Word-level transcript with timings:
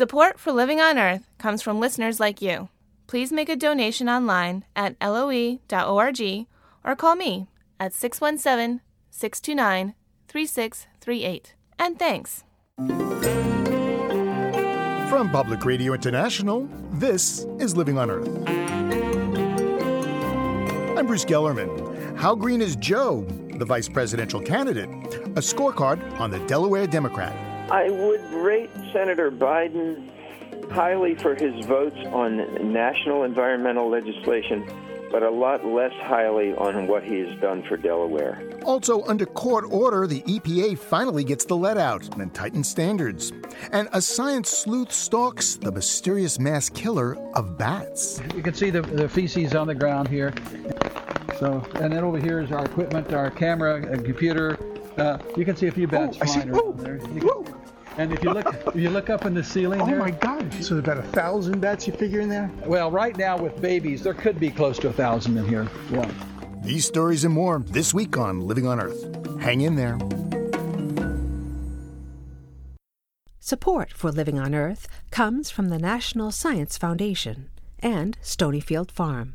Support 0.00 0.40
for 0.40 0.50
Living 0.50 0.80
on 0.80 0.98
Earth 0.98 1.28
comes 1.36 1.60
from 1.60 1.78
listeners 1.78 2.18
like 2.18 2.40
you. 2.40 2.70
Please 3.06 3.30
make 3.30 3.50
a 3.50 3.54
donation 3.54 4.08
online 4.08 4.64
at 4.74 4.96
loe.org 4.98 6.46
or 6.82 6.96
call 6.96 7.16
me 7.16 7.48
at 7.78 7.92
617 7.92 8.80
629 9.10 9.94
3638. 10.26 11.54
And 11.78 11.98
thanks. 11.98 12.44
From 15.10 15.28
Public 15.28 15.66
Radio 15.66 15.92
International, 15.92 16.66
this 16.92 17.44
is 17.58 17.76
Living 17.76 17.98
on 17.98 18.10
Earth. 18.10 18.26
I'm 20.96 21.06
Bruce 21.06 21.26
Gellerman. 21.26 22.16
How 22.16 22.34
green 22.34 22.62
is 22.62 22.74
Joe, 22.76 23.26
the 23.50 23.66
vice 23.66 23.90
presidential 23.90 24.40
candidate? 24.40 24.88
A 25.36 25.42
scorecard 25.42 26.18
on 26.18 26.30
the 26.30 26.38
Delaware 26.46 26.86
Democrat. 26.86 27.49
I 27.70 27.88
would 27.88 28.32
rate 28.32 28.70
Senator 28.92 29.30
Biden 29.30 30.10
highly 30.72 31.14
for 31.14 31.34
his 31.34 31.64
votes 31.66 31.96
on 32.06 32.72
national 32.72 33.22
environmental 33.22 33.88
legislation, 33.88 34.68
but 35.12 35.22
a 35.22 35.30
lot 35.30 35.64
less 35.64 35.92
highly 36.02 36.52
on 36.54 36.88
what 36.88 37.04
he 37.04 37.20
has 37.20 37.40
done 37.40 37.62
for 37.62 37.76
Delaware. 37.76 38.42
Also, 38.64 39.04
under 39.04 39.24
court 39.24 39.64
order, 39.70 40.08
the 40.08 40.22
EPA 40.22 40.78
finally 40.78 41.22
gets 41.22 41.44
the 41.44 41.56
lead 41.56 41.78
out 41.78 42.16
and 42.18 42.34
tightens 42.34 42.68
standards. 42.68 43.32
And 43.72 43.88
a 43.92 44.02
science 44.02 44.50
sleuth 44.50 44.92
stalks 44.92 45.54
the 45.54 45.70
mysterious 45.70 46.38
mass 46.38 46.68
killer 46.68 47.16
of 47.34 47.56
bats. 47.56 48.20
You 48.34 48.42
can 48.42 48.54
see 48.54 48.70
the, 48.70 48.82
the 48.82 49.08
feces 49.08 49.54
on 49.54 49.66
the 49.66 49.74
ground 49.74 50.08
here. 50.08 50.34
So, 51.38 51.64
and 51.76 51.92
then 51.92 52.04
over 52.04 52.18
here 52.18 52.40
is 52.40 52.52
our 52.52 52.64
equipment, 52.64 53.12
our 53.12 53.30
camera, 53.30 53.76
and 53.76 54.04
computer. 54.04 54.58
Uh, 54.98 55.18
you 55.36 55.44
can 55.44 55.56
see 55.56 55.68
a 55.68 55.72
few 55.72 55.86
bats 55.86 56.18
oh, 56.20 56.26
flying 56.26 56.50
around 56.50 56.78
there. 56.80 57.59
Can, 57.94 58.00
and 58.00 58.12
if 58.12 58.22
you 58.22 58.32
look, 58.32 58.54
if 58.66 58.76
you 58.76 58.90
look 58.90 59.10
up 59.10 59.26
in 59.26 59.34
the 59.34 59.44
ceiling 59.44 59.80
oh 59.80 59.86
there. 59.86 59.98
my 59.98 60.10
God! 60.10 60.52
So 60.62 60.78
about 60.78 60.98
a 60.98 61.02
thousand 61.02 61.60
bats 61.60 61.86
you 61.86 61.92
figure 61.92 62.20
in 62.20 62.28
there? 62.28 62.50
Well, 62.64 62.90
right 62.90 63.16
now 63.16 63.36
with 63.36 63.60
babies, 63.60 64.02
there 64.02 64.14
could 64.14 64.38
be 64.38 64.50
close 64.50 64.78
to 64.80 64.88
a 64.88 64.92
thousand 64.92 65.36
in 65.36 65.46
here. 65.46 65.68
Yeah. 65.90 66.10
These 66.62 66.86
stories 66.86 67.24
and 67.24 67.32
more 67.32 67.60
this 67.60 67.94
week 67.94 68.18
on 68.18 68.40
Living 68.40 68.66
on 68.66 68.80
Earth. 68.80 69.02
Hang 69.40 69.62
in 69.62 69.76
there. 69.76 69.98
Support 73.38 73.92
for 73.92 74.12
Living 74.12 74.38
on 74.38 74.54
Earth 74.54 74.86
comes 75.10 75.50
from 75.50 75.70
the 75.70 75.78
National 75.78 76.30
Science 76.30 76.78
Foundation 76.78 77.50
and 77.80 78.16
Stonyfield 78.22 78.90
Farm. 78.90 79.34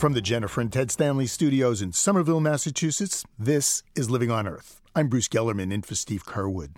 From 0.00 0.14
the 0.14 0.22
Jennifer 0.22 0.62
and 0.62 0.72
Ted 0.72 0.90
Stanley 0.90 1.26
studios 1.26 1.82
in 1.82 1.92
Somerville, 1.92 2.40
Massachusetts, 2.40 3.22
this 3.38 3.82
is 3.94 4.08
Living 4.08 4.30
on 4.30 4.48
Earth. 4.48 4.80
I'm 4.96 5.08
Bruce 5.08 5.28
Gellerman 5.28 5.70
in 5.70 5.82
for 5.82 5.94
Steve 5.94 6.24
Curwood. 6.24 6.70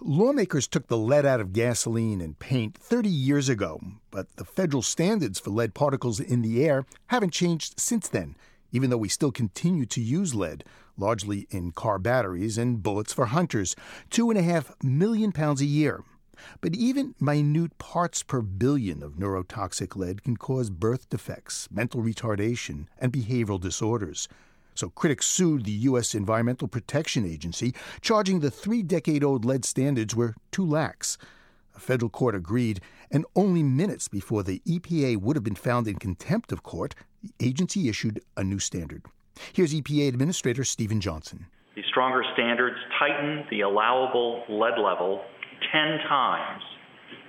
Lawmakers 0.00 0.66
took 0.66 0.86
the 0.86 0.96
lead 0.96 1.26
out 1.26 1.38
of 1.38 1.52
gasoline 1.52 2.22
and 2.22 2.38
paint 2.38 2.74
30 2.74 3.10
years 3.10 3.50
ago, 3.50 3.78
but 4.10 4.34
the 4.36 4.44
federal 4.46 4.80
standards 4.80 5.38
for 5.38 5.50
lead 5.50 5.74
particles 5.74 6.18
in 6.18 6.40
the 6.40 6.64
air 6.64 6.86
haven't 7.08 7.34
changed 7.34 7.78
since 7.78 8.08
then, 8.08 8.36
even 8.72 8.88
though 8.88 8.96
we 8.96 9.10
still 9.10 9.30
continue 9.30 9.84
to 9.84 10.00
use 10.00 10.34
lead, 10.34 10.64
largely 10.96 11.46
in 11.50 11.72
car 11.72 11.98
batteries 11.98 12.56
and 12.56 12.82
bullets 12.82 13.12
for 13.12 13.26
hunters, 13.26 13.76
two 14.08 14.30
and 14.30 14.38
a 14.38 14.42
half 14.42 14.72
million 14.82 15.30
pounds 15.30 15.60
a 15.60 15.66
year. 15.66 16.04
But 16.60 16.74
even 16.74 17.14
minute 17.20 17.78
parts 17.78 18.22
per 18.22 18.42
billion 18.42 19.02
of 19.02 19.14
neurotoxic 19.14 19.96
lead 19.96 20.22
can 20.22 20.36
cause 20.36 20.70
birth 20.70 21.08
defects, 21.10 21.68
mental 21.70 22.02
retardation, 22.02 22.86
and 22.98 23.12
behavioral 23.12 23.60
disorders. 23.60 24.28
So 24.74 24.90
critics 24.90 25.26
sued 25.26 25.64
the 25.64 25.72
U.S. 25.72 26.14
Environmental 26.14 26.68
Protection 26.68 27.24
Agency, 27.24 27.74
charging 28.02 28.40
the 28.40 28.50
three 28.50 28.82
decade 28.82 29.24
old 29.24 29.44
lead 29.44 29.64
standards 29.64 30.14
were 30.14 30.34
too 30.50 30.66
lax. 30.66 31.16
A 31.74 31.80
federal 31.80 32.10
court 32.10 32.34
agreed, 32.34 32.80
and 33.10 33.24
only 33.34 33.62
minutes 33.62 34.08
before 34.08 34.42
the 34.42 34.60
EPA 34.66 35.18
would 35.18 35.36
have 35.36 35.44
been 35.44 35.54
found 35.54 35.88
in 35.88 35.96
contempt 35.96 36.52
of 36.52 36.62
court, 36.62 36.94
the 37.22 37.32
agency 37.40 37.88
issued 37.88 38.20
a 38.36 38.44
new 38.44 38.58
standard. 38.58 39.04
Here's 39.52 39.74
EPA 39.74 40.08
Administrator 40.08 40.64
Stephen 40.64 41.00
Johnson. 41.00 41.46
The 41.74 41.82
stronger 41.88 42.22
standards 42.32 42.76
tighten 42.98 43.44
the 43.50 43.60
allowable 43.60 44.44
lead 44.48 44.78
level 44.78 45.22
10 45.72 45.98
times 46.08 46.62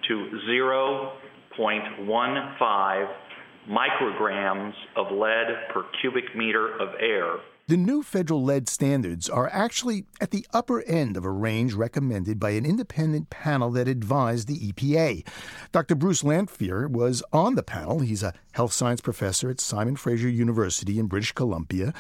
to 0.08 0.30
0.15 0.50 3.08
micrograms 3.70 4.74
of 4.96 5.12
lead 5.12 5.48
per 5.74 5.84
cubic 6.02 6.36
meter 6.36 6.74
of 6.80 6.90
air. 7.00 7.36
The 7.68 7.76
new 7.76 8.02
federal 8.02 8.42
lead 8.42 8.70
standards 8.70 9.30
are 9.30 9.50
actually 9.52 10.06
at 10.22 10.32
the 10.32 10.48
upper 10.54 10.82
end 10.84 11.18
of 11.18 11.26
a 11.26 11.30
range 11.30 11.74
recommended 11.74 12.40
by 12.40 12.52
an 12.52 12.66
independent 12.66 13.30
panel 13.30 13.72
that 13.72 13.90
advised 13.90 14.48
the 14.48 14.72
EPA. 14.72 15.28
Dr. 15.74 15.96
Bruce 15.96 16.24
Lanphear 16.24 16.90
was 16.90 17.22
on 17.34 17.56
the 17.56 17.64
panel. 17.64 18.00
He's 18.00 18.24
a 18.24 18.34
health 18.54 18.72
science 18.72 19.02
professor 19.02 19.50
at 19.50 19.60
Simon 19.60 19.98
Fraser 19.98 20.30
University 20.30 20.98
in 20.98 21.08
British 21.08 21.34
Columbia. 21.34 21.94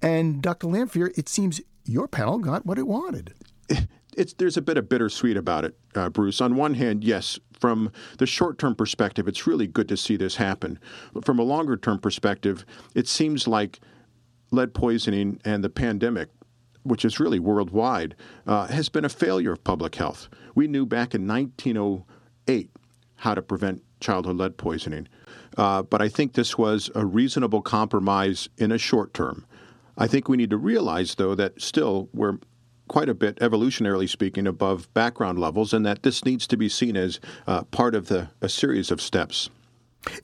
And 0.00 0.40
Dr. 0.40 0.68
Lanphear, 0.68 1.12
it 1.18 1.28
seems 1.28 1.60
your 1.84 2.08
panel 2.08 2.38
got 2.38 2.64
what 2.64 2.78
it 2.78 2.86
wanted. 2.86 3.34
it's 4.16 4.32
there's 4.34 4.56
a 4.56 4.62
bit 4.62 4.78
of 4.78 4.88
bittersweet 4.88 5.36
about 5.36 5.64
it, 5.64 5.76
uh, 5.94 6.08
Bruce. 6.08 6.40
On 6.40 6.56
one 6.56 6.74
hand, 6.74 7.04
yes, 7.04 7.38
from 7.58 7.92
the 8.18 8.26
short-term 8.26 8.74
perspective, 8.74 9.28
it's 9.28 9.46
really 9.46 9.66
good 9.66 9.88
to 9.88 9.96
see 9.96 10.16
this 10.16 10.36
happen. 10.36 10.78
But 11.12 11.24
from 11.24 11.38
a 11.38 11.42
longer-term 11.42 11.98
perspective, 11.98 12.64
it 12.94 13.06
seems 13.06 13.46
like 13.46 13.80
lead 14.50 14.74
poisoning 14.74 15.40
and 15.44 15.62
the 15.62 15.68
pandemic, 15.68 16.28
which 16.82 17.04
is 17.04 17.20
really 17.20 17.38
worldwide, 17.38 18.16
uh, 18.46 18.66
has 18.68 18.88
been 18.88 19.04
a 19.04 19.10
failure 19.10 19.52
of 19.52 19.62
public 19.62 19.94
health. 19.94 20.28
We 20.54 20.66
knew 20.66 20.86
back 20.86 21.14
in 21.14 21.26
1908 21.26 22.70
how 23.16 23.34
to 23.34 23.42
prevent 23.42 23.82
childhood 24.00 24.36
lead 24.36 24.56
poisoning, 24.56 25.06
uh, 25.56 25.82
but 25.82 26.00
I 26.00 26.08
think 26.08 26.32
this 26.32 26.56
was 26.56 26.90
a 26.94 27.04
reasonable 27.04 27.62
compromise 27.62 28.48
in 28.56 28.72
a 28.72 28.78
short 28.78 29.12
term. 29.12 29.44
I 29.98 30.06
think 30.06 30.28
we 30.28 30.38
need 30.38 30.50
to 30.50 30.56
realize, 30.56 31.16
though, 31.16 31.34
that 31.34 31.60
still 31.60 32.08
we're 32.14 32.38
quite 32.90 33.08
a 33.08 33.14
bit, 33.14 33.36
evolutionarily 33.36 34.08
speaking, 34.08 34.48
above 34.48 34.92
background 34.94 35.38
levels, 35.38 35.72
and 35.72 35.86
that 35.86 36.02
this 36.02 36.24
needs 36.24 36.44
to 36.48 36.56
be 36.56 36.68
seen 36.68 36.96
as 36.96 37.20
uh, 37.46 37.62
part 37.62 37.94
of 37.94 38.08
the, 38.08 38.28
a 38.40 38.48
series 38.48 38.90
of 38.90 39.00
steps. 39.00 39.48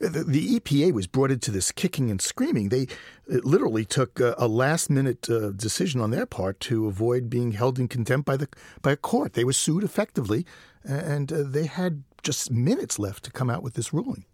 The, 0.01 0.25
the, 0.27 0.59
EPA 0.59 0.91
was 0.91 1.07
brought 1.07 1.31
into 1.31 1.49
this 1.49 1.71
kicking 1.71 2.11
and 2.11 2.19
screaming. 2.19 2.67
They 2.67 2.87
literally 3.27 3.85
took 3.85 4.19
a, 4.19 4.35
a 4.37 4.49
last 4.49 4.89
minute 4.89 5.29
uh, 5.29 5.51
decision 5.51 6.01
on 6.01 6.11
their 6.11 6.25
part 6.25 6.59
to 6.61 6.87
avoid 6.87 7.29
being 7.29 7.53
held 7.53 7.79
in 7.79 7.87
contempt 7.87 8.25
by 8.25 8.35
the 8.35 8.49
by 8.81 8.91
a 8.91 8.97
court. 8.97 9.31
They 9.31 9.45
were 9.45 9.53
sued 9.53 9.85
effectively, 9.85 10.45
and 10.83 11.31
uh, 11.31 11.43
they 11.45 11.67
had 11.67 12.03
just 12.21 12.51
minutes 12.51 12.99
left 12.99 13.23
to 13.23 13.31
come 13.31 13.49
out 13.49 13.63
with 13.63 13.75
this 13.75 13.93
ruling. 13.93 14.25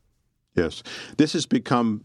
Yes, 0.55 0.81
this 1.17 1.33
has 1.33 1.45
become 1.45 2.03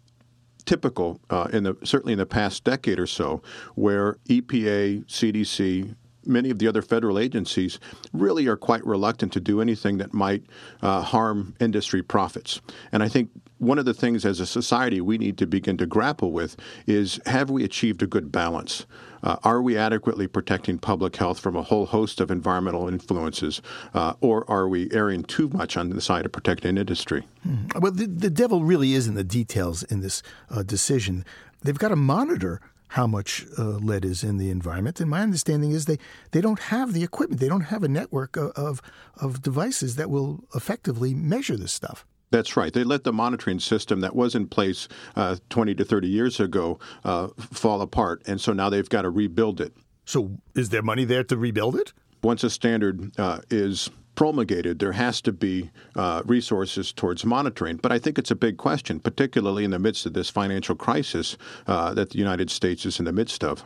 typical 0.67 1.21
uh, 1.31 1.49
in 1.55 1.63
the 1.63 1.75
certainly 1.85 2.13
in 2.13 2.19
the 2.19 2.27
past 2.27 2.65
decade 2.65 2.99
or 2.99 3.07
so, 3.07 3.41
where 3.77 4.19
EPA, 4.29 5.07
CDC, 5.07 5.95
many 6.29 6.51
of 6.51 6.59
the 6.59 6.69
other 6.69 6.83
federal 6.83 7.19
agencies 7.19 7.79
really 8.13 8.47
are 8.47 8.57
quite 8.57 8.85
reluctant 8.87 9.33
to 9.33 9.41
do 9.41 9.61
anything 9.61 9.99
that 9.99 10.13
might 10.13 10.45
uh, 10.83 11.03
harm 11.03 11.55
industry 11.61 12.03
profits. 12.03 12.61
And 12.93 13.03
I 13.03 13.09
think 13.09 13.31
one 13.59 13.79
of 13.79 13.85
the 13.85 13.95
things 13.95 14.25
as 14.25 14.41
a 14.41 14.47
society 14.47 15.01
we 15.01 15.19
need 15.19 15.37
to 15.39 15.47
begin 15.47 15.77
to 15.79 15.87
grapple 15.87 16.33
with 16.33 16.57
is 16.87 17.21
have 17.27 17.51
we 17.51 17.65
achieved 17.65 18.03
a 18.03 18.07
good 18.07 18.31
balance? 18.31 18.87
Uh, 19.23 19.37
are 19.43 19.61
we 19.61 19.77
adequately 19.77 20.29
protecting 20.29 20.79
public 20.79 21.17
health 21.17 21.41
from 21.41 21.57
a 21.57 21.63
whole 21.63 21.87
host 21.87 22.21
of 22.21 22.31
environmental 22.31 22.89
influences, 22.89 23.61
uh, 23.95 24.15
or 24.21 24.49
are 24.49 24.69
we 24.69 24.89
erring 24.93 25.25
too 25.25 25.49
much 25.49 25.77
on 25.77 25.91
the 25.91 26.01
side 26.01 26.25
of 26.25 26.33
protecting 26.33 26.77
industry? 26.77 27.27
Hmm. 27.43 27.67
Well, 27.81 27.93
the, 27.93 28.07
the, 28.07 28.31
devil 28.31 28.63
really 28.63 28.95
is 28.95 29.09
in 29.09 29.15
the 29.15 29.25
details 29.25 29.83
in 29.85 30.01
this 30.01 30.23
uh, 30.51 30.63
decision. 30.63 31.25
They've 31.63 31.79
got 31.79 31.89
to 31.89 31.97
monitor 31.97 32.61
how 32.89 33.07
much 33.07 33.47
uh, 33.59 33.63
lead 33.63 34.05
is 34.05 34.25
in 34.25 34.39
the 34.39 34.51
environment. 34.51 35.01
And 35.01 35.11
my 35.11 35.21
understanding 35.21 35.73
is 35.73 35.85
they, 35.85 35.99
they 36.33 36.41
don't 36.41 36.59
have 36.59 36.93
the 36.93 37.05
equipment. 37.05 37.41
They 37.41 37.49
don't 37.49 37.63
have 37.63 37.83
a 37.83 37.89
network 37.89 38.37
of, 38.37 38.51
of, 38.53 38.83
of 39.17 39.43
devices 39.43 39.97
that 39.97 40.11
will 40.11 40.45
effectively 40.55 41.15
measure 41.15 41.57
this 41.57 41.73
stuff. 41.73 42.07
That's 42.31 42.57
right. 42.57 42.73
They 42.73 42.85
let 42.85 43.05
the 43.05 43.13
monitoring 43.13 43.59
system 43.59 44.01
that 44.01 44.15
was 44.15 44.35
in 44.35 44.49
place 44.49 44.89
uh, 45.17 45.37
20 45.49 45.75
to 45.77 45.85
30 45.85 46.09
years 46.09 46.41
ago 46.41 46.79
uh, 47.05 47.29
fall 47.39 47.81
apart. 47.81 48.23
And 48.27 48.41
so 48.41 48.53
now 48.53 48.69
they've 48.69 48.89
got 48.89 49.03
to 49.03 49.11
rebuild 49.11 49.61
it. 49.61 49.75
So 50.05 50.39
is 50.55 50.71
there 50.71 50.83
money 50.83 51.05
there 51.05 51.25
to 51.25 51.37
rebuild 51.37 51.77
it? 51.77 51.93
Once 52.23 52.45
a 52.45 52.51
standard 52.51 53.13
uh, 53.19 53.41
is 53.51 53.91
promulgated, 54.19 54.81
there 54.81 54.91
has 54.91 55.21
to 55.21 55.31
be 55.31 55.71
uh, 55.95 56.23
resources 56.27 56.93
towards 56.93 57.25
monitoring. 57.25 57.77
But 57.77 57.93
I 57.93 58.01
think 58.01 58.19
it's 58.19 58.33
a 58.33 58.35
big 58.35 58.57
question, 58.57 58.99
particularly 58.99 59.63
in 59.63 59.71
the 59.71 59.79
midst 59.79 60.07
of 60.07 60.13
this 60.13 60.29
financial 60.29 60.75
crisis 60.75 61.37
uh, 61.69 61.95
that 61.95 62.11
the 62.11 62.19
United 62.19 62.51
States 62.51 62.85
is 62.85 62.99
in 62.99 63.05
the 63.05 63.13
midst 63.13 63.45
of. 63.45 63.65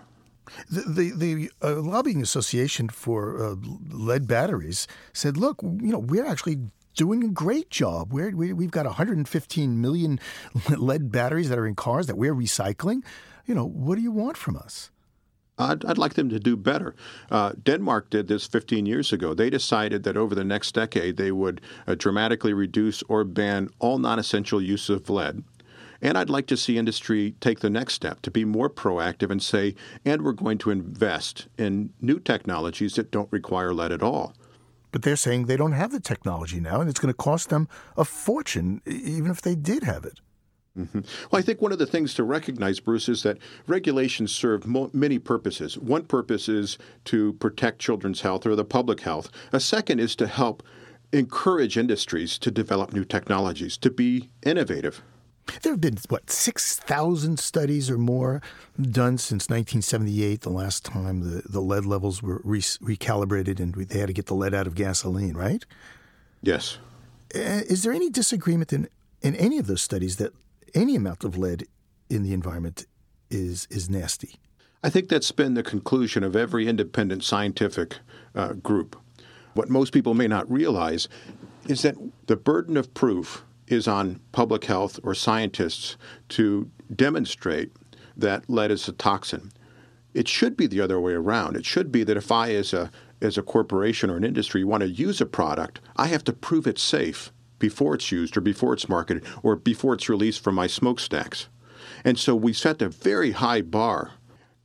The 0.71 0.83
the, 0.83 1.13
the 1.17 1.51
uh, 1.63 1.81
lobbying 1.81 2.21
association 2.21 2.91
for 2.91 3.43
uh, 3.43 3.55
lead 3.89 4.29
batteries 4.29 4.87
said, 5.15 5.39
"Look, 5.39 5.63
you 5.63 5.93
know, 5.93 6.01
we're 6.01 6.27
actually." 6.27 6.59
Doing 6.95 7.25
a 7.25 7.29
great 7.29 7.71
job. 7.71 8.13
We're, 8.13 8.37
we, 8.37 8.53
we've 8.53 8.71
got 8.71 8.85
115 8.85 9.81
million 9.81 10.21
lead 10.77 11.11
batteries 11.11 11.49
that 11.49 11.59
are 11.59 11.67
in 11.67 11.75
cars 11.75 12.07
that 12.07 12.19
we're 12.19 12.35
recycling. 12.35 13.03
You 13.47 13.55
know, 13.55 13.65
what 13.65 13.95
do 13.95 14.03
you 14.03 14.13
want 14.13 14.37
from 14.37 14.57
us? 14.57 14.91
I'd, 15.59 15.85
I'd, 15.85 15.99
like 15.99 16.15
them 16.15 16.31
to 16.31 16.41
do 16.41 16.57
better. 16.57 16.95
Uh, 17.31 17.53
Denmark 17.63 18.11
did 18.11 18.27
this 18.27 18.47
15 18.47 18.87
years 18.87 19.13
ago. 19.13 19.35
They 19.35 19.51
decided 19.51 20.03
that 20.05 20.17
over 20.17 20.35
the 20.35 20.45
next 20.45 20.73
decade 20.73 21.17
they 21.17 21.31
would 21.31 21.61
uh, 21.87 21.95
dramatically 21.95 22.53
reduce 22.53 23.03
or 23.03 23.25
ban 23.25 23.69
all 23.79 23.99
non 23.99 24.19
essential 24.19 24.63
use 24.63 24.89
of 24.89 25.11
lead. 25.11 25.45
And 26.01 26.19
I'd 26.19 26.31
like 26.31 26.47
to 26.49 26.57
see 26.57 26.79
industry 26.79 27.37
take 27.41 27.61
the 27.61 27.71
next 27.71 27.95
step 27.95 28.23
to 28.23 28.31
be 28.31 28.45
more 28.45 28.69
proactive 28.69 29.31
and 29.31 29.41
say, 29.41 29.77
and 30.05 30.23
we're 30.23 30.33
going 30.33 30.59
to 30.59 30.71
invest 30.71 31.47
in 31.57 31.93
new 32.01 32.19
technologies 32.19 32.95
that 32.95 33.13
don't 33.13 33.31
require 33.31 33.73
lead 33.73 33.93
at 33.93 34.03
all. 34.03 34.35
But 34.91 35.03
they're 35.03 35.17
saying 35.17 35.47
they 35.47 35.57
don't 35.57 35.73
have 35.73 35.93
the 35.93 36.01
technology 36.01 36.61
now, 36.61 36.81
and 36.81 36.91
it's 36.91 36.99
going 36.99 37.15
to 37.15 37.17
cost 37.17 37.51
them 37.51 37.69
a 37.97 38.05
fortune, 38.05 38.83
even 38.85 39.31
if 39.31 39.41
they 39.41 39.55
did 39.55 39.85
have 39.85 40.05
it. 40.05 40.21
Mm-hmm. 40.79 41.01
Well, 41.31 41.39
I 41.39 41.43
think 41.43 41.61
one 41.61 41.73
of 41.73 41.79
the 41.79 41.87
things 41.87 42.15
to 42.15 42.25
recognize, 42.25 42.81
Bruce, 42.81 43.09
is 43.09 43.23
that 43.25 43.39
regulations 43.67 44.33
serve 44.33 44.67
mo- 44.67 44.91
many 44.95 45.19
purposes. 45.19 45.77
One 45.77 46.05
purpose 46.05 46.49
is 46.49 46.79
to 47.07 47.35
protect 47.35 47.79
children's 47.79 48.23
health 48.23 48.47
or 48.47 48.57
the 48.57 48.65
public 48.65 49.01
health. 49.01 49.31
A 49.53 49.61
second 49.61 50.01
is 50.01 50.17
to 50.17 50.27
help 50.27 50.63
encourage 51.13 51.77
industries 51.77 52.39
to 52.39 52.51
develop 52.51 52.95
new 52.95 53.05
technologies, 53.05 53.77
to 53.79 53.91
be 53.91 54.31
innovative. 54.45 55.03
There 55.61 55.73
have 55.73 55.81
been, 55.81 55.99
what, 56.09 56.31
6,000 56.31 57.39
studies 57.39 57.91
or 57.91 57.99
more 57.99 58.41
done 58.81 59.19
since 59.19 59.51
1978, 59.51 60.41
the 60.41 60.51
last 60.51 60.85
time 60.85 61.21
the, 61.21 61.43
the 61.45 61.61
lead 61.61 61.85
levels 61.85 62.23
were 62.23 62.41
re- 62.45 62.61
recalibrated 62.61 63.61
and 63.61 63.75
they 63.75 63.99
had 63.99 64.07
to 64.07 64.13
get 64.15 64.27
the 64.27 64.35
lead 64.35 64.55
out 64.55 64.67
of 64.67 64.75
gasoline, 64.75 65.37
right? 65.37 65.67
Yes. 66.43 66.79
Uh, 67.35 67.61
is 67.69 67.83
there 67.83 67.93
any 67.93 68.09
disagreement 68.09 68.73
in, 68.73 68.89
in 69.21 69.35
any 69.35 69.59
of 69.59 69.67
those 69.67 69.83
studies 69.83 70.17
that 70.17 70.33
any 70.75 70.97
amount 70.97 71.25
of 71.25 71.37
lead 71.37 71.67
in 72.09 72.23
the 72.23 72.33
environment 72.33 72.87
is 73.31 73.67
is 73.71 73.89
nasty. 73.89 74.37
I 74.83 74.91
think 74.91 75.09
that's 75.09 75.33
been 75.33 75.55
the 75.55 75.63
conclusion 75.63 76.25
of 76.25 76.35
every 76.35 76.67
independent 76.67 77.23
scientific 77.23 77.99
uh, 78.35 78.55
group. 78.55 78.97
What 79.55 79.71
most 79.71 79.93
people 79.93 80.15
may 80.15 80.27
not 80.27 80.51
realize 80.51 81.09
is 81.69 81.83
that 81.83 81.95
the 82.27 82.37
burden 82.37 82.77
of 82.77 82.93
proof 82.95 83.45
is 83.69 83.87
on 83.87 84.21
public 84.33 84.65
health 84.65 84.99
or 85.05 85.15
scientists 85.15 85.97
to 86.31 86.69
demonstrate 86.95 87.71
that 88.17 88.49
lead 88.51 88.71
is 88.71 88.89
a 88.89 88.93
toxin. 88.93 89.53
It 90.15 90.29
should 90.29 90.57
be 90.57 90.67
the 90.67 90.81
other 90.81 91.01
way 91.01 91.13
around. 91.13 91.57
It 91.57 91.65
should 91.65 91.93
be 91.93 92.05
that 92.05 92.17
if 92.17 92.31
I, 92.31 92.53
as 92.53 92.73
a 92.73 92.91
as 93.21 93.39
a 93.39 93.43
corporation 93.43 94.11
or 94.11 94.17
an 94.17 94.25
industry, 94.25 94.65
want 94.65 94.83
to 94.83 94.89
use 94.89 95.21
a 95.21 95.27
product, 95.27 95.81
I 95.97 96.09
have 96.09 96.25
to 96.25 96.33
prove 96.33 96.67
it's 96.67 96.83
safe 96.83 97.33
before 97.63 97.95
it's 97.95 98.11
used 98.11 98.37
or 98.37 98.41
before 98.41 98.73
it's 98.75 98.89
marketed 98.89 99.25
or 99.45 99.55
before 99.55 99.95
it's 99.95 100.09
released 100.09 100.43
from 100.43 100.57
my 100.57 100.67
smokestacks. 100.67 101.49
And 102.05 102.19
so 102.19 102.35
we 102.35 102.53
set 102.53 102.83
a 102.83 102.89
very 102.89 103.31
high 103.31 103.63
bar. 103.63 104.11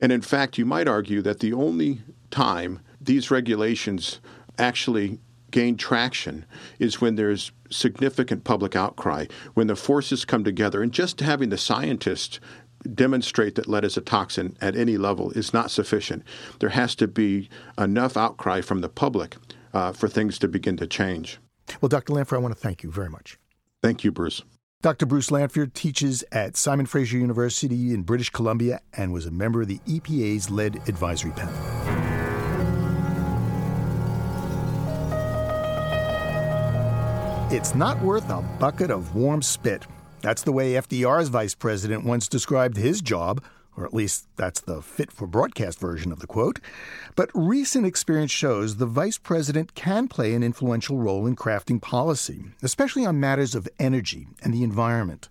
And 0.02 0.12
in 0.12 0.22
fact, 0.22 0.58
you 0.58 0.66
might 0.66 0.88
argue 0.88 1.22
that 1.22 1.40
the 1.40 1.54
only 1.54 2.02
time 2.32 2.80
these 3.00 3.30
regulations 3.30 4.20
actually 4.58 5.20
gain 5.52 5.78
traction 5.78 6.44
is 6.80 7.00
when 7.00 7.16
there's 7.16 7.52
significant 7.70 8.44
public 8.44 8.76
outcry, 8.76 9.28
when 9.54 9.68
the 9.68 9.76
forces 9.76 10.26
come 10.26 10.44
together. 10.44 10.82
And 10.82 10.92
just 10.92 11.20
having 11.20 11.50
the 11.50 11.58
scientists 11.58 12.40
demonstrate 12.96 13.54
that 13.56 13.68
lead 13.68 13.86
is 13.86 13.96
a 13.96 14.02
toxin 14.02 14.58
at 14.60 14.76
any 14.76 14.98
level 14.98 15.30
is 15.32 15.54
not 15.54 15.70
sufficient. 15.70 16.24
There 16.60 16.70
has 16.70 16.96
to 16.96 17.08
be 17.08 17.48
enough 17.78 18.18
outcry 18.18 18.62
from 18.62 18.82
the 18.82 18.90
public 18.90 19.36
uh, 19.72 19.92
for 19.92 20.08
things 20.08 20.40
to 20.40 20.48
begin 20.48 20.78
to 20.78 20.88
change. 20.88 21.38
Well, 21.82 21.90
Dr. 21.90 22.14
Lanphear, 22.14 22.38
I 22.38 22.40
want 22.40 22.56
to 22.56 22.60
thank 22.60 22.84
you 22.84 22.92
very 22.92 23.10
much. 23.10 23.38
Thank 23.82 24.04
you, 24.04 24.12
Bruce. 24.12 24.44
Dr. 24.82 25.08
Bruce 25.08 25.32
Lanphear 25.32 25.74
teaches 25.74 26.24
at 26.32 26.56
Simon 26.56 26.86
Fraser 26.86 27.18
University 27.18 27.94
in 27.94 28.04
British 28.04 28.30
Columbia 28.30 28.80
and 28.94 29.12
was 29.12 29.26
a 29.26 29.32
member 29.32 29.64
of 29.64 29.68
the 29.68 29.80
EPA's 29.88 30.52
lead 30.52 30.76
advisory 30.88 31.32
panel. 31.32 31.54
It's 37.50 37.74
not 37.74 38.00
worth 38.02 38.30
a 38.30 38.42
bucket 38.60 38.92
of 38.92 39.16
warm 39.16 39.42
spit. 39.42 39.88
That's 40.22 40.44
the 40.44 40.52
way 40.52 40.74
FDR's 40.74 41.30
vice 41.30 41.56
president 41.56 42.04
once 42.04 42.28
described 42.28 42.78
his 42.78 43.02
job 43.02 43.42
or 43.78 43.86
at 43.86 43.94
least 43.94 44.28
that's 44.36 44.60
the 44.60 44.82
fit 44.82 45.12
for 45.12 45.28
broadcast 45.28 45.80
version 45.80 46.12
of 46.12 46.20
the 46.20 46.28
quote. 46.28 46.60
But 47.16 47.30
recent 47.34 47.86
experience 47.86 48.32
shows 48.32 48.76
the 48.76 48.86
vice 48.86 49.18
president 49.18 49.76
can 49.76 50.08
play 50.08 50.34
an 50.34 50.44
influential 50.44 50.98
role 50.98 51.28
in 51.28 51.36
crafting 51.36 51.82
policy, 51.82 52.46
especially 52.64 53.06
on 53.06 53.20
matters 53.20 53.56
of 53.56 53.70
energy 53.80 54.28
and 54.44 54.54
the 54.54 54.64
environment. 54.64 55.30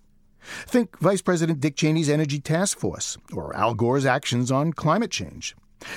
Think 0.65 0.97
Vice 0.99 1.21
President 1.21 1.59
Dick 1.59 1.75
Cheney's 1.75 2.09
Energy 2.09 2.39
Task 2.39 2.79
Force, 2.79 3.17
or 3.33 3.53
Al 3.55 3.73
Gore's 3.73 4.05
actions 4.05 4.49
on 4.49 4.71
climate 4.71 5.11
change. 5.11 5.55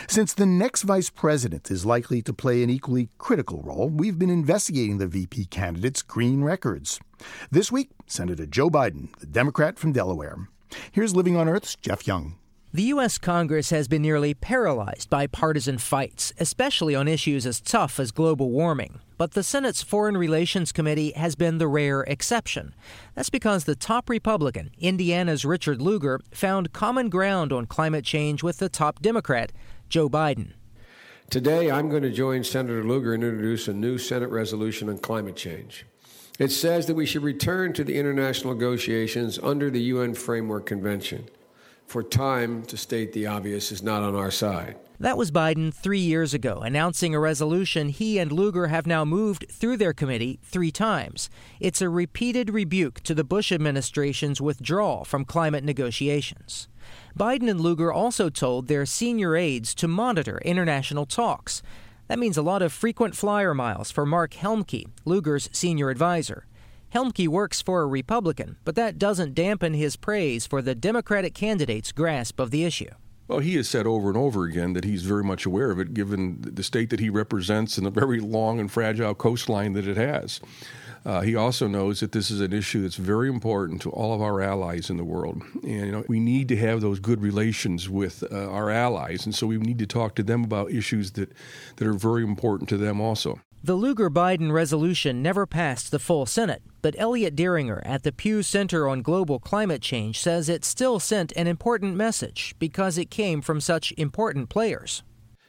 Since 0.08 0.34
the 0.34 0.44
next 0.44 0.82
vice 0.82 1.08
president 1.08 1.70
is 1.70 1.86
likely 1.86 2.20
to 2.22 2.32
play 2.32 2.62
an 2.62 2.68
equally 2.68 3.08
critical 3.16 3.62
role, 3.62 3.88
we've 3.88 4.18
been 4.18 4.28
investigating 4.28 4.98
the 4.98 5.06
VP 5.06 5.46
candidate's 5.46 6.02
green 6.02 6.42
records. 6.42 7.00
This 7.50 7.72
week, 7.72 7.90
Senator 8.06 8.44
Joe 8.44 8.68
Biden, 8.68 9.16
the 9.20 9.26
Democrat 9.26 9.78
from 9.78 9.92
Delaware. 9.92 10.48
Here's 10.92 11.14
Living 11.14 11.36
on 11.36 11.48
Earth's 11.48 11.76
Jeff 11.76 12.06
Young. 12.06 12.36
The 12.72 12.84
U.S. 12.84 13.18
Congress 13.18 13.70
has 13.70 13.88
been 13.88 14.02
nearly 14.02 14.32
paralyzed 14.32 15.10
by 15.10 15.26
partisan 15.26 15.78
fights, 15.78 16.32
especially 16.38 16.94
on 16.94 17.08
issues 17.08 17.44
as 17.44 17.60
tough 17.60 17.98
as 17.98 18.12
global 18.12 18.50
warming. 18.50 19.00
But 19.18 19.32
the 19.32 19.42
Senate's 19.42 19.82
Foreign 19.82 20.16
Relations 20.16 20.70
Committee 20.70 21.10
has 21.12 21.34
been 21.34 21.58
the 21.58 21.66
rare 21.66 22.02
exception. 22.02 22.72
That's 23.16 23.28
because 23.28 23.64
the 23.64 23.74
top 23.74 24.08
Republican, 24.08 24.70
Indiana's 24.78 25.44
Richard 25.44 25.82
Lugar, 25.82 26.20
found 26.30 26.72
common 26.72 27.08
ground 27.08 27.52
on 27.52 27.66
climate 27.66 28.04
change 28.04 28.44
with 28.44 28.58
the 28.58 28.68
top 28.68 29.02
Democrat, 29.02 29.50
Joe 29.88 30.08
Biden. 30.08 30.52
Today, 31.28 31.72
I'm 31.72 31.88
going 31.88 32.02
to 32.04 32.10
join 32.10 32.44
Senator 32.44 32.84
Lugar 32.84 33.14
and 33.14 33.24
introduce 33.24 33.66
a 33.66 33.72
new 33.72 33.98
Senate 33.98 34.30
resolution 34.30 34.88
on 34.88 34.98
climate 34.98 35.34
change. 35.34 35.86
It 36.40 36.50
says 36.50 36.86
that 36.86 36.94
we 36.94 37.04
should 37.04 37.22
return 37.22 37.74
to 37.74 37.84
the 37.84 37.98
international 37.98 38.54
negotiations 38.54 39.38
under 39.42 39.68
the 39.68 39.82
UN 39.92 40.14
Framework 40.14 40.64
Convention 40.64 41.28
for 41.86 42.02
time 42.02 42.62
to 42.62 42.78
state 42.78 43.12
the 43.12 43.26
obvious 43.26 43.70
is 43.70 43.82
not 43.82 44.02
on 44.02 44.14
our 44.14 44.30
side. 44.30 44.76
That 44.98 45.18
was 45.18 45.30
Biden 45.30 45.72
three 45.72 45.98
years 45.98 46.32
ago, 46.32 46.60
announcing 46.60 47.14
a 47.14 47.20
resolution 47.20 47.90
he 47.90 48.18
and 48.18 48.32
Lugar 48.32 48.68
have 48.68 48.86
now 48.86 49.04
moved 49.04 49.44
through 49.50 49.76
their 49.76 49.92
committee 49.92 50.40
three 50.42 50.70
times. 50.70 51.28
It's 51.58 51.82
a 51.82 51.90
repeated 51.90 52.48
rebuke 52.48 53.00
to 53.00 53.14
the 53.14 53.24
Bush 53.24 53.52
administration's 53.52 54.40
withdrawal 54.40 55.04
from 55.04 55.26
climate 55.26 55.64
negotiations. 55.64 56.68
Biden 57.18 57.50
and 57.50 57.60
Lugar 57.60 57.92
also 57.92 58.30
told 58.30 58.66
their 58.66 58.86
senior 58.86 59.36
aides 59.36 59.74
to 59.74 59.86
monitor 59.86 60.40
international 60.42 61.04
talks. 61.04 61.62
That 62.10 62.18
means 62.18 62.36
a 62.36 62.42
lot 62.42 62.60
of 62.60 62.72
frequent 62.72 63.14
flyer 63.14 63.54
miles 63.54 63.92
for 63.92 64.04
Mark 64.04 64.32
Helmke, 64.32 64.88
Lugar's 65.04 65.48
senior 65.52 65.90
advisor. 65.90 66.44
Helmke 66.92 67.28
works 67.28 67.62
for 67.62 67.82
a 67.82 67.86
Republican, 67.86 68.56
but 68.64 68.74
that 68.74 68.98
doesn't 68.98 69.32
dampen 69.32 69.74
his 69.74 69.94
praise 69.94 70.44
for 70.44 70.60
the 70.60 70.74
Democratic 70.74 71.34
candidate's 71.34 71.92
grasp 71.92 72.40
of 72.40 72.50
the 72.50 72.64
issue. 72.64 72.90
Well, 73.28 73.38
he 73.38 73.54
has 73.54 73.68
said 73.68 73.86
over 73.86 74.08
and 74.08 74.16
over 74.16 74.42
again 74.42 74.72
that 74.72 74.82
he's 74.82 75.04
very 75.04 75.22
much 75.22 75.46
aware 75.46 75.70
of 75.70 75.78
it, 75.78 75.94
given 75.94 76.38
the 76.40 76.64
state 76.64 76.90
that 76.90 76.98
he 76.98 77.10
represents 77.10 77.78
and 77.78 77.86
the 77.86 77.92
very 77.92 78.18
long 78.18 78.58
and 78.58 78.72
fragile 78.72 79.14
coastline 79.14 79.74
that 79.74 79.86
it 79.86 79.96
has. 79.96 80.40
Uh, 81.04 81.22
he 81.22 81.34
also 81.34 81.66
knows 81.66 82.00
that 82.00 82.12
this 82.12 82.30
is 82.30 82.40
an 82.40 82.52
issue 82.52 82.82
that's 82.82 82.96
very 82.96 83.28
important 83.28 83.80
to 83.82 83.90
all 83.90 84.14
of 84.14 84.20
our 84.20 84.40
allies 84.42 84.90
in 84.90 84.96
the 84.96 85.04
world, 85.04 85.42
and 85.62 85.86
you 85.86 85.92
know 85.92 86.04
we 86.08 86.20
need 86.20 86.48
to 86.48 86.56
have 86.56 86.80
those 86.80 87.00
good 87.00 87.22
relations 87.22 87.88
with 87.88 88.22
uh, 88.30 88.50
our 88.50 88.70
allies, 88.70 89.24
and 89.24 89.34
so 89.34 89.46
we 89.46 89.56
need 89.56 89.78
to 89.78 89.86
talk 89.86 90.14
to 90.14 90.22
them 90.22 90.44
about 90.44 90.70
issues 90.70 91.12
that 91.12 91.32
that 91.76 91.88
are 91.88 91.94
very 91.94 92.22
important 92.22 92.68
to 92.68 92.76
them 92.76 93.00
also. 93.00 93.40
The 93.62 93.74
Lugar 93.74 94.08
Biden 94.08 94.52
resolution 94.52 95.22
never 95.22 95.46
passed 95.46 95.90
the 95.90 95.98
full 95.98 96.24
Senate, 96.24 96.62
but 96.80 96.94
Elliot 96.98 97.36
Diringer 97.36 97.82
at 97.84 98.04
the 98.04 98.12
Pew 98.12 98.42
Center 98.42 98.88
on 98.88 99.02
Global 99.02 99.38
Climate 99.38 99.82
Change 99.82 100.18
says 100.18 100.48
it 100.48 100.64
still 100.64 100.98
sent 100.98 101.30
an 101.36 101.46
important 101.46 101.94
message 101.94 102.54
because 102.58 102.96
it 102.96 103.10
came 103.10 103.42
from 103.42 103.60
such 103.60 103.92
important 103.98 104.48
players. 104.48 105.02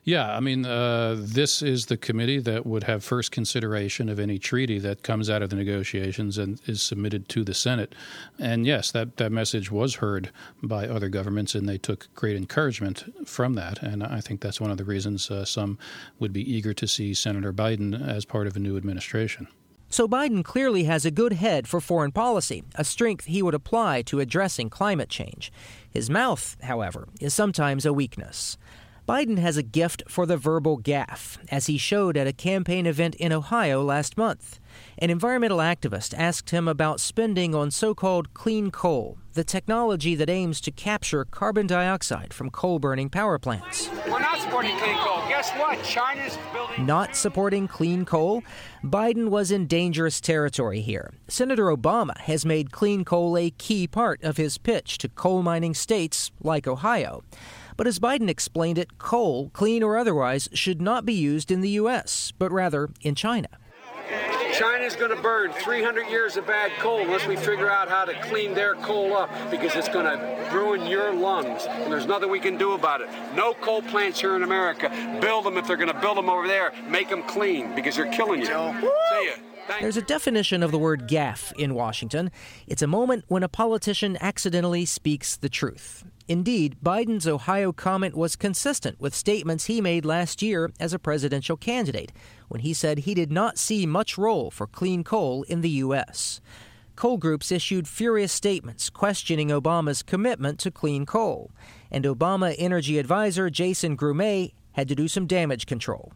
Yeah, 0.04 0.36
I 0.36 0.40
mean, 0.40 0.66
uh, 0.66 1.16
this 1.20 1.62
is 1.62 1.86
the 1.86 1.98
committee 1.98 2.40
that 2.40 2.66
would 2.66 2.86
have 2.86 3.04
first 3.04 3.32
consideration 3.32 4.10
of 4.10 4.20
any 4.20 4.40
treaty 4.40 4.80
that 4.80 5.04
comes 5.04 5.30
out 5.30 5.44
of 5.44 5.52
the 5.52 5.56
negotiations 5.56 6.40
and 6.40 6.60
is 6.66 6.82
submitted 6.82 7.30
to 7.30 7.44
the 7.44 7.54
Senate. 7.54 7.94
And 8.40 8.66
yes, 8.66 8.90
that, 8.92 9.18
that 9.18 9.32
message 9.32 9.70
was 9.70 9.96
heard 9.96 10.32
by 10.64 10.88
other 10.88 11.08
governments, 11.08 11.54
and 11.54 11.70
they 11.70 11.78
took 11.78 12.08
great 12.16 12.36
encouragement 12.36 13.04
from 13.28 13.54
that. 13.54 13.84
And 13.84 14.04
I 14.04 14.22
think 14.22 14.42
that's 14.42 14.60
one 14.60 14.72
of 14.72 14.78
the 14.78 14.86
reasons 14.86 15.30
uh, 15.30 15.46
some 15.46 15.78
would 16.18 16.34
be 16.34 16.52
eager 16.52 16.74
to 16.74 16.88
see 16.88 17.14
Senator 17.14 17.54
Biden 17.54 18.08
as 18.08 18.26
part 18.26 18.48
of 18.48 18.56
a 18.56 18.60
new 18.60 18.78
administration. 18.78 19.48
So 19.92 20.08
Biden 20.08 20.44
clearly 20.44 20.86
has 20.86 21.06
a 21.06 21.12
good 21.12 21.34
head 21.34 21.68
for 21.68 21.80
foreign 21.80 22.14
policy, 22.14 22.64
a 22.76 22.84
strength 22.84 23.26
he 23.26 23.44
would 23.44 23.54
apply 23.54 24.02
to 24.04 24.22
addressing 24.22 24.70
climate 24.70 25.10
change. 25.10 25.52
His 25.92 26.10
mouth, 26.10 26.56
however, 26.64 27.10
is 27.20 27.36
sometimes 27.36 27.86
a 27.86 27.94
weakness. 27.94 28.58
Biden 29.10 29.40
has 29.40 29.58
a 29.58 29.64
gift 29.64 30.04
for 30.08 30.26
the 30.26 30.38
verbal 30.38 30.78
gaffe, 30.80 31.38
as 31.50 31.66
he 31.66 31.78
showed 31.78 32.16
at 32.16 32.28
a 32.28 32.34
campaign 32.34 32.86
event 32.86 33.16
in 33.16 33.34
Ohio 33.34 33.84
last 33.84 34.16
month. 34.16 34.60
An 34.98 35.10
environmental 35.10 35.58
activist 35.58 36.14
asked 36.16 36.52
him 36.52 36.68
about 36.68 37.00
spending 37.00 37.56
on 37.56 37.72
so 37.72 37.96
called 37.96 38.34
clean 38.34 38.70
coal, 38.70 39.18
the 39.34 39.44
technology 39.44 40.14
that 40.16 40.30
aims 40.30 40.62
to 40.62 40.72
capture 40.72 41.26
carbon 41.26 41.66
dioxide 41.66 42.34
from 42.34 42.52
coal 42.52 42.78
burning 42.78 43.10
power 43.10 43.40
plants. 43.40 43.90
We're 44.08 44.20
not 44.20 44.40
supporting 44.40 44.78
clean 44.78 44.98
coal. 44.98 45.28
Guess 45.28 45.52
what? 45.54 45.84
China's 45.84 46.38
building. 46.54 46.86
Not 46.86 47.16
supporting 47.16 47.68
clean 47.68 48.06
coal? 48.06 48.44
Biden 48.84 49.30
was 49.30 49.50
in 49.52 49.66
dangerous 49.66 50.22
territory 50.22 50.82
here. 50.82 51.12
Senator 51.28 51.66
Obama 51.66 52.18
has 52.20 52.46
made 52.46 52.72
clean 52.72 53.04
coal 53.04 53.36
a 53.36 53.50
key 53.50 53.88
part 53.88 54.22
of 54.24 54.38
his 54.38 54.60
pitch 54.60 55.00
to 55.00 55.10
coal 55.10 55.42
mining 55.42 55.74
states 55.74 56.32
like 56.42 56.68
Ohio. 56.68 57.24
But 57.78 57.88
as 57.88 58.00
Biden 58.00 58.30
explained 58.30 58.78
it, 58.78 58.98
coal, 58.98 59.50
clean 59.50 59.84
or 59.84 59.98
otherwise, 59.98 60.50
should 60.54 60.82
not 60.82 61.06
be 61.06 61.14
used 61.14 61.52
in 61.52 61.62
the 61.62 61.70
U.S., 61.70 62.32
but 62.38 62.52
rather 62.52 62.90
in 63.02 63.16
China. 63.16 63.48
China's 64.54 64.96
going 64.96 65.16
to 65.16 65.22
burn 65.22 65.52
300 65.54 66.08
years 66.08 66.38
of 66.38 66.46
bad 66.46 66.72
coal 66.78 67.00
unless 67.00 67.26
we 67.26 67.36
figure 67.36 67.70
out 67.70 67.88
how 67.88 68.06
to 68.06 68.14
clean 68.24 68.54
their 68.54 68.76
coal 68.76 69.16
up 69.16 69.30
because 69.50 69.74
it's 69.76 69.88
going 69.90 70.06
to 70.06 70.50
ruin 70.54 70.86
your 70.86 71.14
lungs. 71.14 71.66
And 71.68 71.92
there's 71.92 72.06
nothing 72.06 72.30
we 72.30 72.40
can 72.40 72.58
do 72.58 72.74
about 72.74 73.02
it. 73.02 73.10
No 73.34 73.54
coal 73.54 73.82
plants 73.82 74.20
here 74.20 74.36
in 74.36 74.44
America. 74.44 74.90
Build 75.22 75.46
them 75.46 75.58
if 75.58 75.68
they're 75.68 75.78
going 75.78 75.92
to 75.92 76.00
build 76.00 76.18
them 76.18 76.30
over 76.30 76.48
there. 76.48 76.74
Make 76.90 77.10
them 77.10 77.24
clean 77.24 77.74
because 77.76 77.96
they're 77.96 78.12
killing 78.12 78.42
you. 78.42 78.48
See 78.48 78.52
ya. 78.54 79.34
There's 79.80 79.98
a 79.98 80.02
definition 80.02 80.64
of 80.64 80.72
the 80.72 80.80
word 80.80 81.08
gaffe 81.08 81.54
in 81.54 81.74
Washington. 81.74 82.30
It's 82.68 82.82
a 82.82 82.88
moment 82.88 83.24
when 83.30 83.44
a 83.44 83.50
politician 83.50 84.18
accidentally 84.20 84.86
speaks 84.86 85.38
the 85.38 85.50
truth. 85.50 86.04
Indeed, 86.32 86.78
Biden's 86.82 87.28
Ohio 87.28 87.74
comment 87.74 88.16
was 88.16 88.38
consistent 88.38 89.02
with 89.02 89.14
statements 89.14 89.66
he 89.66 89.82
made 89.82 90.06
last 90.06 90.42
year 90.42 90.72
as 90.80 90.94
a 90.94 90.98
presidential 90.98 91.58
candidate, 91.58 92.14
when 92.48 92.62
he 92.62 92.74
said 92.74 93.00
he 93.00 93.14
did 93.14 93.34
not 93.34 93.58
see 93.58 93.86
much 93.86 94.18
role 94.18 94.50
for 94.50 94.66
clean 94.66 95.04
coal 95.04 95.44
in 95.50 95.60
the 95.60 95.82
U.S. 95.84 96.40
Coal 96.96 97.18
groups 97.18 97.52
issued 97.52 97.86
furious 97.86 98.32
statements 98.32 98.90
questioning 98.90 99.50
Obama's 99.50 100.02
commitment 100.02 100.58
to 100.60 100.72
clean 100.72 101.06
coal, 101.06 101.52
and 101.92 102.06
Obama 102.06 102.56
energy 102.58 102.98
advisor 102.98 103.50
Jason 103.50 103.98
Grumet 103.98 104.54
had 104.72 104.88
to 104.88 104.96
do 104.96 105.10
some 105.10 105.28
damage 105.28 105.66
control. 105.66 106.14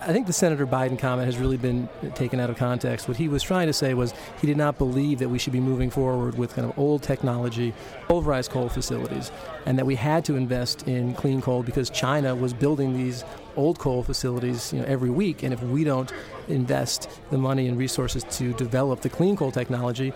I 0.00 0.12
think 0.12 0.28
the 0.28 0.32
Senator 0.32 0.64
Biden 0.64 0.96
comment 0.96 1.26
has 1.26 1.38
really 1.38 1.56
been 1.56 1.88
taken 2.14 2.38
out 2.38 2.50
of 2.50 2.56
context. 2.56 3.08
What 3.08 3.16
he 3.16 3.28
was 3.28 3.42
trying 3.42 3.66
to 3.66 3.72
say 3.72 3.94
was 3.94 4.14
he 4.40 4.46
did 4.46 4.56
not 4.56 4.78
believe 4.78 5.18
that 5.18 5.28
we 5.28 5.38
should 5.38 5.52
be 5.52 5.60
moving 5.60 5.90
forward 5.90 6.38
with 6.38 6.54
kind 6.54 6.70
of 6.70 6.78
old 6.78 7.02
technology, 7.02 7.74
pulverized 8.06 8.52
coal 8.52 8.68
facilities, 8.68 9.32
and 9.66 9.76
that 9.76 9.86
we 9.86 9.96
had 9.96 10.24
to 10.26 10.36
invest 10.36 10.86
in 10.86 11.14
clean 11.14 11.42
coal 11.42 11.64
because 11.64 11.90
China 11.90 12.36
was 12.36 12.54
building 12.54 12.96
these 12.96 13.24
old 13.56 13.80
coal 13.80 14.04
facilities 14.04 14.72
you 14.72 14.78
know, 14.78 14.84
every 14.86 15.10
week. 15.10 15.42
And 15.42 15.52
if 15.52 15.60
we 15.64 15.82
don't 15.82 16.12
invest 16.46 17.10
the 17.30 17.38
money 17.38 17.66
and 17.66 17.76
resources 17.76 18.22
to 18.38 18.52
develop 18.54 19.00
the 19.00 19.08
clean 19.08 19.36
coal 19.36 19.50
technology, 19.50 20.12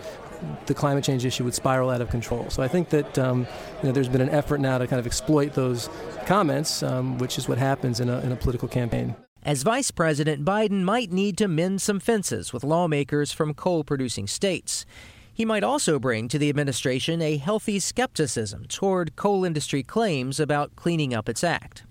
the 0.65 0.73
climate 0.73 1.03
change 1.03 1.25
issue 1.25 1.43
would 1.43 1.53
spiral 1.53 1.89
out 1.89 1.99
of 1.99 2.09
control. 2.09 2.49
So 2.49 2.63
I 2.63 2.69
think 2.69 2.89
that 2.89 3.19
um, 3.19 3.45
you 3.81 3.89
know, 3.89 3.91
there's 3.91 4.09
been 4.09 4.21
an 4.21 4.29
effort 4.29 4.61
now 4.61 4.77
to 4.77 4.87
kind 4.87 4.99
of 5.01 5.05
exploit 5.05 5.53
those 5.53 5.89
comments, 6.25 6.83
um, 6.83 7.17
which 7.17 7.37
is 7.37 7.49
what 7.49 7.57
happens 7.57 7.99
in 7.99 8.09
a, 8.09 8.19
in 8.21 8.31
a 8.31 8.35
political 8.37 8.69
campaign. 8.69 9.15
As 9.45 9.63
vice 9.63 9.91
president, 9.91 10.45
Biden 10.45 10.83
might 10.83 11.11
need 11.11 11.37
to 11.37 11.49
mend 11.49 11.81
some 11.81 11.99
fences 11.99 12.53
with 12.53 12.63
lawmakers 12.63 13.33
from 13.33 13.53
coal 13.53 13.83
producing 13.83 14.25
states. 14.25 14.85
He 15.33 15.43
might 15.43 15.65
also 15.65 15.99
bring 15.99 16.29
to 16.29 16.39
the 16.39 16.47
administration 16.47 17.21
a 17.21 17.35
healthy 17.35 17.79
skepticism 17.79 18.67
toward 18.69 19.17
coal 19.17 19.43
industry 19.43 19.83
claims 19.83 20.39
about 20.39 20.77
cleaning 20.77 21.13
up 21.13 21.27
its 21.27 21.43
act. 21.43 21.83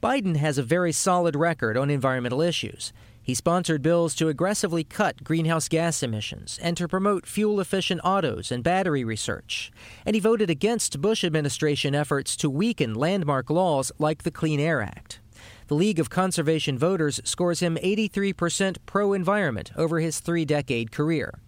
Biden 0.00 0.36
has 0.36 0.56
a 0.56 0.62
very 0.62 0.92
solid 0.92 1.34
record 1.34 1.76
on 1.76 1.90
environmental 1.90 2.40
issues. 2.40 2.92
He 3.20 3.34
sponsored 3.34 3.82
bills 3.82 4.14
to 4.16 4.28
aggressively 4.28 4.84
cut 4.84 5.24
greenhouse 5.24 5.66
gas 5.66 6.00
emissions 6.00 6.60
and 6.62 6.76
to 6.76 6.86
promote 6.86 7.26
fuel 7.26 7.58
efficient 7.58 8.02
autos 8.04 8.52
and 8.52 8.62
battery 8.62 9.02
research. 9.02 9.72
And 10.06 10.14
he 10.14 10.20
voted 10.20 10.48
against 10.48 11.00
Bush 11.00 11.24
administration 11.24 11.92
efforts 11.92 12.36
to 12.36 12.48
weaken 12.48 12.94
landmark 12.94 13.50
laws 13.50 13.90
like 13.98 14.22
the 14.22 14.30
Clean 14.30 14.60
Air 14.60 14.80
Act. 14.80 15.18
The 15.66 15.74
League 15.74 15.98
of 15.98 16.10
Conservation 16.10 16.76
Voters 16.76 17.22
scores 17.24 17.60
him 17.60 17.78
83% 17.82 18.76
pro 18.84 19.14
environment 19.14 19.72
over 19.76 19.98
his 19.98 20.20
three 20.20 20.44
decade 20.44 20.92
career. 20.92 21.38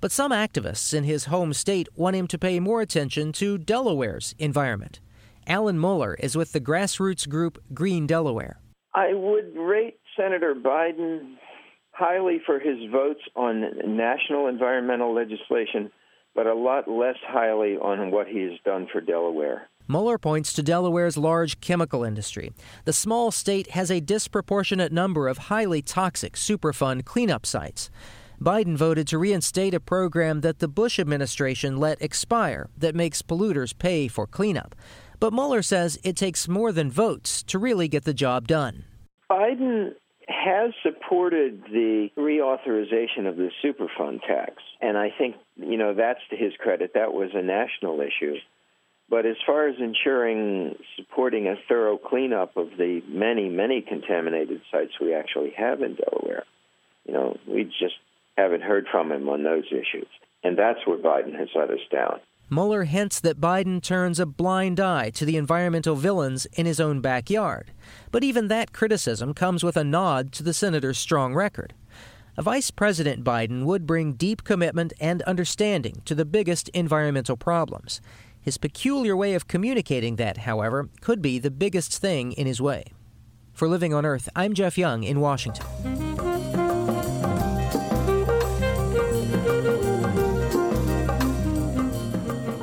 But 0.00 0.12
some 0.12 0.32
activists 0.32 0.94
in 0.94 1.04
his 1.04 1.26
home 1.26 1.52
state 1.52 1.86
want 1.94 2.16
him 2.16 2.26
to 2.28 2.38
pay 2.38 2.58
more 2.58 2.80
attention 2.80 3.32
to 3.32 3.58
Delaware's 3.58 4.34
environment. 4.38 5.00
Alan 5.46 5.78
Muller 5.78 6.14
is 6.20 6.36
with 6.36 6.52
the 6.52 6.60
grassroots 6.60 7.28
group 7.28 7.62
Green 7.74 8.06
Delaware. 8.06 8.60
I 8.94 9.12
would 9.12 9.54
rate 9.54 9.98
Senator 10.16 10.54
Biden 10.54 11.34
highly 11.92 12.40
for 12.46 12.58
his 12.58 12.78
votes 12.90 13.20
on 13.36 13.62
national 13.84 14.46
environmental 14.46 15.14
legislation, 15.14 15.90
but 16.34 16.46
a 16.46 16.54
lot 16.54 16.88
less 16.88 17.16
highly 17.26 17.76
on 17.76 18.10
what 18.10 18.26
he 18.26 18.40
has 18.40 18.58
done 18.64 18.88
for 18.90 19.02
Delaware. 19.02 19.68
Muller 19.90 20.18
points 20.18 20.52
to 20.52 20.62
Delaware's 20.62 21.16
large 21.16 21.60
chemical 21.60 22.04
industry. 22.04 22.52
The 22.84 22.92
small 22.92 23.32
state 23.32 23.70
has 23.70 23.90
a 23.90 23.98
disproportionate 23.98 24.92
number 24.92 25.26
of 25.26 25.36
highly 25.36 25.82
toxic 25.82 26.34
Superfund 26.34 27.04
cleanup 27.04 27.44
sites. 27.44 27.90
Biden 28.40 28.76
voted 28.76 29.08
to 29.08 29.18
reinstate 29.18 29.74
a 29.74 29.80
program 29.80 30.42
that 30.42 30.60
the 30.60 30.68
Bush 30.68 31.00
administration 31.00 31.78
let 31.78 32.00
expire 32.00 32.68
that 32.78 32.94
makes 32.94 33.20
polluters 33.20 33.76
pay 33.76 34.06
for 34.06 34.28
cleanup. 34.28 34.76
But 35.18 35.32
Muller 35.32 35.60
says 35.60 35.98
it 36.04 36.14
takes 36.14 36.46
more 36.46 36.70
than 36.70 36.88
votes 36.88 37.42
to 37.42 37.58
really 37.58 37.88
get 37.88 38.04
the 38.04 38.14
job 38.14 38.46
done. 38.46 38.84
Biden 39.28 39.94
has 40.28 40.70
supported 40.84 41.64
the 41.64 42.10
reauthorization 42.16 43.28
of 43.28 43.36
the 43.36 43.50
Superfund 43.60 44.20
tax. 44.20 44.52
And 44.80 44.96
I 44.96 45.08
think, 45.18 45.34
you 45.56 45.76
know, 45.76 45.94
that's 45.94 46.20
to 46.30 46.36
his 46.36 46.52
credit. 46.60 46.92
That 46.94 47.12
was 47.12 47.30
a 47.34 47.42
national 47.42 48.00
issue. 48.00 48.36
But 49.10 49.26
as 49.26 49.36
far 49.44 49.68
as 49.68 49.74
ensuring 49.80 50.76
supporting 50.96 51.48
a 51.48 51.56
thorough 51.68 51.98
cleanup 51.98 52.56
of 52.56 52.68
the 52.78 53.02
many, 53.08 53.48
many 53.48 53.82
contaminated 53.82 54.60
sites 54.70 54.92
we 55.00 55.12
actually 55.12 55.52
have 55.56 55.82
in 55.82 55.96
Delaware, 55.96 56.44
you 57.04 57.12
know, 57.12 57.36
we 57.46 57.64
just 57.64 57.96
haven't 58.38 58.62
heard 58.62 58.86
from 58.90 59.10
him 59.10 59.28
on 59.28 59.42
those 59.42 59.64
issues. 59.72 60.06
And 60.44 60.56
that's 60.56 60.86
where 60.86 60.96
Biden 60.96 61.36
has 61.36 61.48
let 61.56 61.70
us 61.70 61.80
down. 61.90 62.20
Muller 62.48 62.84
hints 62.84 63.20
that 63.20 63.40
Biden 63.40 63.82
turns 63.82 64.18
a 64.18 64.26
blind 64.26 64.80
eye 64.80 65.10
to 65.10 65.24
the 65.24 65.36
environmental 65.36 65.96
villains 65.96 66.46
in 66.52 66.66
his 66.66 66.80
own 66.80 67.00
backyard. 67.00 67.72
But 68.10 68.24
even 68.24 68.48
that 68.48 68.72
criticism 68.72 69.34
comes 69.34 69.62
with 69.62 69.76
a 69.76 69.84
nod 69.84 70.32
to 70.32 70.42
the 70.42 70.54
senator's 70.54 70.98
strong 70.98 71.34
record. 71.34 71.74
A 72.36 72.42
Vice 72.42 72.70
President 72.70 73.22
Biden 73.22 73.64
would 73.64 73.86
bring 73.86 74.14
deep 74.14 74.44
commitment 74.44 74.92
and 75.00 75.20
understanding 75.22 76.00
to 76.06 76.14
the 76.14 76.24
biggest 76.24 76.68
environmental 76.70 77.36
problems. 77.36 78.00
His 78.42 78.56
peculiar 78.56 79.14
way 79.14 79.34
of 79.34 79.48
communicating 79.48 80.16
that, 80.16 80.38
however, 80.38 80.88
could 81.02 81.20
be 81.20 81.38
the 81.38 81.50
biggest 81.50 81.96
thing 81.98 82.32
in 82.32 82.46
his 82.46 82.60
way. 82.60 82.84
For 83.52 83.68
Living 83.68 83.92
on 83.92 84.06
Earth, 84.06 84.30
I'm 84.34 84.54
Jeff 84.54 84.78
Young 84.78 85.04
in 85.04 85.20
Washington. 85.20 85.66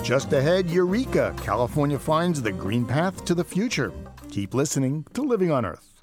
Just 0.04 0.34
ahead, 0.34 0.70
Eureka! 0.70 1.36
California 1.44 2.00
finds 2.00 2.42
the 2.42 2.52
green 2.52 2.86
path 2.86 3.24
to 3.26 3.36
the 3.36 3.44
future. 3.44 3.92
Keep 4.32 4.54
listening 4.56 5.06
to 5.14 5.22
Living 5.22 5.52
on 5.52 5.66
Earth. 5.66 6.02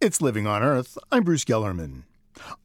It's 0.00 0.22
Living 0.22 0.46
on 0.46 0.62
Earth. 0.62 0.96
I'm 1.10 1.24
Bruce 1.24 1.44
Gellerman. 1.44 2.04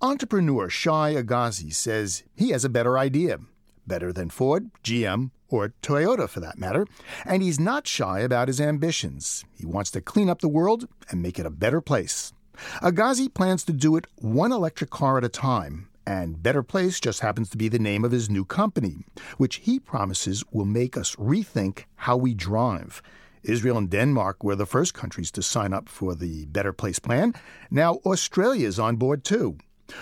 Entrepreneur 0.02 0.70
Shai 0.70 1.16
Agassi 1.16 1.74
says 1.74 2.24
he 2.36 2.50
has 2.50 2.64
a 2.64 2.70
better 2.70 2.98
idea. 3.00 3.40
Better 3.88 4.14
than 4.14 4.30
Ford, 4.30 4.72
GM, 4.84 5.32
or 5.50 5.74
Toyota 5.82 6.28
for 6.30 6.40
that 6.40 6.58
matter, 6.58 6.88
and 7.26 7.42
he's 7.42 7.60
not 7.60 7.88
shy 7.88 8.20
about 8.20 8.48
his 8.48 8.62
ambitions. 8.62 9.46
He 9.58 9.66
wants 9.66 9.92
to 9.92 10.02
clean 10.02 10.30
up 10.30 10.42
the 10.42 10.48
world 10.48 10.88
and 11.10 11.22
make 11.22 11.40
it 11.40 11.46
a 11.46 11.52
better 11.52 11.82
place. 11.82 12.34
Agassi 12.82 13.34
plans 13.34 13.64
to 13.66 13.74
do 13.74 13.96
it 13.96 14.08
one 14.16 14.52
electric 14.52 14.90
car 14.90 15.18
at 15.18 15.24
a 15.24 15.30
time, 15.30 15.90
and 16.08 16.42
Better 16.42 16.64
Place 16.64 17.00
just 17.00 17.22
happens 17.22 17.50
to 17.50 17.58
be 17.58 17.68
the 17.68 17.80
name 17.80 18.06
of 18.06 18.12
his 18.12 18.30
new 18.30 18.46
company, 18.46 19.06
which 19.38 19.58
he 19.58 19.80
promises 19.80 20.44
will 20.52 20.66
make 20.66 20.96
us 20.96 21.16
rethink 21.16 21.86
how 21.96 22.16
we 22.16 22.34
drive. 22.34 23.02
Israel 23.44 23.78
and 23.78 23.90
Denmark 23.90 24.44
were 24.44 24.56
the 24.56 24.66
first 24.66 24.94
countries 24.94 25.32
to 25.32 25.44
sign 25.44 25.74
up 25.74 25.88
for 25.88 26.16
the 26.16 26.46
Better 26.46 26.74
Place 26.74 27.00
plan. 27.00 27.34
Now 27.70 27.96
Australia 28.06 28.68
is 28.68 28.80
on 28.80 28.96
board 28.96 29.24
too. 29.24 29.58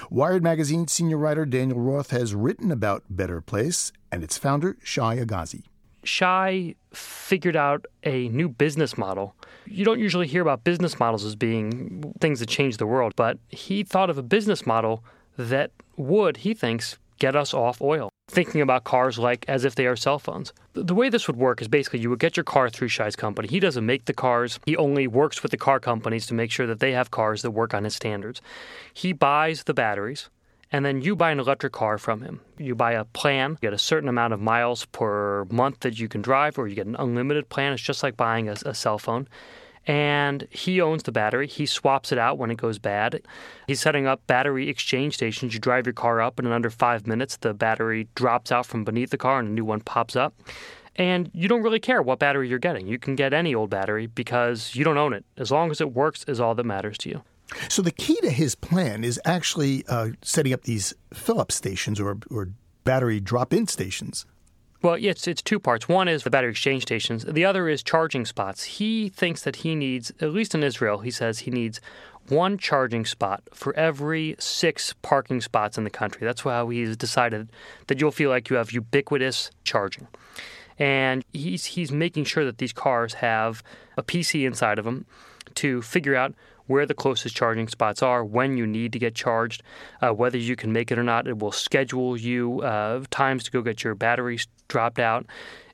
Wired 0.10 0.44
Magazine 0.44 0.88
senior 0.88 1.18
writer 1.18 1.46
Daniel 1.46 1.80
Roth 1.80 2.12
has 2.12 2.34
written 2.34 2.72
about 2.72 3.04
Better 3.10 3.42
Place 3.42 3.92
and 4.14 4.24
its 4.24 4.38
founder, 4.38 4.78
Shai 4.84 5.18
Agassi. 5.18 5.64
Shai 6.04 6.76
figured 6.94 7.56
out 7.56 7.88
a 8.04 8.30
new 8.30 8.48
business 8.48 8.96
model. 8.96 9.36
You 9.66 9.84
don't 9.84 10.00
usually 10.00 10.28
hear 10.28 10.44
about 10.44 10.64
business 10.64 11.00
models 11.00 11.26
as 11.26 11.36
being 11.36 12.14
things 12.20 12.40
that 12.40 12.48
change 12.48 12.78
the 12.78 12.86
world, 12.86 13.14
but 13.16 13.40
he 13.50 13.84
thought 13.84 14.12
of 14.12 14.20
a 14.20 14.24
business 14.24 14.68
model 14.68 15.04
that 15.38 15.72
would, 15.98 16.38
he 16.38 16.54
thinks, 16.54 17.00
get 17.18 17.36
us 17.36 17.54
off 17.56 17.82
oil. 17.82 18.10
thinking 18.30 18.62
about 18.62 18.84
cars 18.84 19.20
like 19.20 19.46
as 19.48 19.66
if 19.66 19.76
they 19.76 19.86
are 19.86 19.96
cell 19.96 20.20
phones. 20.20 20.54
The 20.74 20.96
way 20.96 21.10
this 21.10 21.28
would 21.28 21.36
work 21.36 21.62
is 21.62 21.68
basically 21.68 22.00
you 22.00 22.10
would 22.10 22.20
get 22.20 22.38
your 22.38 22.44
car 22.44 22.70
through 22.70 22.88
Shai's 22.90 23.16
company. 23.16 23.48
He 23.48 23.60
doesn't 23.60 23.86
make 23.86 24.06
the 24.06 24.14
cars, 24.14 24.60
he 24.66 24.78
only 24.78 25.08
works 25.08 25.42
with 25.42 25.52
the 25.52 25.58
car 25.58 25.80
companies 25.80 26.26
to 26.28 26.34
make 26.34 26.52
sure 26.52 26.68
that 26.68 26.80
they 26.80 26.94
have 26.94 27.12
cars 27.12 27.42
that 27.42 27.52
work 27.52 27.74
on 27.74 27.84
his 27.84 27.96
standards. 27.96 28.42
He 28.94 29.12
buys 29.14 29.64
the 29.64 29.74
batteries 29.74 30.30
and 30.74 30.84
then 30.84 31.02
you 31.02 31.16
buy 31.16 31.32
an 31.32 31.40
electric 31.40 31.72
car 31.72 32.00
from 32.00 32.22
him. 32.22 32.42
You 32.58 32.74
buy 32.74 32.94
a 32.94 33.06
plan, 33.06 33.52
you 33.52 33.58
get 33.62 33.74
a 33.74 33.78
certain 33.78 34.10
amount 34.10 34.34
of 34.34 34.42
miles 34.42 34.86
per 34.86 35.46
month 35.46 35.82
that 35.82 36.00
you 36.00 36.10
can 36.10 36.24
drive, 36.24 36.58
or 36.58 36.68
you 36.68 36.76
get 36.76 36.88
an 36.88 36.96
unlimited 36.98 37.48
plan. 37.48 37.74
It's 37.74 37.82
just 37.82 38.02
like 38.02 38.18
buying 38.18 38.50
a, 38.50 38.56
a 38.66 38.74
cell 38.74 38.98
phone. 38.98 39.28
And 39.86 40.48
he 40.50 40.82
owns 40.82 41.04
the 41.04 41.12
battery. 41.12 41.46
He 41.46 41.66
swaps 41.68 42.12
it 42.12 42.18
out 42.18 42.40
when 42.40 42.50
it 42.50 42.58
goes 42.58 42.80
bad. 42.80 43.22
He's 43.68 43.82
setting 43.82 44.08
up 44.08 44.26
battery 44.28 44.68
exchange 44.68 45.14
stations. 45.14 45.54
You 45.54 45.60
drive 45.60 45.86
your 45.86 45.94
car 45.94 46.22
up, 46.22 46.40
and 46.40 46.48
in 46.48 46.54
under 46.54 46.72
five 46.72 47.06
minutes, 47.06 47.38
the 47.38 47.54
battery 47.54 48.08
drops 48.16 48.52
out 48.52 48.66
from 48.66 48.84
beneath 48.84 49.12
the 49.12 49.18
car 49.18 49.40
and 49.40 49.50
a 49.50 49.52
new 49.52 49.66
one 49.66 49.82
pops 49.82 50.16
up. 50.16 50.34
And 50.96 51.30
you 51.34 51.48
don't 51.48 51.64
really 51.64 51.80
care 51.80 52.02
what 52.02 52.18
battery 52.18 52.50
you're 52.50 52.60
getting. 52.60 52.88
You 52.88 52.98
can 52.98 53.16
get 53.16 53.34
any 53.34 53.54
old 53.54 53.70
battery 53.70 54.08
because 54.08 54.74
you 54.74 54.84
don't 54.84 54.98
own 54.98 55.14
it. 55.14 55.26
As 55.38 55.52
long 55.52 55.70
as 55.70 55.82
it 55.82 55.94
works, 55.94 56.24
is 56.28 56.40
all 56.40 56.56
that 56.56 56.66
matters 56.66 56.98
to 57.00 57.10
you. 57.10 57.24
So 57.70 57.82
the 57.82 57.92
key 57.92 58.20
to 58.22 58.30
his 58.30 58.56
plan 58.56 59.04
is 59.04 59.20
actually 59.26 59.84
uh, 59.88 60.10
setting 60.22 60.54
up 60.54 60.64
these 60.64 60.94
fill-up 61.14 61.52
stations 61.52 62.00
or, 62.00 62.18
or 62.30 62.50
battery 62.84 63.20
drop-in 63.20 63.68
stations. 63.68 64.26
Well, 64.82 64.98
it's 65.00 65.30
it's 65.30 65.42
two 65.42 65.60
parts. 65.60 65.88
One 65.88 66.10
is 66.10 66.24
the 66.24 66.30
battery 66.30 66.52
exchange 66.52 66.84
stations. 66.84 67.24
The 67.24 67.46
other 67.46 67.70
is 67.70 67.84
charging 67.84 68.26
spots. 68.26 68.66
He 68.66 69.08
thinks 69.08 69.44
that 69.44 69.58
he 69.58 69.76
needs, 69.76 70.12
at 70.20 70.34
least 70.34 70.54
in 70.54 70.62
Israel, 70.62 71.00
he 71.00 71.10
says 71.10 71.40
he 71.40 71.52
needs 71.52 71.80
one 72.28 72.58
charging 72.58 73.06
spot 73.06 73.44
for 73.54 73.74
every 73.76 74.36
six 74.40 74.94
parking 75.02 75.40
spots 75.40 75.78
in 75.78 75.86
the 75.86 75.90
country. 75.90 76.26
That's 76.26 76.42
how 76.42 76.68
he's 76.68 76.98
decided 76.98 77.50
that 77.88 78.02
you'll 78.02 78.12
feel 78.12 78.30
like 78.30 78.50
you 78.50 78.58
have 78.58 78.72
ubiquitous 78.72 79.52
charging. 79.64 80.08
And 80.78 81.24
he's 81.32 81.66
he's 81.66 81.92
making 81.92 82.26
sure 82.26 82.44
that 82.44 82.58
these 82.58 82.74
cars 82.74 83.16
have 83.16 83.64
a 83.96 84.04
PC 84.04 84.46
inside 84.46 84.80
of 84.80 84.86
them 84.86 85.06
to 85.56 85.82
figure 85.82 86.16
out 86.16 86.34
where 86.74 86.88
the 86.88 86.96
closest 86.96 87.36
charging 87.36 87.68
spots 87.68 88.02
are, 88.02 88.26
when 88.26 88.58
you 88.58 88.66
need 88.66 88.92
to 88.92 88.98
get 88.98 89.14
charged, 89.14 89.62
uh, 90.02 90.10
whether 90.10 90.40
you 90.40 90.56
can 90.56 90.74
make 90.74 90.92
it 90.92 90.98
or 90.98 91.04
not. 91.04 91.28
It 91.28 91.38
will 91.38 91.52
schedule 91.52 92.18
you 92.18 92.62
uh, 92.62 93.04
times 93.12 93.44
to 93.44 93.52
go 93.52 93.62
get 93.62 93.84
your 93.84 93.94
batteries 93.94 94.48
dropped 94.70 94.98
out. 94.98 95.28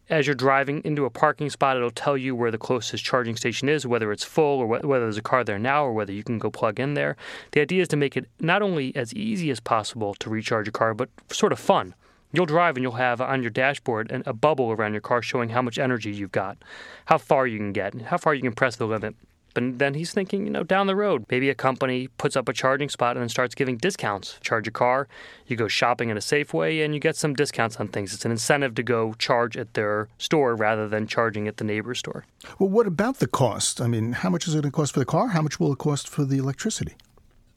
As 0.10 0.28
you're 0.28 0.36
driving 0.36 0.82
into 0.84 1.06
a 1.06 1.10
parking 1.10 1.50
spot, 1.50 1.78
it'll 1.78 1.90
tell 1.90 2.18
you 2.18 2.36
where 2.36 2.52
the 2.52 2.58
closest 2.58 3.02
charging 3.02 3.38
station 3.38 3.70
is, 3.70 3.88
whether 3.88 4.12
it's 4.12 4.26
full 4.26 4.60
or 4.60 4.68
wh- 4.68 4.84
whether 4.84 5.06
there's 5.06 5.16
a 5.16 5.22
car 5.22 5.46
there 5.46 5.58
now 5.58 5.86
or 5.86 5.94
whether 5.94 6.12
you 6.12 6.22
can 6.24 6.38
go 6.38 6.52
plug 6.52 6.82
in 6.82 6.96
there. 6.96 7.16
The 7.54 7.62
idea 7.62 7.82
is 7.82 7.88
to 7.90 7.96
make 7.96 8.18
it 8.18 8.28
not 8.42 8.62
only 8.62 8.94
as 8.94 9.14
easy 9.14 9.50
as 9.52 9.62
possible 9.62 10.16
to 10.16 10.30
recharge 10.30 10.68
a 10.68 10.72
car, 10.72 10.94
but 10.94 11.10
sort 11.32 11.54
of 11.54 11.60
fun. 11.60 11.96
You'll 12.34 12.46
drive 12.46 12.76
and 12.76 12.84
you'll 12.84 12.92
have 12.94 13.22
on 13.22 13.42
your 13.42 13.52
dashboard 13.52 14.12
a 14.26 14.34
bubble 14.34 14.72
around 14.74 14.92
your 14.92 15.02
car 15.02 15.22
showing 15.22 15.50
how 15.50 15.62
much 15.62 15.80
energy 15.80 16.12
you've 16.12 16.34
got, 16.34 16.58
how 17.06 17.18
far 17.18 17.48
you 17.48 17.58
can 17.58 17.72
get, 17.72 18.02
how 18.02 18.18
far 18.18 18.34
you 18.34 18.42
can 18.42 18.54
press 18.54 18.76
the 18.76 18.86
limit. 18.86 19.16
But 19.60 19.80
then 19.80 19.94
he's 19.94 20.14
thinking, 20.14 20.46
you 20.46 20.52
know, 20.52 20.64
down 20.64 20.88
the 20.88 20.96
road, 20.96 21.26
maybe 21.30 21.50
a 21.50 21.56
company 21.56 22.08
puts 22.18 22.38
up 22.38 22.48
a 22.48 22.54
charging 22.54 22.88
spot 22.88 23.18
and 23.18 23.22
then 23.22 23.30
starts 23.30 23.56
giving 23.56 23.76
discounts. 23.76 24.40
Charge 24.42 24.68
a 24.68 24.72
car, 24.72 25.08
you 25.48 25.58
go 25.58 25.68
shopping 25.68 26.10
at 26.10 26.16
a 26.16 26.22
Safeway, 26.22 26.84
and 26.84 26.94
you 26.94 27.00
get 27.00 27.18
some 27.18 27.34
discounts 27.34 27.76
on 27.78 27.90
things. 27.90 28.14
It's 28.14 28.24
an 28.24 28.32
incentive 28.32 28.74
to 28.76 28.84
go 28.84 29.14
charge 29.16 29.58
at 29.58 29.74
their 29.74 30.08
store 30.18 30.56
rather 30.56 30.88
than 30.88 31.08
charging 31.08 31.48
at 31.48 31.58
the 31.58 31.66
neighbor's 31.66 32.00
store. 32.00 32.26
Well, 32.58 32.70
what 32.70 32.88
about 32.88 33.20
the 33.20 33.28
cost? 33.28 33.82
I 33.82 33.88
mean, 33.88 34.14
how 34.14 34.30
much 34.30 34.48
is 34.48 34.56
it 34.56 34.62
going 34.62 34.72
to 34.72 34.76
cost 34.76 34.94
for 34.94 35.00
the 35.00 35.06
car? 35.06 35.28
How 35.30 35.42
much 35.42 35.60
will 35.60 35.74
it 35.74 35.80
cost 35.80 36.08
for 36.08 36.24
the 36.24 36.38
electricity? 36.38 36.94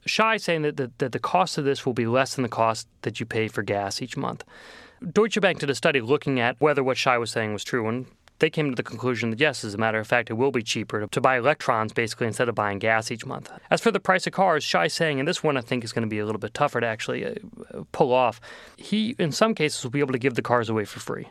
Shai 0.04 0.36
saying 0.38 0.62
that, 0.62 0.76
that, 0.78 0.98
that 0.98 1.12
the 1.12 1.20
cost 1.20 1.56
of 1.58 1.64
this 1.64 1.86
will 1.86 1.92
be 1.92 2.06
less 2.06 2.34
than 2.34 2.42
the 2.42 2.48
cost 2.48 2.88
that 3.02 3.20
you 3.20 3.26
pay 3.26 3.46
for 3.46 3.62
gas 3.62 4.02
each 4.02 4.16
month. 4.16 4.42
Deutsche 5.12 5.40
Bank 5.40 5.60
did 5.60 5.70
a 5.70 5.74
study 5.74 6.00
looking 6.00 6.40
at 6.40 6.56
whether 6.60 6.82
what 6.82 6.96
Shai 6.96 7.18
was 7.18 7.30
saying 7.30 7.52
was 7.52 7.64
true, 7.64 7.88
and 7.88 8.06
they 8.42 8.50
came 8.50 8.68
to 8.68 8.74
the 8.74 8.82
conclusion 8.82 9.30
that 9.30 9.40
yes, 9.40 9.62
as 9.62 9.72
a 9.72 9.78
matter 9.78 10.00
of 10.00 10.06
fact, 10.06 10.28
it 10.28 10.34
will 10.34 10.50
be 10.50 10.62
cheaper 10.62 11.06
to 11.06 11.20
buy 11.20 11.38
electrons 11.38 11.92
basically 11.92 12.26
instead 12.26 12.48
of 12.48 12.56
buying 12.56 12.80
gas 12.80 13.10
each 13.12 13.24
month. 13.24 13.50
As 13.70 13.80
for 13.80 13.92
the 13.92 14.00
price 14.00 14.26
of 14.26 14.32
cars, 14.32 14.64
Shai 14.64 14.88
saying, 14.88 15.20
and 15.20 15.28
this 15.28 15.44
one 15.44 15.56
I 15.56 15.60
think 15.60 15.84
is 15.84 15.92
going 15.92 16.02
to 16.02 16.10
be 16.10 16.18
a 16.18 16.26
little 16.26 16.40
bit 16.40 16.52
tougher 16.52 16.80
to 16.80 16.86
actually 16.86 17.24
uh, 17.24 17.34
pull 17.92 18.12
off, 18.12 18.40
he 18.76 19.14
in 19.16 19.30
some 19.30 19.54
cases 19.54 19.82
will 19.84 19.92
be 19.92 20.00
able 20.00 20.12
to 20.12 20.18
give 20.18 20.34
the 20.34 20.42
cars 20.42 20.68
away 20.68 20.84
for 20.84 20.98
free 20.98 21.28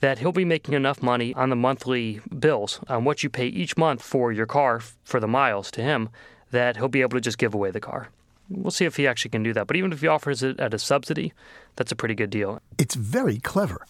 that 0.00 0.18
he'll 0.18 0.32
be 0.32 0.44
making 0.44 0.74
enough 0.74 1.02
money 1.02 1.34
on 1.34 1.50
the 1.50 1.56
monthly 1.56 2.20
bills, 2.38 2.80
on 2.88 3.04
what 3.04 3.22
you 3.22 3.28
pay 3.28 3.46
each 3.46 3.76
month 3.76 4.02
for 4.02 4.32
your 4.32 4.46
car 4.46 4.80
for 5.04 5.20
the 5.20 5.28
miles 5.28 5.70
to 5.70 5.82
him, 5.82 6.08
that 6.50 6.76
he'll 6.76 6.88
be 6.88 7.02
able 7.02 7.16
to 7.16 7.20
just 7.20 7.38
give 7.38 7.54
away 7.54 7.70
the 7.70 7.80
car. 7.80 8.08
We'll 8.48 8.70
see 8.70 8.86
if 8.86 8.96
he 8.96 9.06
actually 9.06 9.30
can 9.30 9.42
do 9.42 9.52
that. 9.52 9.66
But 9.66 9.76
even 9.76 9.92
if 9.92 10.00
he 10.00 10.08
offers 10.08 10.42
it 10.42 10.58
at 10.58 10.74
a 10.74 10.78
subsidy, 10.78 11.32
that's 11.76 11.92
a 11.92 11.96
pretty 11.96 12.14
good 12.14 12.30
deal. 12.30 12.60
It's 12.78 12.94
very 12.94 13.38
clever. 13.38 13.86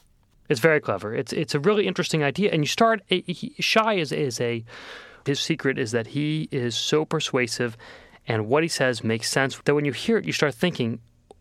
It's 0.51 0.61
very 0.61 0.81
clever. 0.81 1.15
It's 1.15 1.33
it's 1.33 1.55
a 1.55 1.61
really 1.61 1.87
interesting 1.87 2.23
idea, 2.25 2.51
and 2.51 2.63
you 2.63 2.67
start. 2.67 3.03
He, 3.07 3.55
Shai 3.61 3.95
is 3.95 4.11
is 4.11 4.41
a 4.41 4.65
his 5.25 5.41
secret 5.41 5.79
is 5.79 5.93
that 5.93 6.09
he 6.09 6.49
is 6.51 6.75
so 6.77 7.05
persuasive, 7.05 7.77
and 8.27 8.49
what 8.49 8.65
he 8.65 8.69
says 8.69 9.05
makes 9.05 9.31
sense. 9.31 9.61
That 9.65 9.77
when 9.77 9.85
you 9.85 9.93
hear 9.93 10.19
it, 10.19 10.25
you 10.25 10.33
start 10.33 10.55
thinking, 10.55 10.99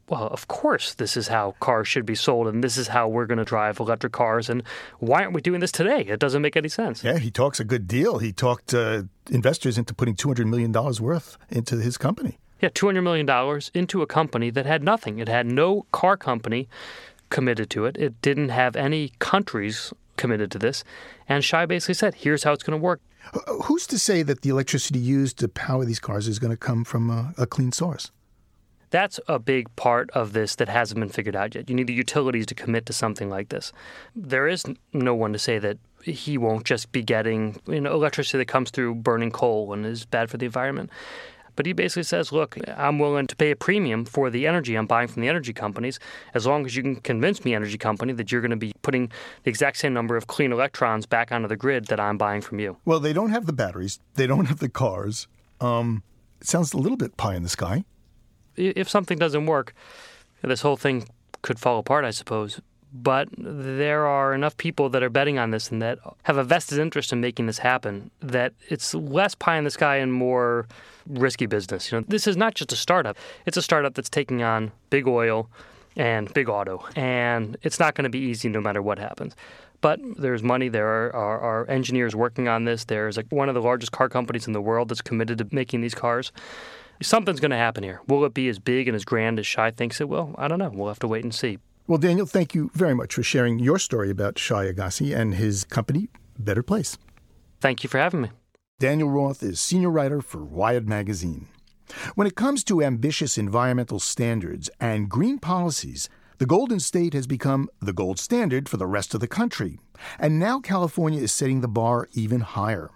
well, 0.09 0.27
of 0.27 0.47
course, 0.47 0.93
this 0.93 1.17
is 1.17 1.27
how 1.27 1.55
cars 1.59 1.87
should 1.87 2.05
be 2.05 2.13
sold, 2.13 2.47
and 2.47 2.63
this 2.63 2.77
is 2.77 2.89
how 2.89 3.07
we're 3.07 3.25
going 3.25 3.39
to 3.39 3.45
drive 3.45 3.79
electric 3.79 4.13
cars. 4.13 4.47
And 4.47 4.63
why 4.99 5.21
aren't 5.23 5.33
we 5.33 5.41
doing 5.41 5.59
this 5.59 5.71
today? 5.71 6.01
It 6.01 6.19
doesn't 6.19 6.41
make 6.41 6.55
any 6.55 6.69
sense. 6.69 7.03
Yeah, 7.03 7.17
he 7.17 7.31
talks 7.31 7.59
a 7.59 7.63
good 7.63 7.87
deal. 7.87 8.19
He 8.19 8.31
talked 8.31 8.75
uh, 8.75 9.03
investors 9.29 9.77
into 9.77 9.93
putting 9.95 10.15
$200 10.15 10.45
million 10.45 10.71
worth 10.71 11.37
into 11.49 11.77
his 11.77 11.97
company. 11.97 12.37
Yeah, 12.61 12.69
$200 12.69 13.03
million 13.03 13.61
into 13.73 14.01
a 14.01 14.07
company 14.07 14.49
that 14.49 14.65
had 14.65 14.83
nothing. 14.83 15.19
It 15.19 15.29
had 15.29 15.45
no 15.45 15.85
car 15.91 16.17
company 16.17 16.67
committed 17.29 17.69
to 17.71 17.85
it. 17.85 17.97
It 17.97 18.21
didn't 18.21 18.49
have 18.49 18.75
any 18.75 19.11
countries 19.19 19.93
committed 20.17 20.51
to 20.51 20.59
this. 20.59 20.83
And 21.27 21.43
Shai 21.43 21.65
basically 21.65 21.95
said, 21.95 22.15
here's 22.15 22.43
how 22.43 22.53
it's 22.53 22.63
going 22.63 22.79
to 22.79 22.83
work. 22.83 23.01
Uh, 23.33 23.53
who's 23.63 23.87
to 23.87 23.99
say 23.99 24.23
that 24.23 24.41
the 24.41 24.49
electricity 24.49 24.99
used 24.99 25.37
to 25.39 25.47
power 25.47 25.85
these 25.85 25.99
cars 25.99 26.27
is 26.27 26.39
going 26.39 26.51
to 26.51 26.57
come 26.57 26.83
from 26.83 27.09
a, 27.09 27.33
a 27.37 27.47
clean 27.47 27.71
source? 27.71 28.11
That's 28.91 29.19
a 29.27 29.37
big 29.37 29.73
part 29.75 30.09
of 30.11 30.33
this 30.33 30.55
that 30.55 30.67
hasn't 30.67 30.99
been 30.99 31.09
figured 31.09 31.35
out 31.35 31.53
yet. 31.53 31.69
You 31.69 31.75
need 31.75 31.87
the 31.87 31.93
utilities 31.93 32.47
to 32.47 32.55
commit 32.55 32.87
to 32.87 32.93
something 32.93 33.29
like 33.29 33.49
this. 33.49 33.71
There 34.15 34.47
is 34.47 34.65
no 34.93 35.13
one 35.13 35.31
to 35.33 35.39
say 35.39 35.59
that 35.59 35.77
he 36.03 36.37
won't 36.37 36.65
just 36.65 36.91
be 36.91 37.03
getting 37.03 37.59
you 37.67 37.81
know, 37.81 37.93
electricity 37.93 38.39
that 38.39 38.47
comes 38.47 38.71
through 38.71 38.95
burning 38.95 39.31
coal 39.31 39.73
and 39.73 39.85
is 39.85 40.05
bad 40.05 40.29
for 40.29 40.37
the 40.37 40.45
environment. 40.45 40.89
But 41.59 41.65
he 41.65 41.73
basically 41.73 42.03
says, 42.03 42.31
look, 42.31 42.55
I'm 42.77 42.99
willing 42.99 43.27
to 43.27 43.35
pay 43.35 43.51
a 43.51 43.55
premium 43.57 44.05
for 44.05 44.29
the 44.29 44.47
energy 44.47 44.75
I'm 44.75 44.87
buying 44.87 45.09
from 45.09 45.23
the 45.23 45.27
energy 45.27 45.51
companies 45.51 45.99
as 46.33 46.47
long 46.47 46.65
as 46.65 46.73
you 46.73 46.81
can 46.81 46.95
convince 46.95 47.43
me, 47.43 47.53
energy 47.53 47.77
company, 47.77 48.13
that 48.13 48.31
you're 48.31 48.39
going 48.39 48.51
to 48.51 48.55
be 48.55 48.71
putting 48.81 49.11
the 49.43 49.49
exact 49.49 49.75
same 49.75 49.93
number 49.93 50.15
of 50.15 50.27
clean 50.27 50.53
electrons 50.53 51.05
back 51.05 51.33
onto 51.33 51.49
the 51.49 51.57
grid 51.57 51.87
that 51.87 51.99
I'm 51.99 52.17
buying 52.17 52.39
from 52.39 52.59
you. 52.59 52.77
Well, 52.85 53.01
they 53.01 53.11
don't 53.11 53.31
have 53.31 53.45
the 53.45 53.51
batteries, 53.51 53.99
they 54.13 54.25
don't 54.25 54.45
have 54.45 54.59
the 54.59 54.69
cars. 54.69 55.27
Um, 55.59 56.03
it 56.39 56.47
sounds 56.47 56.71
a 56.71 56.77
little 56.77 56.95
bit 56.95 57.17
pie 57.17 57.35
in 57.35 57.43
the 57.43 57.49
sky. 57.49 57.83
If 58.55 58.87
something 58.87 59.17
doesn't 59.17 59.45
work, 59.45 59.73
this 60.41 60.61
whole 60.61 60.77
thing 60.77 61.09
could 61.41 61.59
fall 61.59 61.77
apart, 61.77 62.05
I 62.05 62.11
suppose 62.11 62.61
but 62.91 63.29
there 63.37 64.05
are 64.07 64.33
enough 64.33 64.57
people 64.57 64.89
that 64.89 65.03
are 65.03 65.09
betting 65.09 65.37
on 65.37 65.51
this 65.51 65.71
and 65.71 65.81
that 65.81 65.99
have 66.23 66.37
a 66.37 66.43
vested 66.43 66.79
interest 66.79 67.13
in 67.13 67.21
making 67.21 67.45
this 67.45 67.59
happen 67.59 68.09
that 68.21 68.53
it's 68.69 68.93
less 68.93 69.35
pie 69.35 69.57
in 69.57 69.63
the 69.63 69.69
sky 69.69 69.97
and 69.97 70.11
more 70.11 70.67
risky 71.07 71.45
business. 71.45 71.91
You 71.91 71.99
know, 71.99 72.05
this 72.07 72.27
is 72.27 72.35
not 72.35 72.55
just 72.55 72.71
a 72.71 72.75
startup; 72.75 73.17
it's 73.45 73.57
a 73.57 73.61
startup 73.61 73.93
that's 73.93 74.09
taking 74.09 74.43
on 74.43 74.71
big 74.89 75.07
oil 75.07 75.49
and 75.95 76.33
big 76.33 76.49
auto, 76.49 76.83
and 76.95 77.57
it's 77.61 77.79
not 77.79 77.95
going 77.95 78.03
to 78.03 78.09
be 78.09 78.19
easy 78.19 78.49
no 78.49 78.61
matter 78.61 78.81
what 78.81 78.99
happens. 78.99 79.35
But 79.81 79.99
there's 80.17 80.43
money. 80.43 80.67
There 80.67 80.87
are, 80.87 81.15
are, 81.15 81.39
are 81.39 81.69
engineers 81.69 82.15
working 82.15 82.47
on 82.47 82.65
this. 82.65 82.85
There's 82.85 83.17
one 83.29 83.47
of 83.47 83.55
the 83.55 83.61
largest 83.61 83.91
car 83.91 84.09
companies 84.09 84.45
in 84.45 84.53
the 84.53 84.61
world 84.61 84.89
that's 84.89 85.01
committed 85.01 85.37
to 85.37 85.47
making 85.51 85.81
these 85.81 85.95
cars. 85.95 86.31
Something's 87.01 87.39
going 87.39 87.51
to 87.51 87.57
happen 87.57 87.83
here. 87.83 88.01
Will 88.07 88.25
it 88.25 88.33
be 88.33 88.49
as 88.49 88.59
big 88.59 88.89
and 88.89 88.95
as 88.95 89.05
grand 89.05 89.39
as 89.39 89.47
Shai 89.47 89.71
thinks 89.71 90.01
it 90.01 90.09
will? 90.09 90.35
I 90.37 90.49
don't 90.49 90.59
know. 90.59 90.69
We'll 90.73 90.89
have 90.89 90.99
to 90.99 91.07
wait 91.07 91.23
and 91.23 91.33
see. 91.33 91.59
Well, 91.89 91.97
Daniel, 91.97 92.27
thank 92.27 92.53
you 92.53 92.69
very 92.75 92.93
much 92.93 93.15
for 93.15 93.23
sharing 93.23 93.57
your 93.57 93.79
story 93.79 94.11
about 94.11 94.37
Shai 94.37 94.71
Agassi 94.71 95.17
and 95.17 95.33
his 95.33 95.63
company, 95.63 96.09
Better 96.37 96.61
Place. 96.61 96.99
Thank 97.61 97.83
you 97.83 97.89
for 97.89 97.97
having 97.97 98.21
me. 98.21 98.29
Daniel 98.77 99.09
Roth 99.09 99.41
is 99.41 99.59
senior 99.59 99.89
writer 99.89 100.21
for 100.21 100.45
Wired 100.45 100.87
Magazine. 100.87 101.47
When 102.13 102.27
it 102.27 102.35
comes 102.35 102.63
to 102.65 102.83
ambitious 102.83 103.39
environmental 103.39 103.99
standards 103.99 104.69
and 104.79 105.09
green 105.09 105.39
policies, 105.39 106.09
the 106.37 106.45
Golden 106.45 106.79
State 106.79 107.15
has 107.15 107.25
become 107.25 107.67
the 107.81 107.91
gold 107.91 108.19
standard 108.19 108.69
for 108.69 108.77
the 108.77 108.85
rest 108.85 109.15
of 109.15 109.19
the 109.19 109.27
country. 109.27 109.79
And 110.19 110.37
now 110.37 110.59
California 110.59 111.19
is 111.19 111.31
setting 111.31 111.61
the 111.61 111.67
bar 111.67 112.07
even 112.13 112.41
higher. 112.41 112.91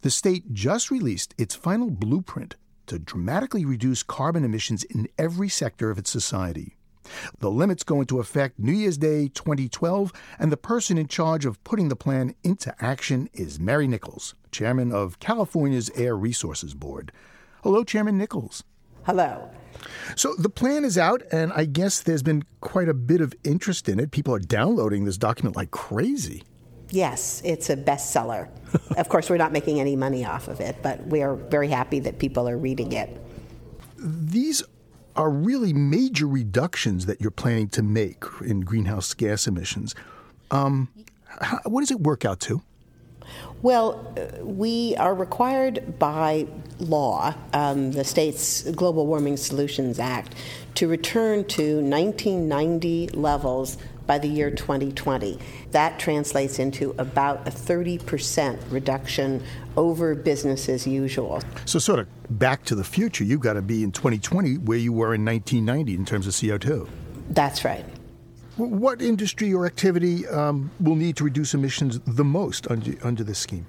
The 0.00 0.10
state 0.10 0.54
just 0.54 0.90
released 0.90 1.34
its 1.36 1.54
final 1.54 1.90
blueprint 1.90 2.56
to 2.86 2.98
dramatically 2.98 3.66
reduce 3.66 4.02
carbon 4.02 4.42
emissions 4.42 4.84
in 4.84 5.06
every 5.18 5.50
sector 5.50 5.90
of 5.90 5.98
its 5.98 6.08
society. 6.08 6.77
The 7.38 7.50
limits 7.50 7.82
go 7.82 8.00
into 8.00 8.20
effect 8.20 8.58
New 8.58 8.72
Year's 8.72 8.98
Day 8.98 9.28
2012, 9.28 10.12
and 10.38 10.52
the 10.52 10.56
person 10.56 10.98
in 10.98 11.08
charge 11.08 11.44
of 11.44 11.62
putting 11.64 11.88
the 11.88 11.96
plan 11.96 12.34
into 12.42 12.74
action 12.80 13.28
is 13.32 13.60
Mary 13.60 13.86
Nichols, 13.86 14.34
chairman 14.50 14.92
of 14.92 15.18
California's 15.18 15.90
Air 15.94 16.16
Resources 16.16 16.74
Board. 16.74 17.12
Hello, 17.62 17.84
Chairman 17.84 18.16
Nichols. 18.16 18.64
Hello. 19.04 19.50
So 20.16 20.34
the 20.34 20.48
plan 20.48 20.84
is 20.84 20.98
out, 20.98 21.22
and 21.32 21.52
I 21.54 21.64
guess 21.64 22.00
there's 22.00 22.22
been 22.22 22.44
quite 22.60 22.88
a 22.88 22.94
bit 22.94 23.20
of 23.20 23.34
interest 23.44 23.88
in 23.88 23.98
it. 23.98 24.10
People 24.10 24.34
are 24.34 24.38
downloading 24.38 25.04
this 25.04 25.16
document 25.16 25.56
like 25.56 25.70
crazy. 25.70 26.42
Yes, 26.90 27.42
it's 27.44 27.70
a 27.70 27.76
bestseller. 27.76 28.48
of 28.96 29.08
course, 29.08 29.28
we're 29.28 29.36
not 29.36 29.52
making 29.52 29.80
any 29.80 29.96
money 29.96 30.24
off 30.24 30.48
of 30.48 30.60
it, 30.60 30.76
but 30.82 31.06
we 31.06 31.22
are 31.22 31.34
very 31.34 31.68
happy 31.68 32.00
that 32.00 32.18
people 32.18 32.48
are 32.48 32.56
reading 32.56 32.92
it. 32.92 33.20
These 33.98 34.62
are 35.18 35.28
really 35.28 35.72
major 35.72 36.28
reductions 36.28 37.06
that 37.06 37.20
you're 37.20 37.30
planning 37.32 37.68
to 37.68 37.82
make 37.82 38.22
in 38.40 38.60
greenhouse 38.60 39.12
gas 39.14 39.48
emissions. 39.48 39.94
Um, 40.52 40.88
how, 41.26 41.58
what 41.64 41.80
does 41.80 41.90
it 41.90 42.00
work 42.00 42.24
out 42.24 42.38
to? 42.40 42.62
Well, 43.60 44.14
uh, 44.16 44.44
we 44.44 44.94
are 44.96 45.14
required 45.14 45.98
by 45.98 46.46
law, 46.78 47.34
um, 47.52 47.90
the 47.90 48.04
state's 48.04 48.62
Global 48.70 49.06
Warming 49.06 49.36
Solutions 49.36 49.98
Act, 49.98 50.34
to 50.76 50.86
return 50.86 51.44
to 51.48 51.80
1990 51.80 53.08
levels 53.08 53.76
by 54.08 54.18
the 54.18 54.26
year 54.26 54.50
2020. 54.50 55.38
That 55.70 56.00
translates 56.00 56.58
into 56.58 56.96
about 56.98 57.46
a 57.46 57.52
30% 57.52 58.58
reduction 58.72 59.44
over 59.76 60.16
business 60.16 60.68
as 60.68 60.84
usual. 60.84 61.40
So, 61.66 61.78
sort 61.78 62.00
of 62.00 62.08
back 62.30 62.64
to 62.64 62.74
the 62.74 62.82
future, 62.82 63.22
you've 63.22 63.42
got 63.42 63.52
to 63.52 63.62
be 63.62 63.84
in 63.84 63.92
2020 63.92 64.58
where 64.58 64.78
you 64.78 64.92
were 64.92 65.14
in 65.14 65.24
1990 65.24 65.94
in 65.94 66.04
terms 66.04 66.26
of 66.26 66.32
CO2. 66.32 66.88
That's 67.30 67.64
right. 67.64 67.84
What 68.56 69.00
industry 69.00 69.54
or 69.54 69.66
activity 69.66 70.26
um, 70.26 70.72
will 70.80 70.96
need 70.96 71.14
to 71.18 71.24
reduce 71.24 71.54
emissions 71.54 72.00
the 72.00 72.24
most 72.24 72.68
under, 72.68 72.94
under 73.04 73.22
this 73.22 73.38
scheme? 73.38 73.66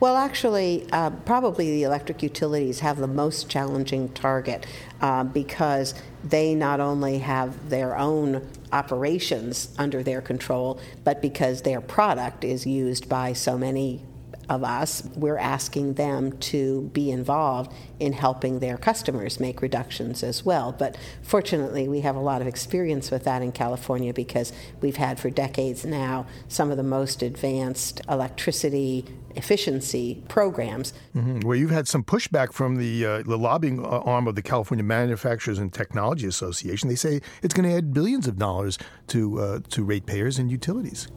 Well, 0.00 0.16
actually, 0.16 0.86
uh, 0.92 1.10
probably 1.10 1.70
the 1.70 1.84
electric 1.84 2.22
utilities 2.22 2.80
have 2.80 2.98
the 2.98 3.06
most 3.06 3.48
challenging 3.48 4.08
target 4.10 4.66
uh, 5.00 5.24
because 5.24 5.94
they 6.24 6.54
not 6.54 6.80
only 6.80 7.18
have 7.18 7.70
their 7.70 7.96
own 7.96 8.46
operations 8.72 9.74
under 9.78 10.02
their 10.02 10.20
control, 10.20 10.80
but 11.04 11.22
because 11.22 11.62
their 11.62 11.80
product 11.80 12.44
is 12.44 12.66
used 12.66 13.08
by 13.08 13.32
so 13.32 13.58
many 13.58 14.02
of 14.48 14.64
us, 14.64 15.02
we're 15.14 15.38
asking 15.38 15.94
them 15.94 16.36
to 16.38 16.82
be 16.92 17.10
involved 17.10 17.72
in 18.00 18.12
helping 18.12 18.58
their 18.58 18.76
customers 18.76 19.38
make 19.38 19.62
reductions 19.62 20.22
as 20.22 20.44
well. 20.44 20.72
But 20.72 20.96
fortunately, 21.22 21.88
we 21.88 22.00
have 22.00 22.16
a 22.16 22.20
lot 22.20 22.40
of 22.40 22.48
experience 22.48 23.10
with 23.10 23.24
that 23.24 23.42
in 23.42 23.52
California 23.52 24.12
because 24.12 24.52
we've 24.80 24.96
had 24.96 25.20
for 25.20 25.30
decades 25.30 25.84
now 25.84 26.26
some 26.48 26.70
of 26.70 26.76
the 26.76 26.82
most 26.82 27.22
advanced 27.22 28.00
electricity 28.08 29.04
efficiency 29.36 30.22
programs. 30.28 30.92
Mm-hmm. 31.16 31.40
Well, 31.40 31.56
you've 31.56 31.70
had 31.70 31.88
some 31.88 32.04
pushback 32.04 32.52
from 32.52 32.76
the, 32.76 33.04
uh, 33.04 33.22
the 33.22 33.38
lobbying 33.38 33.84
uh, 33.84 33.88
arm 33.88 34.26
of 34.28 34.34
the 34.34 34.42
California 34.42 34.84
Manufacturers 34.84 35.58
and 35.58 35.72
Technology 35.72 36.26
Association. 36.26 36.88
They 36.88 36.94
say 36.94 37.20
it's 37.42 37.54
going 37.54 37.68
to 37.68 37.76
add 37.76 37.92
billions 37.92 38.26
of 38.26 38.38
dollars 38.38 38.78
to 39.08 39.40
uh, 39.40 39.60
to 39.70 39.84
ratepayers 39.84 40.38
and 40.38 40.50
utilities. 40.50 41.08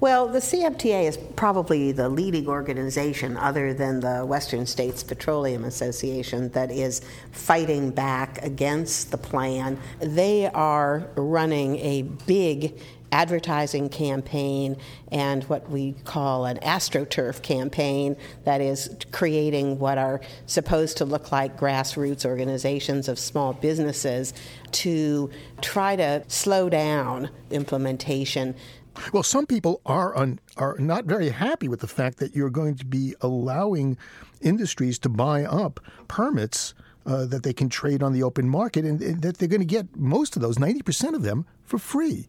Well, 0.00 0.28
the 0.28 0.40
CMTA 0.40 1.08
is 1.08 1.16
probably 1.36 1.92
the 1.92 2.08
leading 2.08 2.48
organization, 2.48 3.36
other 3.36 3.72
than 3.72 4.00
the 4.00 4.24
Western 4.24 4.66
States 4.66 5.02
Petroleum 5.02 5.64
Association, 5.64 6.50
that 6.50 6.70
is 6.70 7.00
fighting 7.32 7.90
back 7.90 8.42
against 8.42 9.10
the 9.10 9.18
plan. 9.18 9.78
They 10.00 10.48
are 10.48 11.08
running 11.16 11.76
a 11.78 12.02
big 12.02 12.78
advertising 13.14 13.88
campaign 13.88 14.76
and 15.12 15.44
what 15.44 15.70
we 15.70 15.92
call 16.02 16.46
an 16.46 16.58
astroturf 16.58 17.40
campaign 17.42 18.16
that 18.42 18.60
is 18.60 18.90
creating 19.12 19.78
what 19.78 19.98
are 19.98 20.20
supposed 20.46 20.96
to 20.96 21.04
look 21.04 21.30
like 21.30 21.56
grassroots 21.56 22.26
organizations 22.26 23.08
of 23.08 23.16
small 23.16 23.52
businesses 23.52 24.34
to 24.72 25.30
try 25.62 25.94
to 25.94 26.24
slow 26.26 26.68
down 26.68 27.30
implementation 27.50 28.52
well, 29.12 29.24
some 29.24 29.44
people 29.44 29.80
are 29.84 30.16
un, 30.16 30.38
are 30.56 30.76
not 30.78 31.04
very 31.04 31.30
happy 31.30 31.66
with 31.66 31.80
the 31.80 31.88
fact 31.88 32.18
that 32.18 32.36
you're 32.36 32.48
going 32.48 32.76
to 32.76 32.84
be 32.84 33.16
allowing 33.20 33.98
industries 34.40 35.00
to 35.00 35.08
buy 35.08 35.44
up 35.44 35.80
permits 36.06 36.74
uh, 37.04 37.26
that 37.26 37.42
they 37.42 37.52
can 37.52 37.68
trade 37.68 38.04
on 38.04 38.12
the 38.12 38.22
open 38.22 38.48
market, 38.48 38.84
and, 38.84 39.02
and 39.02 39.20
that 39.22 39.38
they're 39.38 39.48
going 39.48 39.60
to 39.60 39.66
get 39.66 39.96
most 39.96 40.36
of 40.36 40.42
those, 40.42 40.60
ninety 40.60 40.80
percent 40.80 41.16
of 41.16 41.22
them, 41.22 41.44
for 41.64 41.76
free. 41.76 42.28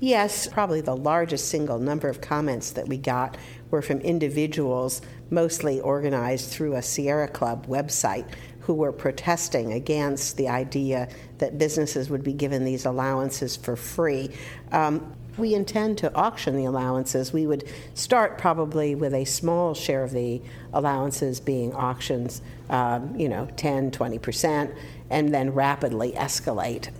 Yes, 0.00 0.46
probably 0.46 0.80
the 0.80 0.96
largest 0.96 1.48
single 1.48 1.78
number 1.78 2.08
of 2.08 2.20
comments 2.20 2.70
that 2.72 2.88
we 2.88 2.98
got 2.98 3.36
were 3.70 3.82
from 3.82 4.00
individuals, 4.00 5.02
mostly 5.30 5.80
organized 5.80 6.50
through 6.50 6.74
a 6.74 6.82
Sierra 6.82 7.28
Club 7.28 7.66
website, 7.66 8.26
who 8.60 8.74
were 8.74 8.92
protesting 8.92 9.72
against 9.72 10.36
the 10.36 10.48
idea 10.48 11.08
that 11.38 11.56
businesses 11.56 12.10
would 12.10 12.24
be 12.24 12.32
given 12.32 12.64
these 12.64 12.84
allowances 12.84 13.56
for 13.56 13.76
free. 13.76 14.30
Um, 14.72 15.14
we 15.36 15.54
intend 15.54 15.98
to 15.98 16.12
auction 16.14 16.56
the 16.56 16.64
allowances. 16.64 17.32
We 17.32 17.46
would 17.46 17.68
start 17.94 18.38
probably 18.38 18.94
with 18.94 19.14
a 19.14 19.24
small 19.24 19.74
share 19.74 20.02
of 20.02 20.12
the 20.12 20.40
allowances 20.72 21.40
being 21.40 21.74
auctions, 21.74 22.42
um, 22.70 23.14
you 23.16 23.28
know, 23.28 23.46
10, 23.56 23.90
20%, 23.90 24.74
and 25.10 25.32
then 25.32 25.52
rapidly 25.52 26.12
escalate. 26.12 26.90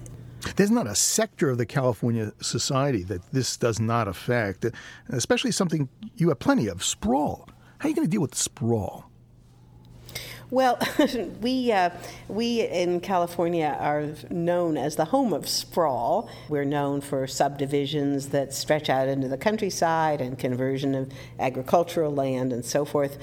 There's 0.55 0.71
not 0.71 0.87
a 0.87 0.95
sector 0.95 1.51
of 1.51 1.59
the 1.59 1.67
California 1.67 2.33
society 2.41 3.03
that 3.05 3.33
this 3.33 3.57
does 3.57 3.81
not 3.81 4.09
affect, 4.09 4.65
especially 5.09 5.51
something 5.51 5.89
you 6.17 6.29
have 6.29 6.39
plenty 6.39 6.69
of 6.69 6.85
sprawl. 6.85 7.49
How 7.79 7.87
are 7.87 7.91
you 7.91 7.97
going 7.97 8.07
to 8.07 8.11
deal 8.11 8.23
with 8.23 8.35
sprawl? 8.35 9.11
Well, 10.51 10.79
we 11.41 11.73
uh, 11.73 11.91
we 12.29 12.61
in 12.61 13.01
California 13.01 13.77
are 13.81 14.11
known 14.31 14.77
as 14.77 14.95
the 14.95 15.07
home 15.07 15.33
of 15.33 15.49
sprawl. 15.49 16.31
We're 16.49 16.65
known 16.65 17.01
for 17.01 17.27
subdivisions 17.27 18.29
that 18.29 18.55
stretch 18.55 18.89
out 18.89 19.09
into 19.09 19.27
the 19.27 19.39
countryside 19.39 20.21
and 20.21 20.39
conversion 20.39 20.95
of 20.95 21.11
agricultural 21.41 22.15
land 22.15 22.53
and 22.53 22.65
so 22.65 22.85
forth. 22.85 23.19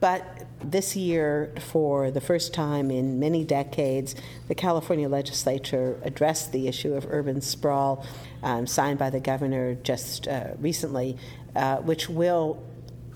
But 0.00 0.24
this 0.62 0.94
year, 0.94 1.52
for 1.58 2.12
the 2.12 2.20
first 2.20 2.54
time 2.54 2.92
in 2.92 3.18
many 3.18 3.44
decades, 3.44 4.14
the 4.46 4.54
California 4.54 5.08
legislature 5.08 5.98
addressed 6.04 6.52
the 6.52 6.68
issue 6.68 6.94
of 6.94 7.06
urban 7.10 7.40
sprawl, 7.40 8.06
um, 8.44 8.68
signed 8.68 9.00
by 9.00 9.10
the 9.10 9.20
governor 9.20 9.74
just 9.74 10.28
uh, 10.28 10.50
recently, 10.60 11.16
uh, 11.56 11.78
which 11.78 12.08
will 12.08 12.62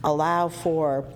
allow 0.03 0.49
for 0.49 1.07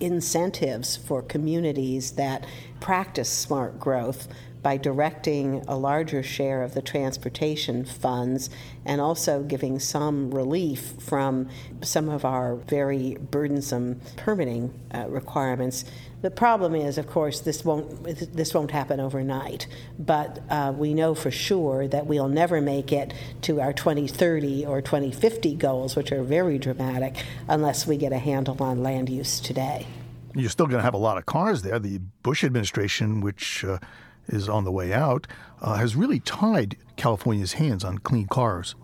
incentives 0.00 0.96
for 0.96 1.22
communities 1.22 2.12
that 2.12 2.46
practice 2.80 3.28
smart 3.28 3.78
growth 3.78 4.28
by 4.66 4.76
directing 4.76 5.62
a 5.68 5.76
larger 5.76 6.24
share 6.24 6.64
of 6.64 6.74
the 6.74 6.82
transportation 6.82 7.84
funds 7.84 8.50
and 8.84 9.00
also 9.00 9.44
giving 9.44 9.78
some 9.78 10.28
relief 10.32 10.94
from 10.98 11.48
some 11.82 12.08
of 12.08 12.24
our 12.24 12.56
very 12.56 13.14
burdensome 13.30 14.00
permitting 14.16 14.74
uh, 14.92 15.06
requirements. 15.08 15.84
The 16.26 16.32
problem 16.32 16.74
is, 16.74 16.98
of 16.98 17.06
course, 17.06 17.38
this 17.38 17.64
won't 17.64 18.02
this 18.02 18.52
won't 18.52 18.72
happen 18.72 18.98
overnight. 18.98 19.68
But 19.96 20.40
uh, 20.50 20.74
we 20.76 20.92
know 20.92 21.14
for 21.14 21.30
sure 21.30 21.86
that 21.86 22.06
we'll 22.06 22.26
never 22.26 22.60
make 22.60 22.90
it 22.92 23.14
to 23.42 23.60
our 23.60 23.72
2030 23.72 24.66
or 24.66 24.82
2050 24.82 25.54
goals, 25.54 25.94
which 25.94 26.10
are 26.10 26.24
very 26.24 26.58
dramatic, 26.58 27.24
unless 27.46 27.86
we 27.86 27.96
get 27.96 28.12
a 28.12 28.18
handle 28.18 28.60
on 28.60 28.82
land 28.82 29.08
use 29.08 29.38
today. 29.38 29.86
You're 30.34 30.50
still 30.50 30.66
going 30.66 30.78
to 30.78 30.82
have 30.82 30.94
a 30.94 30.98
lot 30.98 31.16
of 31.16 31.26
cars 31.26 31.62
there. 31.62 31.78
The 31.78 31.98
Bush 32.24 32.42
administration, 32.42 33.20
which 33.20 33.64
uh, 33.64 33.78
is 34.26 34.48
on 34.48 34.64
the 34.64 34.72
way 34.72 34.92
out, 34.92 35.28
uh, 35.62 35.76
has 35.76 35.94
really 35.94 36.18
tied 36.18 36.76
California's 36.96 37.52
hands 37.52 37.84
on 37.84 37.98
clean 37.98 38.26
cars. 38.26 38.74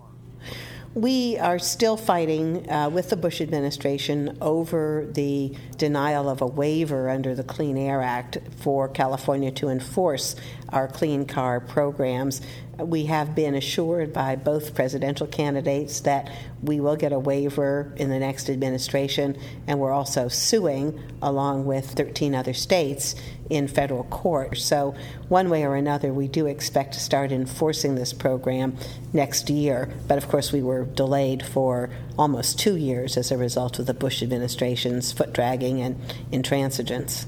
We 0.94 1.38
are 1.38 1.59
still 1.59 1.96
fighting 1.96 2.70
uh, 2.70 2.90
with 2.90 3.09
the 3.09 3.16
Bush 3.16 3.40
administration 3.40 4.37
over 4.42 5.09
the 5.11 5.57
denial 5.78 6.28
of 6.28 6.42
a 6.42 6.46
waiver 6.46 7.09
under 7.09 7.35
the 7.35 7.42
Clean 7.42 7.78
Air 7.78 8.02
Act 8.02 8.37
for 8.59 8.88
California 8.88 9.50
to 9.52 9.70
enforce 9.70 10.37
our 10.68 10.88
clean 10.88 11.24
car 11.24 11.61
programs. 11.61 12.42
We 12.78 13.04
have 13.04 13.35
been 13.35 13.54
assured 13.54 14.14
by 14.14 14.35
both 14.35 14.74
presidential 14.74 15.26
candidates 15.26 16.00
that 16.00 16.30
we 16.62 16.80
will 16.80 16.96
get 16.96 17.12
a 17.12 17.18
waiver 17.18 17.92
in 17.96 18.08
the 18.08 18.18
next 18.18 18.48
administration, 18.48 19.37
and 19.66 19.78
we're 19.78 19.92
also 19.92 20.28
suing, 20.28 20.98
along 21.20 21.66
with 21.66 21.90
13 21.90 22.35
other 22.35 22.54
states, 22.54 23.14
in 23.50 23.68
federal 23.68 24.04
court. 24.04 24.56
So, 24.56 24.94
one 25.28 25.50
way 25.50 25.64
or 25.64 25.76
another, 25.76 26.14
we 26.14 26.28
do 26.28 26.46
expect 26.46 26.94
to 26.94 27.00
start 27.00 27.30
enforcing 27.30 27.94
this 27.94 28.14
program 28.14 28.76
next 29.12 29.50
year. 29.50 29.92
But 30.08 30.16
of 30.16 30.28
course, 30.28 30.50
we 30.50 30.62
were 30.62 30.87
delayed 30.87 31.44
for 31.44 31.90
almost 32.18 32.58
two 32.58 32.76
years 32.76 33.18
as 33.18 33.30
a 33.30 33.37
result 33.37 33.78
of 33.78 33.87
the 33.87 33.94
Bush 33.94 34.22
administration's 34.22 35.12
foot 35.12 35.35
dragging 35.35 35.82
and 35.82 36.00
intransigence. 36.32 37.26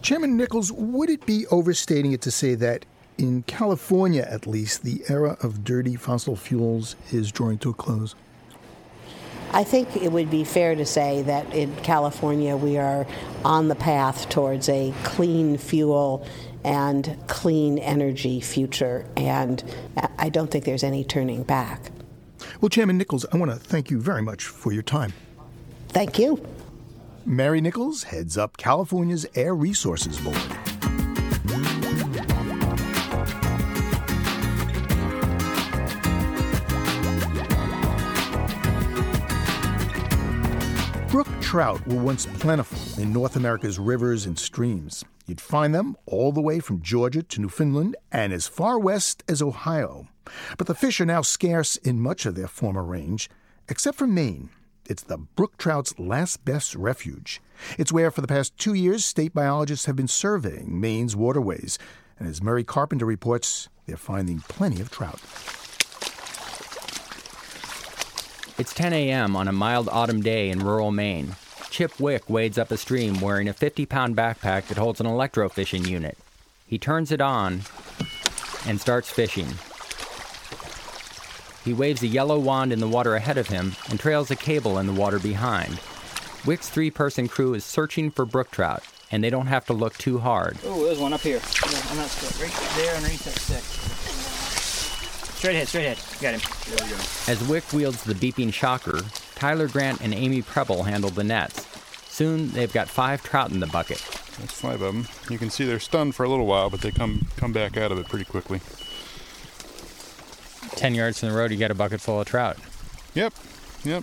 Chairman 0.00 0.36
Nichols, 0.36 0.72
would 0.72 1.10
it 1.10 1.26
be 1.26 1.46
overstating 1.48 2.12
it 2.12 2.22
to 2.22 2.30
say 2.30 2.54
that 2.54 2.86
in 3.18 3.42
California, 3.42 4.26
at 4.30 4.46
least, 4.46 4.84
the 4.84 5.02
era 5.08 5.36
of 5.42 5.64
dirty 5.64 5.96
fossil 5.96 6.36
fuels 6.36 6.96
is 7.12 7.30
drawing 7.32 7.58
to 7.58 7.70
a 7.70 7.74
close? 7.74 8.14
I 9.52 9.64
think 9.64 9.96
it 9.96 10.12
would 10.12 10.30
be 10.30 10.44
fair 10.44 10.74
to 10.74 10.84
say 10.84 11.22
that 11.22 11.52
in 11.54 11.74
California 11.76 12.56
we 12.56 12.76
are 12.76 13.06
on 13.44 13.68
the 13.68 13.74
path 13.74 14.28
towards 14.28 14.68
a 14.68 14.92
clean 15.04 15.56
fuel 15.56 16.26
and 16.64 17.16
clean 17.28 17.78
energy 17.78 18.40
future. 18.40 19.06
And 19.16 19.62
I 20.18 20.28
don't 20.28 20.50
think 20.50 20.64
there's 20.64 20.84
any 20.84 21.02
turning 21.02 21.44
back. 21.44 21.90
Well, 22.60 22.68
Chairman 22.68 22.98
Nichols, 22.98 23.24
I 23.32 23.36
want 23.38 23.50
to 23.50 23.56
thank 23.56 23.90
you 23.90 24.00
very 24.00 24.22
much 24.22 24.44
for 24.44 24.72
your 24.72 24.82
time. 24.82 25.12
Thank 25.88 26.18
you. 26.18 26.44
Mary 27.24 27.60
Nichols 27.60 28.04
heads 28.04 28.36
up 28.36 28.58
California's 28.58 29.26
Air 29.34 29.54
Resources 29.54 30.18
Board. 30.20 30.67
Trout 41.48 41.80
were 41.86 42.02
once 42.02 42.26
plentiful 42.26 43.02
in 43.02 43.10
North 43.10 43.34
America's 43.34 43.78
rivers 43.78 44.26
and 44.26 44.38
streams. 44.38 45.02
You'd 45.26 45.40
find 45.40 45.74
them 45.74 45.96
all 46.04 46.30
the 46.30 46.42
way 46.42 46.60
from 46.60 46.82
Georgia 46.82 47.22
to 47.22 47.40
Newfoundland 47.40 47.96
and 48.12 48.34
as 48.34 48.46
far 48.46 48.78
west 48.78 49.24
as 49.26 49.40
Ohio. 49.40 50.08
But 50.58 50.66
the 50.66 50.74
fish 50.74 51.00
are 51.00 51.06
now 51.06 51.22
scarce 51.22 51.76
in 51.76 52.02
much 52.02 52.26
of 52.26 52.34
their 52.34 52.48
former 52.48 52.82
range, 52.82 53.30
except 53.66 53.96
for 53.96 54.06
Maine. 54.06 54.50
It's 54.90 55.02
the 55.02 55.16
brook 55.16 55.56
trout's 55.56 55.98
last 55.98 56.44
best 56.44 56.74
refuge. 56.74 57.40
It's 57.78 57.94
where, 57.94 58.10
for 58.10 58.20
the 58.20 58.28
past 58.28 58.58
two 58.58 58.74
years, 58.74 59.06
state 59.06 59.32
biologists 59.32 59.86
have 59.86 59.96
been 59.96 60.06
surveying 60.06 60.78
Maine's 60.78 61.16
waterways. 61.16 61.78
And 62.18 62.28
as 62.28 62.42
Murray 62.42 62.62
Carpenter 62.62 63.06
reports, 63.06 63.70
they're 63.86 63.96
finding 63.96 64.40
plenty 64.40 64.82
of 64.82 64.90
trout. 64.90 65.22
It's 68.58 68.74
10 68.74 68.92
a.m. 68.92 69.36
on 69.36 69.46
a 69.46 69.52
mild 69.52 69.88
autumn 69.88 70.20
day 70.20 70.50
in 70.50 70.58
rural 70.58 70.90
Maine. 70.90 71.36
Chip 71.70 72.00
Wick 72.00 72.28
wades 72.28 72.58
up 72.58 72.72
a 72.72 72.76
stream 72.76 73.20
wearing 73.20 73.48
a 73.48 73.52
50 73.52 73.86
pound 73.86 74.16
backpack 74.16 74.66
that 74.66 74.78
holds 74.78 75.00
an 75.00 75.06
electrofishing 75.06 75.86
unit. 75.86 76.18
He 76.66 76.76
turns 76.76 77.12
it 77.12 77.20
on 77.20 77.62
and 78.66 78.80
starts 78.80 79.10
fishing. 79.10 79.46
He 81.64 81.72
waves 81.72 82.02
a 82.02 82.08
yellow 82.08 82.36
wand 82.36 82.72
in 82.72 82.80
the 82.80 82.88
water 82.88 83.14
ahead 83.14 83.38
of 83.38 83.46
him 83.46 83.76
and 83.90 84.00
trails 84.00 84.28
a 84.32 84.36
cable 84.36 84.76
in 84.78 84.86
the 84.86 84.92
water 84.92 85.20
behind. 85.20 85.80
Wick's 86.44 86.68
three 86.68 86.90
person 86.90 87.28
crew 87.28 87.54
is 87.54 87.64
searching 87.64 88.10
for 88.10 88.24
brook 88.24 88.50
trout, 88.50 88.82
and 89.12 89.22
they 89.22 89.30
don't 89.30 89.46
have 89.46 89.66
to 89.66 89.72
look 89.72 89.96
too 89.98 90.18
hard. 90.18 90.58
Oh, 90.64 90.84
there's 90.84 90.98
one 90.98 91.12
up 91.12 91.20
here. 91.20 91.38
That 91.38 92.08
stick, 92.08 92.42
right 92.42 92.76
there 92.76 92.96
underneath 92.96 93.24
that 93.24 93.38
stick. 93.38 94.07
Straight 95.38 95.54
ahead, 95.54 95.68
straight 95.68 95.86
ahead. 95.86 95.98
Got 96.20 96.34
him. 96.34 96.40
There 96.66 96.84
we 96.84 96.90
go. 96.90 96.98
As 97.28 97.48
Wick 97.48 97.72
wields 97.72 98.02
the 98.02 98.14
beeping 98.14 98.52
shocker, 98.52 99.02
Tyler 99.36 99.68
Grant 99.68 100.00
and 100.00 100.12
Amy 100.12 100.42
Preble 100.42 100.82
handle 100.82 101.10
the 101.10 101.22
nets. 101.22 101.64
Soon 102.08 102.50
they've 102.50 102.72
got 102.72 102.88
five 102.88 103.22
trout 103.22 103.52
in 103.52 103.60
the 103.60 103.68
bucket. 103.68 103.98
That's 104.40 104.60
five 104.60 104.82
of 104.82 104.92
them. 104.92 105.06
You 105.30 105.38
can 105.38 105.48
see 105.48 105.64
they're 105.64 105.78
stunned 105.78 106.16
for 106.16 106.24
a 106.24 106.28
little 106.28 106.46
while, 106.46 106.70
but 106.70 106.80
they 106.80 106.90
come 106.90 107.28
come 107.36 107.52
back 107.52 107.76
out 107.76 107.92
of 107.92 107.98
it 107.98 108.08
pretty 108.08 108.24
quickly. 108.24 108.60
Ten 110.76 110.92
yards 110.92 111.20
from 111.20 111.28
the 111.28 111.36
road, 111.36 111.52
you 111.52 111.56
got 111.56 111.70
a 111.70 111.74
bucket 111.76 112.00
full 112.00 112.20
of 112.20 112.26
trout. 112.26 112.56
Yep, 113.14 113.32
yep. 113.84 114.02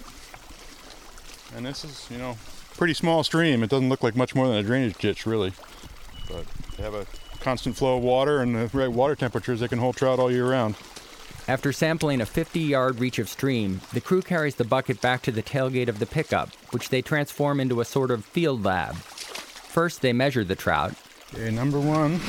And 1.54 1.66
this 1.66 1.84
is, 1.84 2.08
you 2.10 2.18
know, 2.18 2.38
pretty 2.78 2.94
small 2.94 3.26
stream. 3.26 3.62
It 3.62 3.70
doesn't 3.70 3.90
look 3.90 4.04
like 4.04 4.16
much 4.16 4.36
more 4.36 4.48
than 4.48 4.56
a 4.56 4.64
drainage 4.64 4.98
ditch, 5.00 5.26
really. 5.26 5.52
But 6.30 6.46
they 6.78 6.84
have 6.84 6.94
a 6.94 7.06
constant 7.42 7.76
flow 7.76 7.98
of 7.98 8.04
water 8.04 8.40
and 8.40 8.56
the 8.56 8.70
right 8.78 8.88
water 8.88 9.16
temperatures, 9.16 9.60
they 9.60 9.68
can 9.68 9.80
hold 9.80 9.98
trout 9.98 10.18
all 10.18 10.32
year 10.32 10.50
round. 10.50 10.76
After 11.48 11.72
sampling 11.72 12.22
a 12.22 12.26
50 12.26 12.60
yard 12.60 13.00
reach 13.00 13.20
of 13.20 13.30
stream, 13.30 13.82
the 13.94 14.02
crew 14.02 14.24
carries 14.24 14.56
the 14.56 14.64
bucket 14.64 15.00
back 15.00 15.22
to 15.24 15.32
the 15.32 15.44
tailgate 15.44 15.90
of 15.90 16.00
the 16.00 16.08
pickup, 16.08 16.50
which 16.72 16.90
they 16.90 17.04
transform 17.04 17.60
into 17.60 17.82
a 17.82 17.86
sort 17.86 18.10
of 18.10 18.26
field 18.26 18.64
lab. 18.64 18.96
First, 18.96 20.02
they 20.02 20.12
measure 20.12 20.44
the 20.44 20.56
trout. 20.56 20.96
Okay, 21.34 21.52
number 21.52 21.80
one 21.80 22.20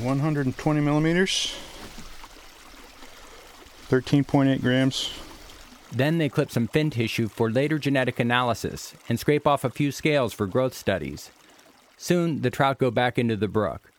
120 0.00 0.80
millimeters, 0.80 1.56
13.8 3.88 4.60
grams. 4.60 5.10
Then 5.90 6.18
they 6.18 6.28
clip 6.28 6.50
some 6.52 6.68
fin 6.68 6.90
tissue 6.90 7.26
for 7.26 7.50
later 7.50 7.78
genetic 7.78 8.20
analysis 8.20 8.94
and 9.08 9.18
scrape 9.18 9.46
off 9.46 9.64
a 9.64 9.70
few 9.70 9.90
scales 9.90 10.34
for 10.34 10.46
growth 10.46 10.74
studies. 10.74 11.30
Soon, 11.96 12.42
the 12.42 12.50
trout 12.50 12.78
go 12.78 12.90
back 12.90 13.18
into 13.18 13.34
the 13.34 13.48
brook. 13.48 13.90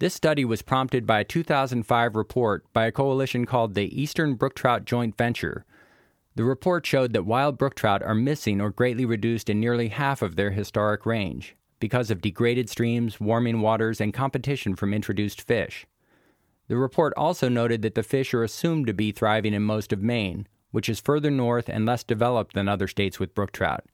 This 0.00 0.14
study 0.14 0.44
was 0.44 0.62
prompted 0.62 1.06
by 1.06 1.18
a 1.20 1.24
2005 1.24 2.14
report 2.14 2.64
by 2.72 2.86
a 2.86 2.92
coalition 2.92 3.44
called 3.46 3.74
the 3.74 4.00
Eastern 4.00 4.34
Brook 4.34 4.54
Trout 4.54 4.84
Joint 4.84 5.16
Venture. 5.18 5.64
The 6.36 6.44
report 6.44 6.86
showed 6.86 7.12
that 7.14 7.26
wild 7.26 7.58
brook 7.58 7.74
trout 7.74 8.00
are 8.04 8.14
missing 8.14 8.60
or 8.60 8.70
greatly 8.70 9.04
reduced 9.04 9.50
in 9.50 9.58
nearly 9.58 9.88
half 9.88 10.22
of 10.22 10.36
their 10.36 10.52
historic 10.52 11.04
range 11.04 11.56
because 11.80 12.12
of 12.12 12.20
degraded 12.20 12.70
streams, 12.70 13.18
warming 13.18 13.60
waters, 13.60 14.00
and 14.00 14.14
competition 14.14 14.76
from 14.76 14.94
introduced 14.94 15.42
fish. 15.42 15.84
The 16.68 16.76
report 16.76 17.12
also 17.16 17.48
noted 17.48 17.82
that 17.82 17.96
the 17.96 18.04
fish 18.04 18.32
are 18.34 18.44
assumed 18.44 18.86
to 18.86 18.94
be 18.94 19.10
thriving 19.10 19.52
in 19.52 19.64
most 19.64 19.92
of 19.92 20.00
Maine, 20.00 20.46
which 20.70 20.88
is 20.88 21.00
further 21.00 21.30
north 21.30 21.68
and 21.68 21.86
less 21.86 22.04
developed 22.04 22.54
than 22.54 22.68
other 22.68 22.86
states 22.86 23.18
with 23.18 23.34
brook 23.34 23.50
trout. 23.50 23.84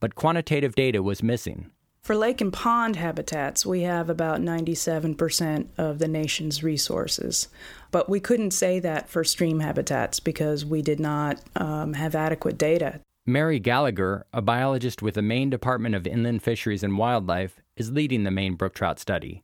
But 0.00 0.16
quantitative 0.16 0.74
data 0.74 1.00
was 1.00 1.22
missing. 1.22 1.70
For 2.04 2.14
lake 2.14 2.42
and 2.42 2.52
pond 2.52 2.96
habitats, 2.96 3.64
we 3.64 3.80
have 3.80 4.10
about 4.10 4.38
97% 4.38 5.68
of 5.78 5.98
the 5.98 6.06
nation's 6.06 6.62
resources. 6.62 7.48
But 7.90 8.10
we 8.10 8.20
couldn't 8.20 8.50
say 8.50 8.78
that 8.80 9.08
for 9.08 9.24
stream 9.24 9.60
habitats 9.60 10.20
because 10.20 10.66
we 10.66 10.82
did 10.82 11.00
not 11.00 11.40
um, 11.56 11.94
have 11.94 12.14
adequate 12.14 12.58
data. 12.58 13.00
Merry 13.24 13.58
Gallagher, 13.58 14.26
a 14.34 14.42
biologist 14.42 15.00
with 15.00 15.14
the 15.14 15.22
Maine 15.22 15.48
Department 15.48 15.94
of 15.94 16.06
Inland 16.06 16.42
Fisheries 16.42 16.82
and 16.82 16.98
Wildlife, 16.98 17.62
is 17.74 17.90
leading 17.90 18.24
the 18.24 18.30
Maine 18.30 18.52
brook 18.52 18.74
trout 18.74 18.98
study. 18.98 19.42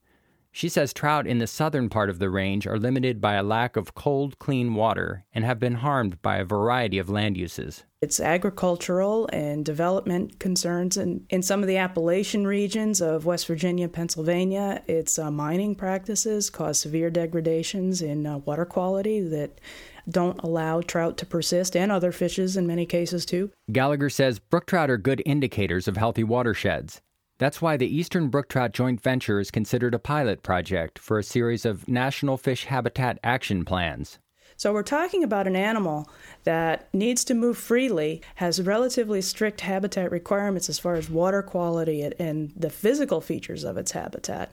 She 0.52 0.68
says 0.68 0.92
trout 0.92 1.26
in 1.26 1.38
the 1.38 1.46
southern 1.46 1.88
part 1.88 2.10
of 2.10 2.18
the 2.18 2.28
range 2.28 2.66
are 2.66 2.78
limited 2.78 3.22
by 3.22 3.36
a 3.36 3.42
lack 3.42 3.74
of 3.74 3.94
cold, 3.94 4.38
clean 4.38 4.74
water 4.74 5.24
and 5.32 5.46
have 5.46 5.58
been 5.58 5.76
harmed 5.76 6.20
by 6.20 6.36
a 6.36 6.44
variety 6.44 6.98
of 6.98 7.08
land 7.08 7.38
uses. 7.38 7.86
It's 8.02 8.18
agricultural 8.18 9.28
and 9.30 9.62
development 9.62 10.38
concerns. 10.38 10.96
And 10.96 11.26
in 11.28 11.42
some 11.42 11.60
of 11.60 11.66
the 11.66 11.76
Appalachian 11.76 12.46
regions 12.46 13.02
of 13.02 13.26
West 13.26 13.46
Virginia, 13.46 13.88
Pennsylvania, 13.88 14.82
its 14.86 15.18
uh, 15.18 15.30
mining 15.30 15.74
practices 15.74 16.48
cause 16.48 16.80
severe 16.80 17.10
degradations 17.10 18.00
in 18.00 18.26
uh, 18.26 18.38
water 18.38 18.64
quality 18.64 19.20
that 19.20 19.60
don't 20.08 20.42
allow 20.42 20.80
trout 20.80 21.18
to 21.18 21.26
persist 21.26 21.76
and 21.76 21.92
other 21.92 22.10
fishes 22.10 22.56
in 22.56 22.66
many 22.66 22.86
cases 22.86 23.26
too. 23.26 23.50
Gallagher 23.70 24.08
says 24.08 24.38
brook 24.38 24.64
trout 24.64 24.88
are 24.88 24.96
good 24.96 25.22
indicators 25.26 25.86
of 25.86 25.98
healthy 25.98 26.24
watersheds. 26.24 27.02
That's 27.40 27.60
why 27.60 27.76
the 27.76 27.86
Eastern 27.86 28.28
Brook 28.28 28.48
Trout 28.50 28.72
Joint 28.72 29.00
Venture 29.00 29.40
is 29.40 29.50
considered 29.50 29.94
a 29.94 29.98
pilot 29.98 30.42
project 30.42 30.98
for 30.98 31.18
a 31.18 31.22
series 31.22 31.64
of 31.64 31.88
National 31.88 32.36
Fish 32.36 32.66
Habitat 32.66 33.18
Action 33.24 33.64
Plans. 33.64 34.18
So, 34.60 34.74
we're 34.74 34.82
talking 34.82 35.24
about 35.24 35.46
an 35.46 35.56
animal 35.56 36.06
that 36.44 36.92
needs 36.92 37.24
to 37.24 37.34
move 37.34 37.56
freely, 37.56 38.20
has 38.34 38.60
relatively 38.60 39.22
strict 39.22 39.62
habitat 39.62 40.12
requirements 40.12 40.68
as 40.68 40.78
far 40.78 40.96
as 40.96 41.08
water 41.08 41.40
quality 41.40 42.02
and 42.02 42.52
the 42.54 42.68
physical 42.68 43.22
features 43.22 43.64
of 43.64 43.78
its 43.78 43.92
habitat. 43.92 44.52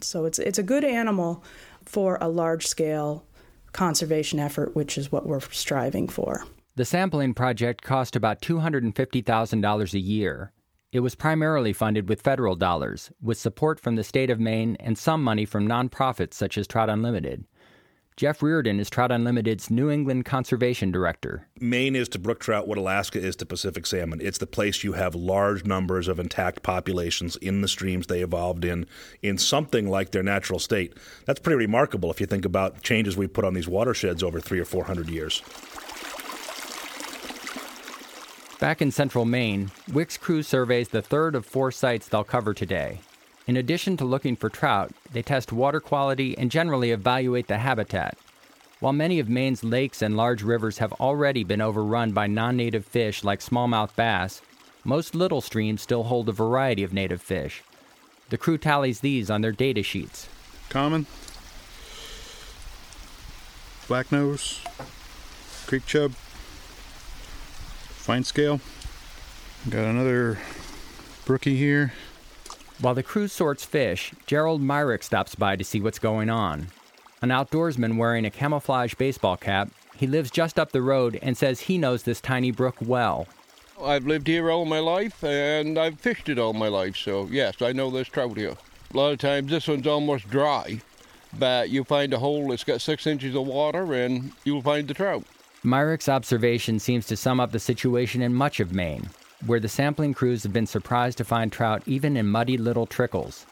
So, 0.00 0.26
it's, 0.26 0.38
it's 0.38 0.60
a 0.60 0.62
good 0.62 0.84
animal 0.84 1.42
for 1.84 2.18
a 2.20 2.28
large 2.28 2.68
scale 2.68 3.24
conservation 3.72 4.38
effort, 4.38 4.76
which 4.76 4.96
is 4.96 5.10
what 5.10 5.26
we're 5.26 5.40
striving 5.40 6.06
for. 6.06 6.44
The 6.76 6.84
sampling 6.84 7.34
project 7.34 7.82
cost 7.82 8.14
about 8.14 8.40
$250,000 8.40 9.92
a 9.92 9.98
year. 9.98 10.52
It 10.92 11.00
was 11.00 11.16
primarily 11.16 11.72
funded 11.72 12.08
with 12.08 12.22
federal 12.22 12.54
dollars, 12.54 13.10
with 13.20 13.38
support 13.38 13.80
from 13.80 13.96
the 13.96 14.04
state 14.04 14.30
of 14.30 14.38
Maine 14.38 14.76
and 14.78 14.96
some 14.96 15.24
money 15.24 15.44
from 15.44 15.66
nonprofits 15.66 16.34
such 16.34 16.56
as 16.56 16.68
Trout 16.68 16.88
Unlimited. 16.88 17.44
Jeff 18.18 18.42
Reardon 18.42 18.80
is 18.80 18.90
Trout 18.90 19.12
Unlimited's 19.12 19.70
New 19.70 19.90
England 19.90 20.24
Conservation 20.24 20.90
Director. 20.90 21.46
Maine 21.60 21.94
is 21.94 22.08
to 22.08 22.18
brook 22.18 22.40
trout 22.40 22.66
what 22.66 22.76
Alaska 22.76 23.20
is 23.20 23.36
to 23.36 23.46
Pacific 23.46 23.86
salmon. 23.86 24.18
It's 24.20 24.38
the 24.38 24.46
place 24.48 24.82
you 24.82 24.94
have 24.94 25.14
large 25.14 25.64
numbers 25.64 26.08
of 26.08 26.18
intact 26.18 26.64
populations 26.64 27.36
in 27.36 27.60
the 27.60 27.68
streams 27.68 28.08
they 28.08 28.22
evolved 28.22 28.64
in, 28.64 28.86
in 29.22 29.38
something 29.38 29.88
like 29.88 30.10
their 30.10 30.24
natural 30.24 30.58
state. 30.58 30.94
That's 31.26 31.38
pretty 31.38 31.58
remarkable 31.58 32.10
if 32.10 32.20
you 32.20 32.26
think 32.26 32.44
about 32.44 32.82
changes 32.82 33.16
we 33.16 33.28
put 33.28 33.44
on 33.44 33.54
these 33.54 33.68
watersheds 33.68 34.24
over 34.24 34.40
three 34.40 34.58
or 34.58 34.64
four 34.64 34.82
hundred 34.82 35.08
years. 35.10 35.40
Back 38.58 38.82
in 38.82 38.90
central 38.90 39.26
Maine, 39.26 39.70
Wick's 39.92 40.16
crew 40.16 40.42
surveys 40.42 40.88
the 40.88 41.02
third 41.02 41.36
of 41.36 41.46
four 41.46 41.70
sites 41.70 42.08
they'll 42.08 42.24
cover 42.24 42.52
today. 42.52 42.98
In 43.48 43.56
addition 43.56 43.96
to 43.96 44.04
looking 44.04 44.36
for 44.36 44.50
trout, 44.50 44.92
they 45.10 45.22
test 45.22 45.54
water 45.54 45.80
quality 45.80 46.36
and 46.36 46.50
generally 46.50 46.90
evaluate 46.90 47.46
the 47.46 47.56
habitat. 47.56 48.18
While 48.78 48.92
many 48.92 49.18
of 49.20 49.30
Maine's 49.30 49.64
lakes 49.64 50.02
and 50.02 50.18
large 50.18 50.42
rivers 50.42 50.78
have 50.78 50.92
already 51.00 51.44
been 51.44 51.62
overrun 51.62 52.12
by 52.12 52.26
non 52.26 52.58
native 52.58 52.84
fish 52.84 53.24
like 53.24 53.40
smallmouth 53.40 53.96
bass, 53.96 54.42
most 54.84 55.14
little 55.14 55.40
streams 55.40 55.80
still 55.80 56.04
hold 56.04 56.28
a 56.28 56.32
variety 56.32 56.82
of 56.84 56.92
native 56.92 57.22
fish. 57.22 57.62
The 58.28 58.36
crew 58.36 58.58
tallies 58.58 59.00
these 59.00 59.30
on 59.30 59.40
their 59.40 59.50
data 59.50 59.82
sheets. 59.82 60.28
Common, 60.68 61.06
black 63.88 64.12
nose, 64.12 64.60
creek 65.66 65.86
chub, 65.86 66.12
fine 67.96 68.24
scale. 68.24 68.60
Got 69.70 69.86
another 69.86 70.38
brookie 71.24 71.56
here. 71.56 71.94
While 72.80 72.94
the 72.94 73.02
crew 73.02 73.26
sorts 73.26 73.64
fish, 73.64 74.12
Gerald 74.26 74.62
Myrick 74.62 75.02
stops 75.02 75.34
by 75.34 75.56
to 75.56 75.64
see 75.64 75.80
what's 75.80 75.98
going 75.98 76.30
on. 76.30 76.68
An 77.20 77.30
outdoorsman 77.30 77.96
wearing 77.96 78.24
a 78.24 78.30
camouflage 78.30 78.94
baseball 78.94 79.36
cap, 79.36 79.70
he 79.96 80.06
lives 80.06 80.30
just 80.30 80.60
up 80.60 80.70
the 80.70 80.80
road 80.80 81.18
and 81.20 81.36
says 81.36 81.58
he 81.62 81.76
knows 81.76 82.04
this 82.04 82.20
tiny 82.20 82.52
brook 82.52 82.76
well. 82.80 83.26
I've 83.82 84.06
lived 84.06 84.28
here 84.28 84.48
all 84.48 84.64
my 84.64 84.78
life 84.78 85.24
and 85.24 85.76
I've 85.76 85.98
fished 85.98 86.28
it 86.28 86.38
all 86.38 86.52
my 86.52 86.68
life, 86.68 86.96
so 86.96 87.26
yes, 87.26 87.60
I 87.60 87.72
know 87.72 87.90
this 87.90 88.06
trout 88.06 88.36
here. 88.36 88.54
A 88.94 88.96
lot 88.96 89.12
of 89.12 89.18
times 89.18 89.50
this 89.50 89.66
one's 89.66 89.88
almost 89.88 90.30
dry, 90.30 90.80
but 91.36 91.70
you 91.70 91.82
find 91.82 92.14
a 92.14 92.18
hole 92.20 92.48
that's 92.48 92.62
got 92.62 92.80
six 92.80 93.08
inches 93.08 93.34
of 93.34 93.48
water 93.48 93.92
and 93.92 94.30
you'll 94.44 94.62
find 94.62 94.86
the 94.86 94.94
trout. 94.94 95.24
Myrick's 95.64 96.08
observation 96.08 96.78
seems 96.78 97.06
to 97.06 97.16
sum 97.16 97.40
up 97.40 97.50
the 97.50 97.58
situation 97.58 98.22
in 98.22 98.34
much 98.34 98.60
of 98.60 98.72
Maine, 98.72 99.10
where 99.46 99.60
the 99.60 99.68
sampling 99.68 100.14
crews 100.14 100.42
have 100.42 100.52
been 100.52 100.66
surprised 100.66 101.18
to 101.18 101.24
find 101.24 101.52
trout 101.52 101.82
even 101.86 102.16
in 102.16 102.26
muddy 102.26 102.56
little 102.56 102.86
trickles. 102.86 103.46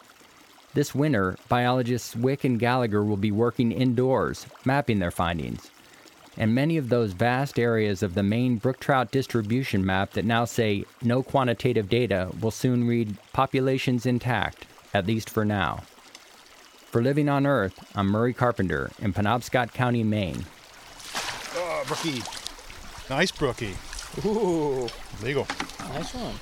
This 0.74 0.94
winter, 0.94 1.36
biologists 1.48 2.14
Wick 2.14 2.44
and 2.44 2.58
Gallagher 2.58 3.02
will 3.02 3.16
be 3.16 3.32
working 3.32 3.72
indoors, 3.72 4.46
mapping 4.64 4.98
their 4.98 5.10
findings. 5.10 5.70
And 6.36 6.54
many 6.54 6.76
of 6.76 6.90
those 6.90 7.12
vast 7.12 7.58
areas 7.58 8.02
of 8.02 8.12
the 8.12 8.22
Maine 8.22 8.56
brook 8.56 8.78
trout 8.78 9.10
distribution 9.10 9.86
map 9.86 10.12
that 10.12 10.26
now 10.26 10.44
say 10.44 10.84
no 11.02 11.22
quantitative 11.22 11.88
data 11.88 12.30
will 12.40 12.50
soon 12.50 12.86
read 12.86 13.16
populations 13.32 14.04
intact, 14.04 14.66
at 14.92 15.06
least 15.06 15.30
for 15.30 15.46
now. 15.46 15.84
For 16.90 17.02
Living 17.02 17.28
on 17.28 17.46
Earth, 17.46 17.78
I'm 17.94 18.08
Murray 18.08 18.34
Carpenter 18.34 18.90
in 18.98 19.14
Penobscot 19.14 19.72
County, 19.72 20.04
Maine. 20.04 20.44
Oh, 21.54 21.84
brookie. 21.86 22.22
Nice 23.08 23.30
brookie. 23.30 23.76
Ooh, 24.24 24.88
legal. 25.22 25.46
Nice 25.92 26.14
one. 26.14 26.34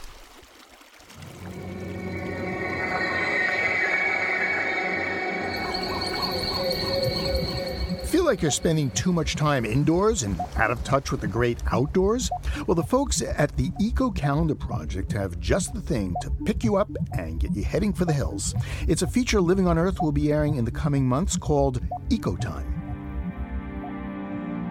Feel 8.06 8.24
like 8.24 8.42
you're 8.42 8.52
spending 8.52 8.92
too 8.92 9.12
much 9.12 9.34
time 9.34 9.64
indoors 9.64 10.22
and 10.22 10.38
out 10.56 10.70
of 10.70 10.84
touch 10.84 11.10
with 11.10 11.20
the 11.20 11.26
great 11.26 11.58
outdoors? 11.72 12.30
Well, 12.68 12.76
the 12.76 12.84
folks 12.84 13.20
at 13.20 13.56
the 13.56 13.72
Eco 13.80 14.08
Calendar 14.12 14.54
Project 14.54 15.10
have 15.12 15.40
just 15.40 15.74
the 15.74 15.80
thing 15.80 16.14
to 16.22 16.30
pick 16.44 16.62
you 16.62 16.76
up 16.76 16.88
and 17.18 17.40
get 17.40 17.56
you 17.56 17.64
heading 17.64 17.92
for 17.92 18.04
the 18.04 18.12
hills. 18.12 18.54
It's 18.86 19.02
a 19.02 19.08
feature 19.08 19.40
Living 19.40 19.66
on 19.66 19.78
Earth 19.78 20.00
will 20.00 20.12
be 20.12 20.30
airing 20.30 20.54
in 20.54 20.64
the 20.64 20.70
coming 20.70 21.08
months 21.08 21.36
called 21.36 21.80
Eco 22.08 22.36
Time. 22.36 22.70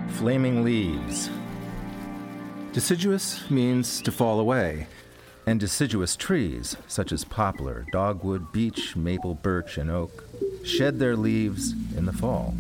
Flaming 0.09 0.63
leaves. 0.63 1.29
Deciduous 2.73 3.51
means 3.51 4.01
to 4.01 4.11
fall 4.11 4.39
away, 4.39 4.87
and 5.45 5.59
deciduous 5.59 6.15
trees, 6.15 6.75
such 6.87 7.11
as 7.11 7.23
poplar, 7.23 7.85
dogwood, 7.91 8.51
beech, 8.51 8.95
maple, 8.95 9.35
birch, 9.35 9.77
and 9.77 9.91
oak, 9.91 10.23
shed 10.63 10.97
their 10.97 11.15
leaves 11.15 11.73
in 11.95 12.05
the 12.05 12.11
fall. 12.11 12.55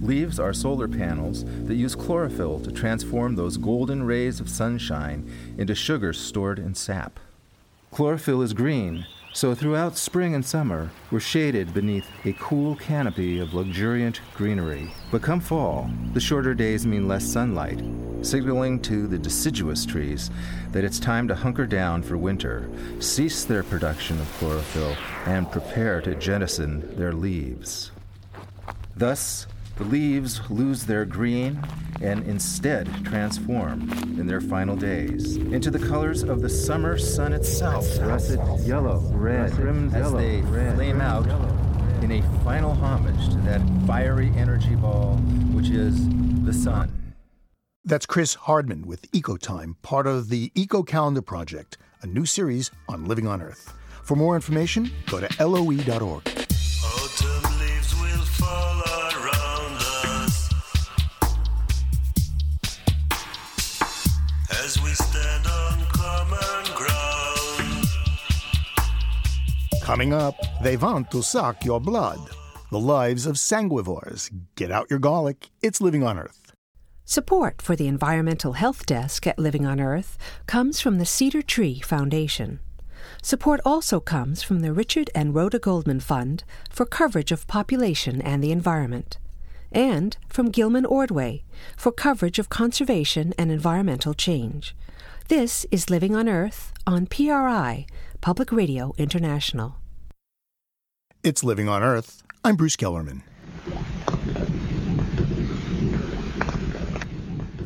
Leaves 0.00 0.38
are 0.38 0.52
solar 0.52 0.86
panels 0.86 1.44
that 1.66 1.74
use 1.74 1.96
chlorophyll 1.96 2.60
to 2.60 2.70
transform 2.70 3.34
those 3.34 3.56
golden 3.56 4.04
rays 4.04 4.38
of 4.38 4.48
sunshine 4.48 5.28
into 5.58 5.74
sugar 5.74 6.12
stored 6.12 6.60
in 6.60 6.72
sap. 6.76 7.18
Chlorophyll 7.90 8.40
is 8.40 8.52
green, 8.52 9.04
so 9.34 9.52
throughout 9.52 9.98
spring 9.98 10.34
and 10.36 10.46
summer, 10.46 10.90
we're 11.10 11.18
shaded 11.18 11.74
beneath 11.74 12.06
a 12.24 12.32
cool 12.34 12.76
canopy 12.76 13.40
of 13.40 13.52
luxuriant 13.52 14.20
greenery. 14.36 14.90
But 15.10 15.22
come 15.22 15.40
fall, 15.40 15.90
the 16.12 16.20
shorter 16.20 16.54
days 16.54 16.86
mean 16.86 17.08
less 17.08 17.24
sunlight, 17.24 17.82
signaling 18.22 18.80
to 18.82 19.08
the 19.08 19.18
deciduous 19.18 19.84
trees 19.84 20.30
that 20.70 20.84
it's 20.84 21.00
time 21.00 21.26
to 21.28 21.34
hunker 21.34 21.66
down 21.66 22.02
for 22.02 22.16
winter, 22.16 22.70
cease 23.00 23.44
their 23.44 23.64
production 23.64 24.20
of 24.20 24.32
chlorophyll, 24.38 24.96
and 25.26 25.50
prepare 25.50 26.00
to 26.02 26.14
jettison 26.14 26.96
their 26.96 27.12
leaves. 27.12 27.90
Thus, 28.96 29.48
the 29.76 29.84
leaves 29.84 30.40
lose 30.50 30.84
their 30.84 31.04
green 31.04 31.60
and 32.00 32.26
instead 32.26 32.88
transform 33.04 33.90
in 34.18 34.26
their 34.26 34.40
final 34.40 34.76
days 34.76 35.36
into 35.36 35.70
the 35.70 35.78
colors 35.78 36.22
of 36.22 36.42
the 36.42 36.48
summer 36.48 36.96
sun 36.98 37.32
itself 37.32 37.86
russet 38.00 38.38
yellow, 38.60 39.00
red, 39.12 39.50
as 39.50 39.92
yellow, 39.92 40.18
they 40.18 40.40
red, 40.42 40.74
flame 40.74 41.00
out 41.00 41.26
in 42.02 42.12
a 42.12 42.22
final 42.44 42.72
homage 42.72 43.28
to 43.30 43.36
that 43.38 43.60
fiery 43.86 44.30
energy 44.36 44.74
ball 44.76 45.16
which 45.52 45.70
is 45.70 46.08
the 46.44 46.52
sun. 46.52 47.14
That's 47.84 48.06
Chris 48.06 48.34
Hardman 48.34 48.86
with 48.86 49.10
EcoTime, 49.12 49.74
part 49.82 50.06
of 50.06 50.30
the 50.30 50.50
Eco 50.54 50.82
Calendar 50.82 51.20
Project, 51.20 51.76
a 52.00 52.06
new 52.06 52.24
series 52.24 52.70
on 52.88 53.04
living 53.04 53.26
on 53.26 53.42
Earth. 53.42 53.74
For 54.02 54.16
more 54.16 54.34
information, 54.36 54.90
go 55.06 55.20
to 55.20 55.46
loe.org. 55.46 56.43
Coming 69.94 70.12
up, 70.12 70.34
they 70.60 70.76
want 70.76 71.12
to 71.12 71.22
suck 71.22 71.64
your 71.64 71.80
blood. 71.80 72.18
The 72.72 72.80
lives 72.80 73.26
of 73.26 73.36
sanguivores. 73.36 74.28
Get 74.56 74.72
out 74.72 74.90
your 74.90 74.98
garlic. 74.98 75.50
It's 75.62 75.80
Living 75.80 76.02
on 76.02 76.18
Earth. 76.18 76.50
Support 77.04 77.62
for 77.62 77.76
the 77.76 77.86
Environmental 77.86 78.54
Health 78.54 78.86
Desk 78.86 79.24
at 79.24 79.38
Living 79.38 79.64
on 79.64 79.78
Earth 79.78 80.18
comes 80.48 80.80
from 80.80 80.98
the 80.98 81.06
Cedar 81.06 81.42
Tree 81.42 81.78
Foundation. 81.78 82.58
Support 83.22 83.60
also 83.64 84.00
comes 84.00 84.42
from 84.42 84.62
the 84.62 84.72
Richard 84.72 85.10
and 85.14 85.32
Rhoda 85.32 85.60
Goldman 85.60 86.00
Fund 86.00 86.42
for 86.70 86.86
coverage 86.86 87.30
of 87.30 87.46
population 87.46 88.20
and 88.20 88.42
the 88.42 88.50
environment, 88.50 89.18
and 89.70 90.16
from 90.28 90.50
Gilman 90.50 90.86
Ordway 90.86 91.44
for 91.76 91.92
coverage 91.92 92.40
of 92.40 92.48
conservation 92.48 93.32
and 93.38 93.52
environmental 93.52 94.12
change. 94.12 94.74
This 95.28 95.66
is 95.70 95.88
Living 95.88 96.16
on 96.16 96.28
Earth 96.28 96.72
on 96.84 97.06
PRI, 97.06 97.86
Public 98.20 98.50
Radio 98.50 98.92
International. 98.98 99.76
It's 101.24 101.42
Living 101.42 101.70
on 101.70 101.82
Earth. 101.82 102.22
I'm 102.44 102.54
Bruce 102.54 102.76
Gellerman. 102.76 103.22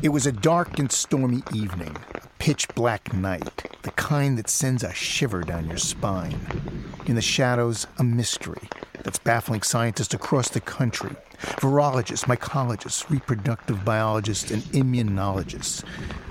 It 0.01 0.07
was 0.07 0.25
a 0.25 0.31
dark 0.31 0.79
and 0.79 0.89
stormy 0.89 1.43
evening, 1.53 1.93
a 2.15 2.21
pitch 2.37 2.69
black 2.69 3.13
night, 3.13 3.69
the 3.81 3.91
kind 3.91 4.37
that 4.37 4.49
sends 4.49 4.81
a 4.81 4.93
shiver 4.93 5.41
down 5.41 5.67
your 5.67 5.75
spine. 5.75 6.39
In 7.05 7.15
the 7.15 7.21
shadows, 7.21 7.85
a 7.97 8.03
mystery 8.05 8.69
that's 9.03 9.19
baffling 9.19 9.63
scientists 9.63 10.13
across 10.13 10.47
the 10.47 10.61
country 10.61 11.13
virologists, 11.41 12.33
mycologists, 12.33 13.09
reproductive 13.09 13.83
biologists, 13.83 14.51
and 14.51 14.63
immunologists. 14.71 15.85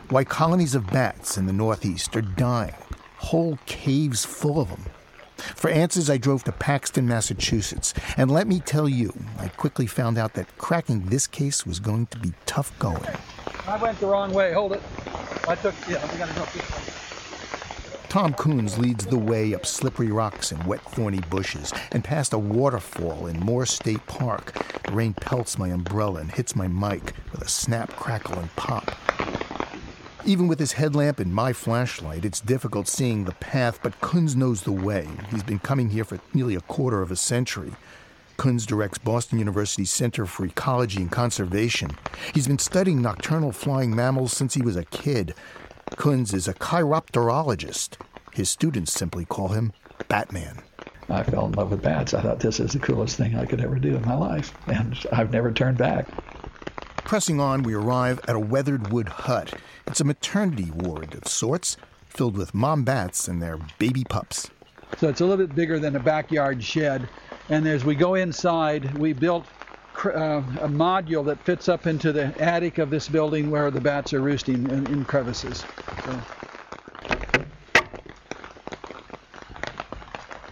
Why 0.09 0.25
colonies 0.25 0.75
of 0.75 0.87
bats 0.87 1.37
in 1.37 1.45
the 1.45 1.53
Northeast 1.53 2.17
are 2.17 2.23
dying 2.23 2.73
whole 3.19 3.59
caves 3.67 4.25
full 4.25 4.61
of 4.61 4.71
them. 4.71 4.85
For 5.39 5.71
answers, 5.71 6.11
I 6.11 6.19
drove 6.19 6.45
to 6.45 6.53
Paxton, 6.53 7.07
Massachusetts. 7.07 7.95
And 8.17 8.31
let 8.31 8.47
me 8.47 8.61
tell 8.61 8.89
you, 8.89 9.13
I 9.39 9.49
quickly 9.49 9.87
found 9.87 10.19
out 10.19 10.35
that 10.35 10.57
cracking 10.59 11.07
this 11.07 11.27
case 11.27 11.65
was 11.65 11.81
going 11.81 12.07
to 12.07 12.19
be 12.19 12.33
tough 12.47 12.77
going. 12.79 13.03
I 13.67 13.77
went 13.77 13.99
the 14.01 14.07
wrong 14.07 14.33
way. 14.33 14.53
Hold 14.53 14.73
it. 14.73 14.83
I 15.49 15.55
took, 15.55 15.75
yeah, 15.89 16.11
we 16.13 16.19
gotta 16.19 16.35
go 16.35 16.45
this 16.47 16.71
way. 16.71 16.95
Tom 18.09 18.33
Kunz 18.33 18.79
leads 18.79 19.05
the 19.05 19.19
way 19.19 19.55
up 19.55 19.67
slippery 19.67 20.11
rocks 20.11 20.51
and 20.51 20.65
wet, 20.65 20.81
thorny 20.81 21.21
bushes 21.29 21.75
and 21.93 22.03
past 22.03 22.33
a 22.33 22.39
waterfall 22.39 23.27
in 23.27 23.39
Moore 23.39 23.67
State 23.67 24.05
Park. 24.07 24.55
The 24.85 24.93
rain 24.93 25.13
pelts 25.13 25.59
my 25.59 25.69
umbrella 25.69 26.21
and 26.21 26.33
hits 26.33 26.57
my 26.57 26.69
mic 26.69 27.13
with 27.33 27.43
a 27.43 27.49
snap, 27.49 27.91
crackle, 27.91 28.39
and 28.39 28.55
pop. 28.57 28.91
Even 30.25 30.49
with 30.49 30.59
his 30.59 30.73
headlamp 30.73 31.21
and 31.21 31.33
my 31.33 31.53
flashlight, 31.53 32.25
it's 32.25 32.41
difficult 32.41 32.89
seeing 32.89 33.25
the 33.25 33.33
path, 33.33 33.79
but 33.83 33.99
Kunz 34.01 34.35
knows 34.35 34.63
the 34.63 34.73
way. 34.73 35.07
He's 35.31 35.43
been 35.43 35.61
coming 35.61 35.91
here 35.91 36.05
for 36.05 36.19
nearly 36.35 36.55
a 36.55 36.61
quarter 36.61 37.03
of 37.03 37.11
a 37.11 37.17
century. 37.17 37.73
Kunz 38.37 38.67
directs 38.67 38.99
Boston 38.99 39.39
University's 39.39 39.91
Center 39.91 40.27
for 40.27 40.45
Ecology 40.45 41.03
and 41.03 41.11
Conservation. 41.11 41.91
He's 42.35 42.47
been 42.49 42.59
studying 42.59 43.01
nocturnal 43.01 43.53
flying 43.53 43.95
mammals 43.95 44.33
since 44.33 44.55
he 44.55 44.63
was 44.63 44.77
a 44.77 44.85
kid. 44.85 45.35
Kunz 45.93 46.35
is 46.35 46.47
a 46.47 46.55
chiropterologist. 46.55 47.97
His 48.33 48.51
students 48.51 48.93
simply 48.93 49.25
call 49.25 49.49
him 49.49 49.73
Batman. 50.09 50.63
I 51.09 51.23
fell 51.23 51.47
in 51.47 51.53
love 51.53 51.71
with 51.71 51.83
bats. 51.83 52.13
I 52.13 52.21
thought 52.21 52.41
this 52.41 52.61
is 52.61 52.73
the 52.73 52.79
coolest 52.79 53.17
thing 53.17 53.35
I 53.35 53.47
could 53.47 53.61
ever 53.61 53.79
do 53.79 53.97
in 53.97 54.03
my 54.03 54.15
life, 54.15 54.53
and 54.67 54.99
I've 55.11 55.33
never 55.33 55.51
turned 55.51 55.79
back. 55.79 56.07
Pressing 57.09 57.41
on, 57.41 57.63
we 57.63 57.73
arrive 57.73 58.21
at 58.29 58.37
a 58.37 58.39
weathered 58.39 58.93
wood 58.93 59.09
hut. 59.09 59.55
It's 59.87 60.03
a 60.03 60.05
maternity 60.05 60.71
ward 60.71 61.15
of 61.15 61.27
sorts, 61.27 61.79
filled 62.05 62.37
with 62.37 62.53
mom 62.53 62.85
bats 62.85 63.29
and 63.29 63.41
their 63.41 63.57
baby 63.79 64.05
pups. 64.05 64.51
So 64.99 65.09
it's 65.09 65.23
a 65.23 65.25
little 65.25 65.47
bit 65.47 65.57
bigger 65.57 65.79
than 65.79 65.97
a 65.97 66.01
backyard 66.01 66.63
shed. 66.63 67.09
And 67.49 67.67
as 67.67 67.83
we 67.83 67.95
go 67.95 68.15
inside, 68.15 68.99
we 68.99 69.15
built 69.15 69.47
uh, 70.05 70.43
a 70.61 70.69
module 70.69 71.25
that 71.25 71.43
fits 71.47 71.67
up 71.67 71.87
into 71.87 72.13
the 72.13 72.27
attic 72.43 72.77
of 72.77 72.91
this 72.91 73.09
building 73.09 73.51
where 73.51 73.71
the 73.71 73.81
bats 73.81 74.13
are 74.13 74.21
roosting 74.21 74.69
in, 74.69 74.87
in 74.89 75.07
crevices. 75.07 75.65
So. 76.05 76.21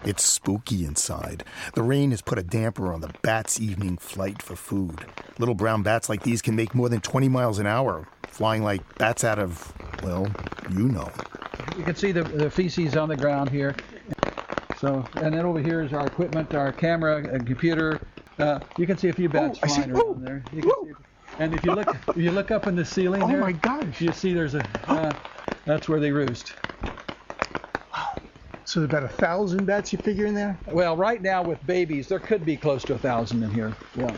It's 0.07 0.25
spooky 0.25 0.85
inside. 0.85 1.43
The 1.75 1.83
rain 1.83 2.13
has 2.13 2.23
put 2.23 2.39
a 2.39 2.43
damper 2.45 2.93
on 2.93 3.01
the 3.01 3.13
bats' 3.23 3.61
evening 3.61 3.97
flight 3.99 4.41
for 4.41 4.55
food. 4.55 5.05
Little 5.39 5.57
brown 5.57 5.83
bats 5.83 6.09
like 6.09 6.23
these 6.23 6.41
can 6.41 6.55
make 6.55 6.75
more 6.77 6.89
than 6.89 7.01
20 7.01 7.29
miles 7.29 7.59
an 7.59 7.67
hour, 7.67 8.07
flying 8.29 8.63
like 8.63 8.99
bats 8.99 9.25
out 9.25 9.41
of, 9.41 9.75
well, 10.05 10.29
you 10.71 10.85
know. 10.89 11.11
You 11.77 11.83
can 11.83 11.97
see 11.97 12.13
the, 12.13 12.23
the 12.23 12.49
feces 12.49 12.97
on 12.97 13.09
the 13.09 13.17
ground 13.17 13.51
here. 13.51 13.75
So, 14.79 15.05
and 15.17 15.35
then 15.35 15.45
over 15.45 15.59
here 15.59 15.83
is 15.83 15.93
our 15.93 16.07
equipment, 16.07 16.55
our 16.55 16.71
camera, 16.73 17.17
and 17.17 17.45
computer. 17.45 18.01
Uh, 18.39 18.61
you 18.79 18.87
can 18.87 18.97
see 18.97 19.09
a 19.09 19.13
few 19.13 19.29
bats 19.29 19.59
Oh, 19.61 19.65
I 19.65 19.67
see- 19.67 19.75
flying 19.83 19.91
around 19.91 20.25
there. 20.25 20.45
You 20.53 20.63
can 20.63 20.71
see, 20.71 20.93
and 21.41 21.53
if 21.55 21.65
you 21.65 21.75
look, 21.75 21.89
if 22.09 22.17
you 22.17 22.31
look 22.31 22.51
up 22.53 22.67
in 22.69 22.77
the 22.77 22.85
ceiling 22.85 23.23
Oh 23.25 23.27
there, 23.29 23.41
my 23.41 23.53
gosh! 23.53 24.01
you 24.01 24.13
see 24.13 24.33
there's 24.33 24.55
a. 24.55 24.65
Uh, 24.87 25.13
that's 25.65 25.89
where 25.89 25.99
they 25.99 26.13
roost. 26.13 26.55
So 28.67 28.83
about 28.83 29.05
a 29.05 29.09
thousand 29.09 29.65
bats 29.65 29.93
you 29.93 29.99
figure 29.99 30.27
in 30.27 30.35
there? 30.35 30.59
Well, 30.73 30.97
right 30.97 31.23
now 31.23 31.41
with 31.41 31.65
babies, 31.67 32.09
there 32.09 32.19
could 32.19 32.45
be 32.45 32.57
close 32.57 32.83
to 32.85 32.95
a 32.95 32.99
thousand 32.99 33.45
in 33.45 33.51
here. 33.53 33.77
Yeah. 33.95 34.15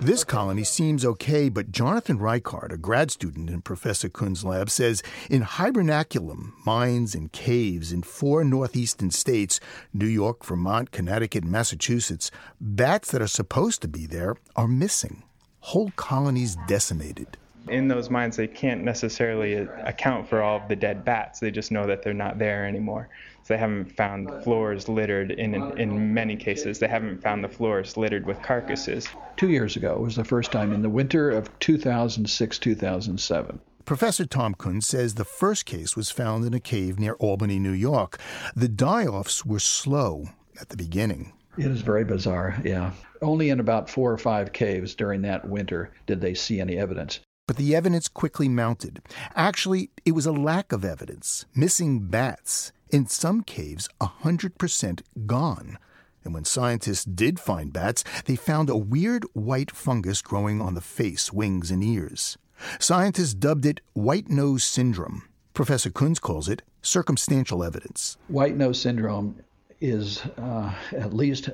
This 0.00 0.24
colony 0.24 0.64
seems 0.64 1.04
okay, 1.04 1.48
but 1.48 1.70
Jonathan 1.70 2.18
Reichard, 2.18 2.72
a 2.72 2.76
grad 2.76 3.12
student 3.12 3.48
in 3.48 3.62
Professor 3.62 4.08
Kunz's 4.08 4.44
lab, 4.44 4.68
says 4.70 5.04
in 5.30 5.42
hibernaculum, 5.42 6.50
mines 6.66 7.14
and 7.14 7.30
caves 7.30 7.92
in 7.92 8.02
four 8.02 8.42
northeastern 8.42 9.12
states 9.12 9.60
New 9.94 10.06
York, 10.06 10.44
Vermont, 10.44 10.90
Connecticut, 10.90 11.44
and 11.44 11.52
Massachusetts 11.52 12.32
bats 12.60 13.12
that 13.12 13.22
are 13.22 13.28
supposed 13.28 13.80
to 13.82 13.88
be 13.88 14.06
there 14.06 14.34
are 14.56 14.66
missing. 14.66 15.22
Whole 15.60 15.92
colonies 15.94 16.56
decimated. 16.66 17.36
In 17.68 17.86
those 17.86 18.10
mines, 18.10 18.36
they 18.36 18.48
can't 18.48 18.82
necessarily 18.82 19.54
account 19.54 20.28
for 20.28 20.42
all 20.42 20.56
of 20.56 20.68
the 20.68 20.74
dead 20.74 21.04
bats. 21.04 21.38
They 21.38 21.52
just 21.52 21.70
know 21.70 21.86
that 21.86 22.02
they're 22.02 22.12
not 22.12 22.36
there 22.40 22.66
anymore. 22.66 23.08
So 23.44 23.54
they 23.54 23.58
haven't 23.58 23.96
found 23.96 24.30
floors 24.44 24.88
littered 24.88 25.32
in, 25.32 25.54
in 25.78 26.14
many 26.14 26.36
cases. 26.36 26.78
They 26.78 26.88
haven't 26.88 27.22
found 27.22 27.42
the 27.42 27.48
floors 27.48 27.96
littered 27.96 28.24
with 28.26 28.40
carcasses. 28.42 29.08
Two 29.36 29.50
years 29.50 29.76
ago 29.76 29.98
was 29.98 30.16
the 30.16 30.24
first 30.24 30.52
time 30.52 30.72
in 30.72 30.82
the 30.82 30.88
winter 30.88 31.30
of 31.30 31.58
2006 31.58 32.58
2007. 32.58 33.60
Professor 33.84 34.24
Tom 34.24 34.54
Kunz 34.54 34.84
says 34.84 35.14
the 35.14 35.24
first 35.24 35.66
case 35.66 35.96
was 35.96 36.10
found 36.10 36.44
in 36.44 36.54
a 36.54 36.60
cave 36.60 37.00
near 37.00 37.14
Albany, 37.14 37.58
New 37.58 37.72
York. 37.72 38.18
The 38.54 38.68
die 38.68 39.06
offs 39.06 39.44
were 39.44 39.58
slow 39.58 40.28
at 40.60 40.68
the 40.68 40.76
beginning. 40.76 41.32
It 41.58 41.66
is 41.66 41.82
very 41.82 42.04
bizarre, 42.04 42.60
yeah. 42.64 42.92
Only 43.20 43.50
in 43.50 43.60
about 43.60 43.90
four 43.90 44.12
or 44.12 44.18
five 44.18 44.52
caves 44.52 44.94
during 44.94 45.22
that 45.22 45.48
winter 45.48 45.92
did 46.06 46.20
they 46.20 46.34
see 46.34 46.60
any 46.60 46.78
evidence. 46.78 47.20
But 47.46 47.56
the 47.56 47.74
evidence 47.74 48.08
quickly 48.08 48.48
mounted. 48.48 49.02
Actually, 49.34 49.90
it 50.04 50.12
was 50.12 50.26
a 50.26 50.32
lack 50.32 50.72
of 50.72 50.84
evidence. 50.84 51.44
Missing 51.54 52.06
bats. 52.06 52.72
In 52.92 53.06
some 53.06 53.42
caves, 53.42 53.88
100% 54.02 55.00
gone. 55.24 55.78
And 56.24 56.34
when 56.34 56.44
scientists 56.44 57.06
did 57.06 57.40
find 57.40 57.72
bats, 57.72 58.04
they 58.26 58.36
found 58.36 58.68
a 58.68 58.76
weird 58.76 59.24
white 59.32 59.70
fungus 59.70 60.20
growing 60.20 60.60
on 60.60 60.74
the 60.74 60.82
face, 60.82 61.32
wings, 61.32 61.70
and 61.70 61.82
ears. 61.82 62.36
Scientists 62.78 63.32
dubbed 63.32 63.64
it 63.64 63.80
white 63.94 64.28
nose 64.28 64.62
syndrome. 64.62 65.22
Professor 65.54 65.88
Kunz 65.88 66.20
calls 66.20 66.50
it 66.50 66.60
circumstantial 66.82 67.64
evidence. 67.64 68.18
White 68.28 68.56
nose 68.58 68.78
syndrome 68.78 69.36
is, 69.80 70.22
uh, 70.36 70.74
at 70.92 71.14
least 71.14 71.48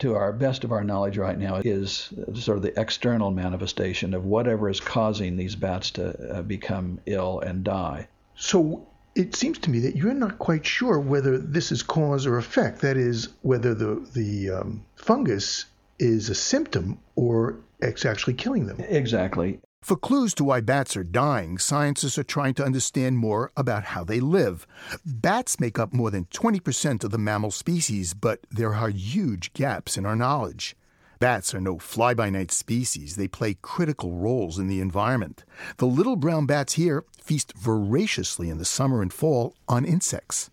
to 0.00 0.14
our 0.14 0.34
best 0.34 0.64
of 0.64 0.72
our 0.72 0.84
knowledge 0.84 1.16
right 1.16 1.38
now, 1.38 1.62
is 1.64 2.12
sort 2.34 2.58
of 2.58 2.62
the 2.62 2.78
external 2.78 3.30
manifestation 3.30 4.12
of 4.12 4.26
whatever 4.26 4.68
is 4.68 4.80
causing 4.80 5.38
these 5.38 5.56
bats 5.56 5.90
to 5.92 6.36
uh, 6.36 6.42
become 6.42 7.00
ill 7.06 7.40
and 7.40 7.64
die. 7.64 8.06
So 8.36 8.86
it 9.14 9.36
seems 9.36 9.58
to 9.58 9.70
me 9.70 9.78
that 9.80 9.96
you're 9.96 10.14
not 10.14 10.38
quite 10.38 10.66
sure 10.66 10.98
whether 10.98 11.38
this 11.38 11.70
is 11.70 11.82
cause 11.82 12.26
or 12.26 12.36
effect. 12.36 12.80
That 12.80 12.96
is, 12.96 13.28
whether 13.42 13.74
the 13.74 14.06
the 14.14 14.50
um, 14.50 14.84
fungus 14.96 15.66
is 15.98 16.28
a 16.28 16.34
symptom 16.34 16.98
or 17.14 17.56
it's 17.80 18.04
actually 18.04 18.34
killing 18.34 18.66
them. 18.66 18.80
Exactly. 18.80 19.60
For 19.82 19.96
clues 19.96 20.32
to 20.34 20.44
why 20.44 20.62
bats 20.62 20.96
are 20.96 21.04
dying, 21.04 21.58
scientists 21.58 22.16
are 22.16 22.24
trying 22.24 22.54
to 22.54 22.64
understand 22.64 23.18
more 23.18 23.52
about 23.54 23.84
how 23.84 24.02
they 24.02 24.18
live. 24.18 24.66
Bats 25.04 25.60
make 25.60 25.78
up 25.78 25.92
more 25.92 26.10
than 26.10 26.24
20% 26.24 27.04
of 27.04 27.10
the 27.10 27.18
mammal 27.18 27.50
species, 27.50 28.14
but 28.14 28.40
there 28.50 28.74
are 28.74 28.88
huge 28.88 29.52
gaps 29.52 29.98
in 29.98 30.06
our 30.06 30.16
knowledge. 30.16 30.74
Bats 31.18 31.54
are 31.54 31.60
no 31.60 31.78
fly 31.78 32.14
by 32.14 32.30
night 32.30 32.50
species, 32.50 33.16
they 33.16 33.28
play 33.28 33.54
critical 33.62 34.12
roles 34.12 34.58
in 34.58 34.66
the 34.66 34.80
environment. 34.80 35.44
The 35.76 35.86
little 35.86 36.16
brown 36.16 36.46
bats 36.46 36.74
here 36.74 37.04
feast 37.22 37.52
voraciously 37.56 38.50
in 38.50 38.58
the 38.58 38.64
summer 38.64 39.00
and 39.00 39.12
fall 39.12 39.54
on 39.68 39.84
insects. 39.84 40.50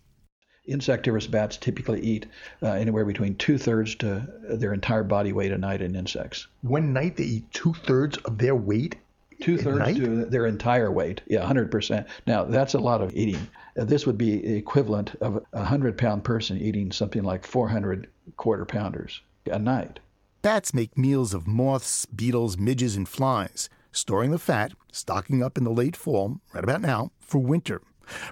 Insectivorous 0.64 1.26
bats 1.26 1.56
typically 1.56 2.00
eat 2.00 2.26
uh, 2.62 2.68
anywhere 2.68 3.04
between 3.04 3.34
two 3.34 3.58
thirds 3.58 3.96
to 3.96 4.28
their 4.48 4.72
entire 4.72 5.02
body 5.02 5.32
weight 5.32 5.50
a 5.50 5.58
night 5.58 5.82
in 5.82 5.96
insects. 5.96 6.46
One 6.60 6.92
night 6.92 7.16
they 7.16 7.24
eat 7.24 7.50
two 7.50 7.74
thirds 7.74 8.16
of 8.18 8.38
their 8.38 8.54
weight. 8.54 8.94
Two 9.40 9.58
thirds 9.58 9.98
to 9.98 10.24
their 10.26 10.46
entire 10.46 10.92
weight. 10.92 11.20
Yeah, 11.26 11.40
100%. 11.40 12.06
Now, 12.28 12.44
that's 12.44 12.74
a 12.74 12.78
lot 12.78 13.02
of 13.02 13.12
eating. 13.12 13.44
Uh, 13.76 13.84
this 13.84 14.06
would 14.06 14.16
be 14.16 14.56
equivalent 14.56 15.16
of 15.20 15.36
a 15.52 15.58
100 15.58 15.98
pound 15.98 16.22
person 16.22 16.58
eating 16.58 16.92
something 16.92 17.24
like 17.24 17.44
400 17.44 18.08
quarter 18.36 18.64
pounders 18.64 19.20
a 19.46 19.58
night. 19.58 19.98
Bats 20.42 20.74
make 20.74 20.98
meals 20.98 21.34
of 21.34 21.46
moths, 21.46 22.04
beetles, 22.04 22.58
midges, 22.58 22.96
and 22.96 23.08
flies, 23.08 23.68
storing 23.92 24.32
the 24.32 24.40
fat, 24.40 24.72
stocking 24.90 25.40
up 25.40 25.56
in 25.56 25.62
the 25.62 25.70
late 25.70 25.94
fall, 25.94 26.40
right 26.52 26.64
about 26.64 26.80
now, 26.80 27.12
for 27.20 27.38
winter. 27.38 27.80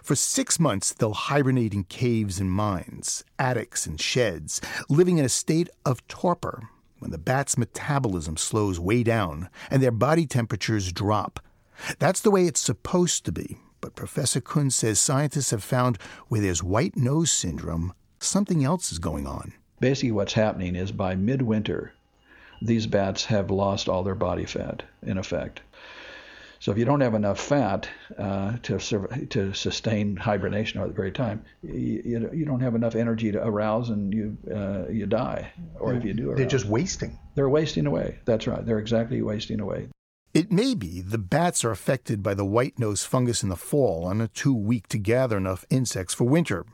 For 0.02 0.16
six 0.16 0.58
months, 0.58 0.92
they'll 0.92 1.12
hibernate 1.12 1.72
in 1.72 1.84
caves 1.84 2.40
and 2.40 2.50
mines, 2.50 3.22
attics 3.38 3.86
and 3.86 4.00
sheds, 4.00 4.60
living 4.88 5.18
in 5.18 5.24
a 5.24 5.28
state 5.28 5.68
of 5.86 6.04
torpor 6.08 6.68
when 6.98 7.12
the 7.12 7.16
bat's 7.16 7.56
metabolism 7.56 8.36
slows 8.36 8.80
way 8.80 9.04
down 9.04 9.48
and 9.70 9.80
their 9.80 9.92
body 9.92 10.26
temperatures 10.26 10.92
drop. 10.92 11.38
That's 12.00 12.20
the 12.20 12.32
way 12.32 12.46
it's 12.46 12.58
supposed 12.58 13.24
to 13.26 13.32
be, 13.32 13.58
but 13.80 13.94
Professor 13.94 14.40
Kunz 14.40 14.72
says 14.72 14.98
scientists 14.98 15.52
have 15.52 15.62
found 15.62 15.96
where 16.26 16.40
there's 16.40 16.60
white 16.60 16.96
nose 16.96 17.30
syndrome, 17.30 17.94
something 18.18 18.64
else 18.64 18.90
is 18.90 18.98
going 18.98 19.28
on. 19.28 19.52
Basically, 19.78 20.10
what's 20.10 20.34
happening 20.34 20.74
is 20.74 20.90
by 20.90 21.14
midwinter, 21.14 21.92
these 22.62 22.86
bats 22.86 23.24
have 23.26 23.50
lost 23.50 23.88
all 23.88 24.02
their 24.02 24.14
body 24.14 24.44
fat, 24.44 24.82
in 25.02 25.18
effect. 25.18 25.60
So 26.60 26.70
if 26.72 26.76
you 26.76 26.84
don't 26.84 27.00
have 27.00 27.14
enough 27.14 27.40
fat 27.40 27.88
uh, 28.18 28.58
to 28.64 28.78
to 29.30 29.54
sustain 29.54 30.16
hibernation 30.16 30.80
at 30.82 30.88
the 30.88 30.92
very 30.92 31.10
time, 31.10 31.42
you, 31.62 32.30
you, 32.34 32.44
don't 32.44 32.60
have 32.60 32.74
enough 32.74 32.94
energy 32.94 33.32
to 33.32 33.42
arouse 33.42 33.88
and 33.88 34.12
you 34.12 34.36
uh, 34.54 34.86
you 34.90 35.06
die. 35.06 35.52
Or 35.78 35.94
if 35.94 36.04
you 36.04 36.12
do, 36.12 36.28
arouse, 36.28 36.36
they're 36.36 36.46
just 36.46 36.66
wasting. 36.66 37.18
They're 37.34 37.48
wasting 37.48 37.86
away. 37.86 38.18
That's 38.26 38.46
right. 38.46 38.64
They're 38.64 38.78
exactly 38.78 39.22
wasting 39.22 39.60
away. 39.60 39.88
It 40.34 40.52
may 40.52 40.74
be 40.74 41.00
the 41.00 41.18
bats 41.18 41.64
are 41.64 41.70
affected 41.70 42.22
by 42.22 42.34
the 42.34 42.44
white 42.44 42.78
nose 42.78 43.04
fungus 43.04 43.42
in 43.42 43.48
the 43.48 43.56
fall 43.56 44.10
and 44.10 44.20
are 44.20 44.26
too 44.28 44.54
weak 44.54 44.86
to 44.88 44.98
gather 44.98 45.38
enough 45.38 45.64
insects 45.70 46.12
for 46.12 46.24
winter. 46.24 46.66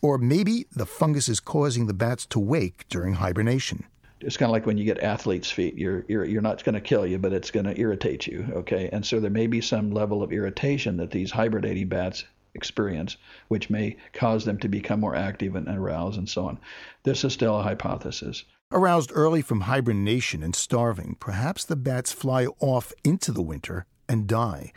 Or 0.00 0.16
maybe 0.16 0.66
the 0.74 0.86
fungus 0.86 1.28
is 1.28 1.40
causing 1.40 1.86
the 1.86 1.94
bats 1.94 2.24
to 2.26 2.40
wake 2.40 2.88
during 2.88 3.14
hibernation 3.14 3.84
it's 4.26 4.36
kind 4.36 4.50
of 4.50 4.52
like 4.52 4.66
when 4.66 4.76
you 4.76 4.84
get 4.84 4.98
athlete's 4.98 5.50
feet. 5.50 5.78
You're 5.78 6.04
you're, 6.08 6.24
you're 6.24 6.42
not 6.42 6.64
going 6.64 6.74
to 6.74 6.80
kill 6.80 7.06
you, 7.06 7.16
but 7.16 7.32
it's 7.32 7.52
going 7.52 7.66
to 7.66 7.80
irritate 7.80 8.26
you. 8.26 8.46
Okay, 8.52 8.90
and 8.92 9.06
so 9.06 9.20
there 9.20 9.30
may 9.30 9.46
be 9.46 9.60
some 9.60 9.92
level 9.92 10.22
of 10.22 10.32
irritation 10.32 10.96
that 10.96 11.12
these 11.12 11.30
hibernating 11.30 11.88
bats 11.88 12.24
experience, 12.54 13.16
which 13.48 13.70
may 13.70 13.96
cause 14.12 14.44
them 14.44 14.58
to 14.58 14.68
become 14.68 14.98
more 14.98 15.14
active 15.14 15.54
and 15.54 15.68
aroused 15.68 16.18
and 16.18 16.28
so 16.28 16.46
on. 16.46 16.58
This 17.04 17.24
is 17.24 17.32
still 17.32 17.60
a 17.60 17.62
hypothesis. 17.62 18.42
Aroused 18.72 19.12
early 19.14 19.42
from 19.42 19.60
hibernation 19.60 20.42
and 20.42 20.56
starving, 20.56 21.16
perhaps 21.20 21.64
the 21.64 21.76
bats 21.76 22.10
fly 22.10 22.46
off 22.58 22.92
into 23.04 23.30
the 23.30 23.42
winter 23.42 23.86
and 24.08 24.26
die. 24.26 24.72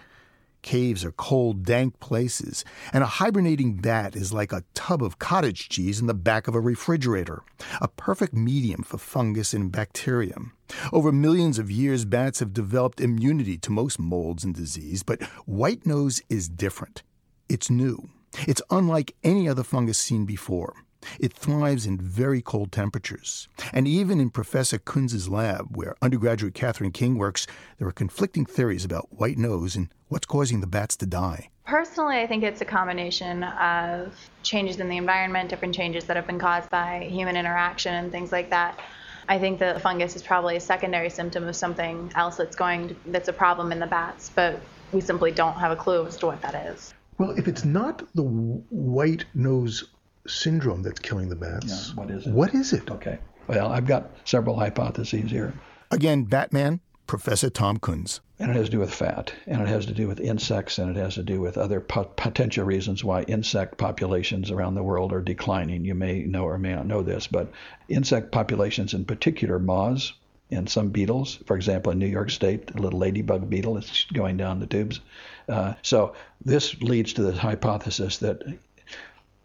Caves 0.61 1.05
are 1.05 1.11
cold, 1.11 1.63
dank 1.63 1.99
places, 1.99 2.65
and 2.91 3.03
a 3.03 3.07
hibernating 3.07 3.75
bat 3.75 4.15
is 4.15 4.33
like 4.33 4.51
a 4.51 4.63
tub 4.73 5.01
of 5.01 5.19
cottage 5.19 5.69
cheese 5.69 5.99
in 5.99 6.07
the 6.07 6.13
back 6.13 6.47
of 6.47 6.55
a 6.55 6.59
refrigerator, 6.59 7.43
a 7.81 7.87
perfect 7.87 8.33
medium 8.33 8.83
for 8.83 8.97
fungus 8.97 9.53
and 9.53 9.71
bacterium. 9.71 10.53
Over 10.91 11.11
millions 11.11 11.59
of 11.59 11.71
years, 11.71 12.05
bats 12.05 12.39
have 12.39 12.53
developed 12.53 12.99
immunity 12.99 13.57
to 13.59 13.71
most 13.71 13.99
molds 13.99 14.43
and 14.43 14.53
disease, 14.53 15.01
but 15.01 15.23
white 15.45 15.85
nose 15.85 16.21
is 16.29 16.49
different. 16.49 17.03
It's 17.47 17.69
new. 17.69 18.09
It's 18.47 18.61
unlike 18.69 19.15
any 19.23 19.47
other 19.49 19.63
fungus 19.63 19.97
seen 19.97 20.25
before. 20.25 20.73
It 21.19 21.33
thrives 21.33 21.85
in 21.85 21.97
very 21.97 22.41
cold 22.41 22.71
temperatures. 22.71 23.47
And 23.73 23.87
even 23.87 24.19
in 24.19 24.29
Professor 24.29 24.77
Kunz's 24.77 25.29
lab, 25.29 25.75
where 25.75 25.95
undergraduate 26.01 26.53
Catherine 26.53 26.91
King 26.91 27.17
works, 27.17 27.47
there 27.77 27.87
are 27.87 27.91
conflicting 27.91 28.45
theories 28.45 28.85
about 28.85 29.11
white 29.11 29.37
nose 29.37 29.75
and 29.75 29.89
what's 30.07 30.25
causing 30.25 30.61
the 30.61 30.67
bats 30.67 30.95
to 30.97 31.05
die. 31.05 31.49
Personally, 31.65 32.19
I 32.19 32.27
think 32.27 32.43
it's 32.43 32.61
a 32.61 32.65
combination 32.65 33.43
of 33.43 34.13
changes 34.41 34.79
in 34.79 34.89
the 34.89 34.97
environment, 34.97 35.49
different 35.49 35.75
changes 35.75 36.05
that 36.05 36.15
have 36.15 36.25
been 36.25 36.39
caused 36.39 36.69
by 36.69 37.07
human 37.11 37.37
interaction 37.37 37.93
and 37.93 38.11
things 38.11 38.31
like 38.31 38.49
that. 38.49 38.79
I 39.27 39.37
think 39.37 39.59
the 39.59 39.79
fungus 39.83 40.15
is 40.15 40.23
probably 40.23 40.55
a 40.55 40.59
secondary 40.59 41.11
symptom 41.11 41.47
of 41.47 41.55
something 41.55 42.11
else 42.15 42.37
that's 42.37 42.55
going 42.55 42.89
to, 42.89 42.95
that's 43.07 43.27
a 43.27 43.33
problem 43.33 43.71
in 43.71 43.79
the 43.79 43.85
bats, 43.85 44.31
but 44.33 44.59
we 44.91 45.01
simply 45.01 45.31
don't 45.31 45.53
have 45.53 45.71
a 45.71 45.75
clue 45.75 46.07
as 46.07 46.17
to 46.17 46.25
what 46.25 46.41
that 46.41 46.55
is. 46.55 46.95
Well, 47.19 47.37
if 47.37 47.47
it's 47.47 47.63
not 47.63 48.01
the 48.15 48.23
white 48.23 49.25
nose 49.35 49.83
syndrome 50.27 50.81
that's 50.81 50.99
killing 50.99 51.29
the 51.29 51.35
bats. 51.35 51.89
Yeah, 51.89 51.95
what 51.95 52.11
is 52.11 52.27
it? 52.27 52.33
What 52.33 52.53
is 52.53 52.73
it? 52.73 52.89
Okay. 52.91 53.19
Well, 53.47 53.71
I've 53.71 53.87
got 53.87 54.11
several 54.25 54.57
hypotheses 54.57 55.31
here. 55.31 55.53
Again, 55.91 56.23
Batman, 56.23 56.81
Professor 57.07 57.49
Tom 57.49 57.79
Kunz. 57.79 58.19
And 58.37 58.51
it 58.51 58.55
has 58.55 58.67
to 58.67 58.71
do 58.71 58.79
with 58.79 58.93
fat, 58.93 59.33
and 59.47 59.61
it 59.61 59.67
has 59.67 59.87
to 59.87 59.93
do 59.93 60.07
with 60.07 60.19
insects, 60.19 60.77
and 60.77 60.95
it 60.95 60.99
has 60.99 61.15
to 61.15 61.23
do 61.23 61.41
with 61.41 61.57
other 61.57 61.81
po- 61.81 62.05
potential 62.05 62.63
reasons 62.63 63.03
why 63.03 63.23
insect 63.23 63.77
populations 63.77 64.51
around 64.51 64.75
the 64.75 64.83
world 64.83 65.11
are 65.11 65.21
declining. 65.21 65.83
You 65.83 65.95
may 65.95 66.21
know 66.23 66.43
or 66.43 66.57
may 66.57 66.73
not 66.75 66.85
know 66.85 67.01
this, 67.01 67.27
but 67.27 67.51
insect 67.89 68.31
populations, 68.31 68.93
in 68.93 69.03
particular 69.03 69.59
moths 69.59 70.13
and 70.51 70.69
some 70.69 70.89
beetles, 70.89 71.39
for 71.45 71.55
example, 71.55 71.91
in 71.91 71.99
New 71.99 72.07
York 72.07 72.31
State, 72.31 72.67
the 72.67 72.81
little 72.81 72.99
ladybug 72.99 73.49
beetle 73.49 73.77
is 73.77 74.05
going 74.13 74.37
down 74.37 74.59
the 74.59 74.67
tubes. 74.67 74.99
Uh, 75.47 75.73
so 75.81 76.13
this 76.43 76.79
leads 76.81 77.13
to 77.13 77.21
the 77.21 77.33
hypothesis 77.33 78.17
that 78.17 78.41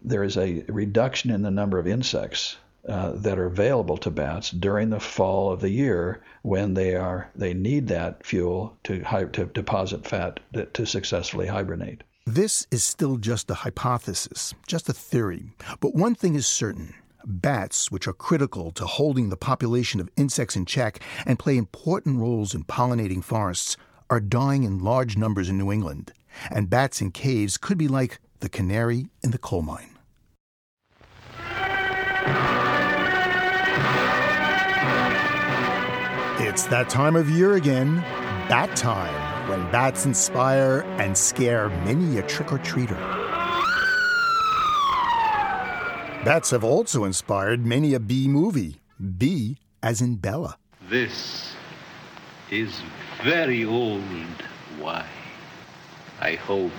there 0.07 0.23
is 0.23 0.37
a 0.37 0.63
reduction 0.67 1.31
in 1.31 1.41
the 1.41 1.51
number 1.51 1.79
of 1.79 1.87
insects 1.87 2.57
uh, 2.87 3.11
that 3.15 3.39
are 3.39 3.47
available 3.47 3.97
to 3.97 4.11
bats 4.11 4.51
during 4.51 4.89
the 4.89 4.99
fall 4.99 5.51
of 5.51 5.59
the 5.59 5.69
year 5.69 6.21
when 6.43 6.75
they 6.75 6.95
are 6.95 7.31
they 7.35 7.53
need 7.53 7.87
that 7.87 8.23
fuel 8.23 8.77
to 8.83 8.99
to 9.31 9.45
deposit 9.45 10.05
fat 10.05 10.39
to 10.73 10.85
successfully 10.85 11.47
hibernate. 11.47 12.03
This 12.27 12.67
is 12.71 12.83
still 12.83 13.17
just 13.17 13.49
a 13.51 13.55
hypothesis, 13.55 14.53
just 14.67 14.89
a 14.89 14.93
theory. 14.93 15.53
But 15.79 15.95
one 15.95 16.15
thing 16.15 16.35
is 16.35 16.47
certain. 16.47 16.93
Bats, 17.23 17.91
which 17.91 18.07
are 18.07 18.13
critical 18.13 18.71
to 18.73 18.85
holding 18.85 19.29
the 19.29 19.37
population 19.37 19.99
of 19.99 20.09
insects 20.15 20.55
in 20.55 20.65
check 20.65 20.99
and 21.25 21.39
play 21.39 21.57
important 21.57 22.19
roles 22.19 22.53
in 22.53 22.63
pollinating 22.63 23.23
forests, 23.23 23.77
are 24.09 24.19
dying 24.19 24.63
in 24.63 24.83
large 24.83 25.17
numbers 25.17 25.49
in 25.49 25.57
New 25.57 25.71
England. 25.71 26.13
And 26.51 26.69
bats 26.69 27.01
in 27.01 27.11
caves 27.11 27.57
could 27.57 27.77
be 27.77 27.87
like 27.87 28.19
the 28.41 28.49
canary 28.49 29.07
in 29.23 29.31
the 29.31 29.39
coal 29.39 29.63
mine. 29.63 29.94
It's 36.65 36.71
that 36.71 36.89
time 36.89 37.15
of 37.15 37.29
year 37.29 37.53
again, 37.53 37.97
bat 38.49 38.75
time, 38.75 39.13
when 39.47 39.71
bats 39.71 40.07
inspire 40.07 40.79
and 40.97 41.15
scare 41.15 41.69
many 41.85 42.17
a 42.17 42.23
trick 42.23 42.51
or 42.51 42.57
treater. 42.57 42.99
Bats 46.25 46.49
have 46.49 46.63
also 46.63 47.03
inspired 47.03 47.67
many 47.67 47.93
a 47.93 47.99
bee 47.99 48.27
movie, 48.27 48.81
Bee 48.97 49.59
as 49.83 50.01
in 50.01 50.15
Bella. 50.15 50.57
This 50.89 51.53
is 52.49 52.81
very 53.21 53.63
old 53.63 54.01
wine. 54.81 55.05
I 56.19 56.33
hope 56.33 56.71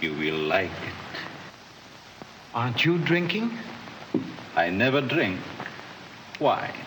you 0.00 0.14
will 0.14 0.38
like 0.38 0.70
it. 0.70 2.24
Aren't 2.54 2.86
you 2.86 2.96
drinking? 2.96 3.58
I 4.56 4.70
never 4.70 5.02
drink 5.02 5.38
wine. 6.40 6.81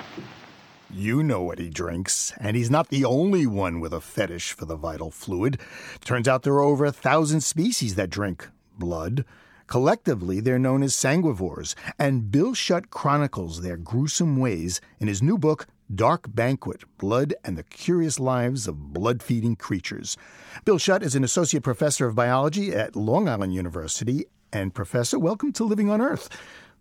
You 0.97 1.23
know 1.23 1.43
what 1.43 1.59
he 1.59 1.69
drinks, 1.69 2.31
and 2.39 2.55
he's 2.55 2.71
not 2.71 2.87
the 2.87 3.03
only 3.03 3.45
one 3.45 3.81
with 3.81 3.91
a 3.91 3.99
fetish 3.99 4.53
for 4.53 4.63
the 4.63 4.77
vital 4.77 5.11
fluid. 5.11 5.59
Turns 6.05 6.25
out 6.25 6.43
there 6.43 6.53
are 6.53 6.61
over 6.61 6.85
a 6.85 6.91
thousand 6.93 7.41
species 7.41 7.95
that 7.95 8.09
drink 8.09 8.47
blood. 8.79 9.25
Collectively, 9.67 10.39
they're 10.39 10.57
known 10.57 10.81
as 10.81 10.95
sanguivores, 10.95 11.75
and 11.99 12.31
Bill 12.31 12.53
Schutt 12.53 12.91
chronicles 12.91 13.61
their 13.61 13.75
gruesome 13.75 14.37
ways 14.37 14.79
in 14.97 15.09
his 15.09 15.21
new 15.21 15.37
book, 15.37 15.67
Dark 15.93 16.33
Banquet 16.33 16.85
Blood 16.97 17.33
and 17.43 17.57
the 17.57 17.63
Curious 17.63 18.17
Lives 18.17 18.65
of 18.65 18.93
Blood 18.93 19.21
Feeding 19.21 19.57
Creatures. 19.57 20.15
Bill 20.63 20.77
Schutt 20.77 21.03
is 21.03 21.13
an 21.13 21.25
associate 21.25 21.63
professor 21.63 22.07
of 22.07 22.15
biology 22.15 22.73
at 22.73 22.95
Long 22.95 23.27
Island 23.27 23.53
University. 23.53 24.27
And, 24.53 24.73
Professor, 24.73 25.19
welcome 25.19 25.51
to 25.53 25.65
Living 25.65 25.89
on 25.89 25.99
Earth. 25.99 26.29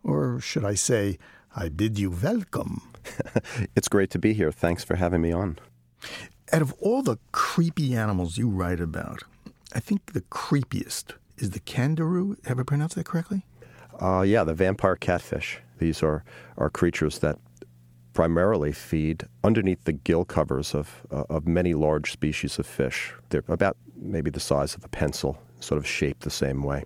Or 0.05 0.39
should 0.39 0.65
I 0.65 0.75
say, 0.75 1.19
I 1.57 1.69
bid 1.69 1.99
you 1.99 2.11
welcome. 2.11 2.94
it's 3.77 3.89
great 3.89 4.11
to 4.11 4.19
be 4.19 4.33
here. 4.33 4.53
Thanks 4.53 4.85
for 4.85 4.97
having 4.97 5.21
me 5.21 5.33
on. 5.33 5.59
Out 6.53 6.63
of 6.63 6.73
all 6.75 7.03
the 7.03 7.19
creepy 7.33 7.95
animals 7.95 8.37
you 8.37 8.49
write 8.49 8.81
about, 8.81 9.23
I 9.75 9.81
think 9.81 10.13
the 10.13 10.21
creepiest 10.23 11.13
is 11.39 11.51
the 11.51 11.61
candiru. 11.61 12.37
Have 12.47 12.59
I 12.61 12.63
pronounced 12.63 12.97
that 12.97 13.07
correctly? 13.07 13.43
Uh, 14.01 14.23
yeah, 14.23 14.45
the 14.45 14.55
vampire 14.55 14.97
catfish. 14.97 15.61
These 15.79 16.03
are, 16.03 16.25
are 16.57 16.71
creatures 16.71 17.19
that 17.21 17.39
primarily 18.13 18.73
feed 18.73 19.25
underneath 19.43 19.85
the 19.85 19.93
gill 19.93 20.25
covers 20.25 20.75
of, 20.75 21.03
uh, 21.11 21.25
of 21.29 21.47
many 21.47 21.75
large 21.75 22.13
species 22.13 22.59
of 22.59 22.67
fish. 22.67 23.13
They're 23.31 23.43
about 23.49 23.77
maybe 23.97 24.31
the 24.31 24.41
size 24.41 24.75
of 24.75 24.85
a 24.85 24.89
pencil, 24.89 25.39
sort 25.61 25.79
of 25.79 25.87
shaped 25.87 26.21
the 26.21 26.31
same 26.31 26.63
way. 26.63 26.85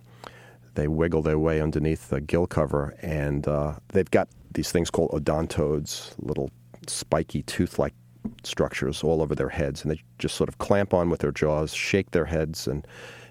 They 0.73 0.87
wiggle 0.87 1.21
their 1.21 1.37
way 1.37 1.61
underneath 1.61 2.09
the 2.09 2.21
gill 2.21 2.47
cover, 2.47 2.95
and 3.01 3.47
uh, 3.47 3.75
they've 3.89 4.09
got 4.09 4.27
these 4.53 4.71
things 4.71 4.89
called 4.89 5.11
odontodes, 5.11 6.13
little 6.19 6.49
spiky 6.87 7.43
tooth-like 7.43 7.93
structures 8.43 9.03
all 9.03 9.21
over 9.21 9.35
their 9.35 9.49
heads, 9.49 9.83
and 9.83 9.91
they 9.91 10.01
just 10.17 10.35
sort 10.35 10.49
of 10.49 10.57
clamp 10.57 10.93
on 10.93 11.09
with 11.09 11.21
their 11.21 11.31
jaws, 11.31 11.73
shake 11.73 12.11
their 12.11 12.25
heads, 12.25 12.67
and 12.67 12.85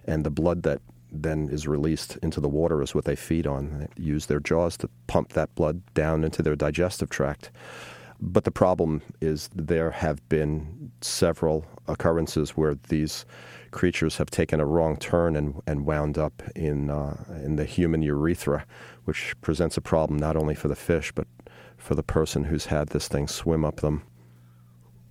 and 0.07 0.25
the 0.25 0.31
blood 0.31 0.63
that 0.63 0.81
then 1.13 1.49
is 1.51 1.67
released 1.67 2.17
into 2.23 2.41
the 2.41 2.49
water 2.49 2.83
is 2.83 2.95
what 2.95 3.05
they 3.05 3.17
feed 3.17 3.47
on. 3.47 3.79
They 3.81 4.03
use 4.03 4.27
their 4.27 4.41
jaws 4.41 4.77
to 4.79 4.89
pump 5.07 5.33
that 5.35 5.55
blood 5.55 5.83
down 5.95 6.25
into 6.25 6.43
their 6.43 6.57
digestive 6.57 7.11
tract. 7.11 7.51
But 8.21 8.45
the 8.45 8.51
problem 8.51 9.03
is 9.21 9.49
there 9.55 9.91
have 9.91 10.27
been 10.29 10.91
several 11.01 11.65
occurrences 11.87 12.51
where 12.51 12.75
these 12.89 13.25
creatures 13.71 14.17
have 14.17 14.31
taken 14.31 14.61
a 14.61 14.67
wrong 14.67 14.97
turn 14.97 15.37
and, 15.37 15.61
and 15.67 15.87
wound 15.87 16.19
up 16.19 16.43
in, 16.55 16.91
uh, 16.91 17.25
in 17.45 17.57
the 17.57 17.65
human 17.65 18.03
urethra, 18.03 18.67
which 19.05 19.35
presents 19.41 19.77
a 19.77 19.81
problem 19.81 20.19
not 20.19 20.37
only 20.37 20.55
for 20.55 20.69
the 20.69 20.77
fish, 20.77 21.13
but 21.13 21.27
for 21.77 21.95
the 21.95 22.03
person 22.03 22.45
who's 22.45 22.67
had 22.67 22.89
this 22.89 23.09
thing 23.09 23.29
swim 23.29 23.65
up 23.65 23.81
them. 23.81 24.03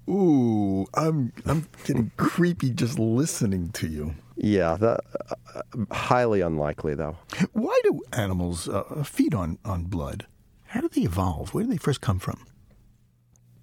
Ooh, 0.10 0.88
I'm 0.93 1.34
I'm 1.45 1.68
getting 1.86 2.12
creepy 2.16 2.70
just 2.72 2.97
listening 2.97 3.72
to 3.72 3.88
you. 3.88 4.16
Yeah, 4.38 4.78
that, 4.78 5.01
uh, 5.30 5.62
highly 5.91 6.39
unlikely 6.41 6.95
though. 6.95 7.18
Why 7.51 7.78
do 7.84 8.01
animals 8.14 8.70
uh, 8.70 9.03
feed 9.03 9.34
on 9.34 9.58
on 9.66 9.86
blood? 9.86 10.26
How 10.68 10.82
did 10.82 10.93
they 10.93 11.01
evolve? 11.01 11.53
Where 11.53 11.64
did 11.64 11.74
they 11.74 11.78
first 11.78 11.99
come 11.99 12.20
from? 12.20 12.45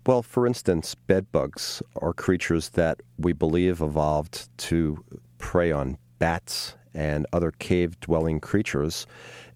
Well, 0.06 0.22
for 0.22 0.46
instance, 0.46 0.94
bedbugs 0.94 1.82
are 1.96 2.12
creatures 2.12 2.70
that 2.70 3.00
we 3.16 3.32
believe 3.32 3.80
evolved 3.80 4.48
to 4.58 5.02
prey 5.38 5.72
on 5.72 5.96
bats 6.18 6.76
and 6.92 7.26
other 7.32 7.52
cave 7.52 7.98
dwelling 8.00 8.38
creatures. 8.38 9.06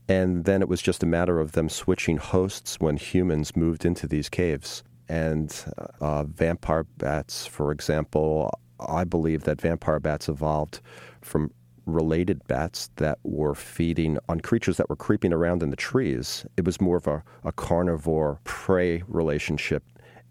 And 0.09 0.47
then 0.47 0.63
it 0.63 0.69
was 0.69 0.81
just 0.81 1.03
a 1.03 1.07
matter 1.07 1.39
of 1.39 1.53
them 1.53 1.69
switching 1.69 2.17
hosts 2.17 2.81
when 2.81 2.97
humans 2.97 3.55
moved 3.57 3.85
into 3.85 4.07
these 4.07 4.31
caves. 4.31 4.83
And 5.07 5.55
uh, 6.01 6.25
vampire 6.25 6.85
bats, 6.97 7.47
for 7.47 7.71
example, 7.71 8.51
I 8.81 9.05
believe 9.05 9.45
that 9.45 9.61
vampire 9.61 10.01
bats 10.01 10.31
evolved 10.31 10.81
from 11.21 11.51
related 11.85 12.47
bats 12.49 12.89
that 12.97 13.19
were 13.23 13.55
feeding 13.55 14.19
on 14.31 14.41
creatures 14.41 14.79
that 14.79 14.89
were 14.89 14.97
creeping 14.97 15.33
around 15.33 15.63
in 15.63 15.69
the 15.69 15.77
trees. 15.77 16.47
It 16.57 16.65
was 16.65 16.81
more 16.81 16.97
of 16.97 17.07
a, 17.07 17.23
a 17.45 17.53
carnivore 17.53 18.41
prey 18.45 19.03
relationship 19.09 19.83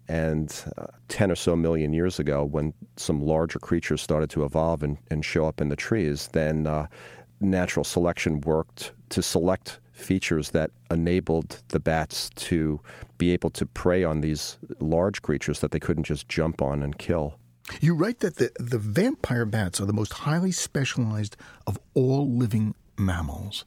and 0.08 0.64
uh, 0.78 0.86
10 1.08 1.30
or 1.30 1.36
so 1.36 1.54
million 1.54 1.92
years 1.92 2.18
ago, 2.18 2.44
when 2.44 2.72
some 2.96 3.20
larger 3.20 3.58
creatures 3.58 4.00
started 4.00 4.30
to 4.30 4.44
evolve 4.44 4.82
and, 4.82 4.98
and 5.10 5.24
show 5.24 5.46
up 5.46 5.60
in 5.60 5.68
the 5.68 5.76
trees, 5.76 6.28
then 6.32 6.66
uh, 6.66 6.86
natural 7.40 7.84
selection 7.84 8.40
worked 8.40 8.92
to 9.10 9.22
select 9.22 9.80
features 9.92 10.50
that 10.50 10.70
enabled 10.90 11.62
the 11.68 11.80
bats 11.80 12.30
to 12.36 12.80
be 13.18 13.32
able 13.32 13.50
to 13.50 13.66
prey 13.66 14.04
on 14.04 14.20
these 14.20 14.56
large 14.80 15.22
creatures 15.22 15.60
that 15.60 15.72
they 15.72 15.80
couldn't 15.80 16.04
just 16.04 16.28
jump 16.28 16.62
on 16.62 16.82
and 16.82 16.98
kill. 16.98 17.34
You 17.80 17.94
write 17.94 18.20
that 18.20 18.36
the, 18.36 18.50
the 18.58 18.78
vampire 18.78 19.44
bats 19.44 19.80
are 19.80 19.84
the 19.84 19.92
most 19.92 20.12
highly 20.14 20.52
specialized 20.52 21.36
of 21.66 21.78
all 21.94 22.30
living 22.30 22.74
mammals. 22.96 23.64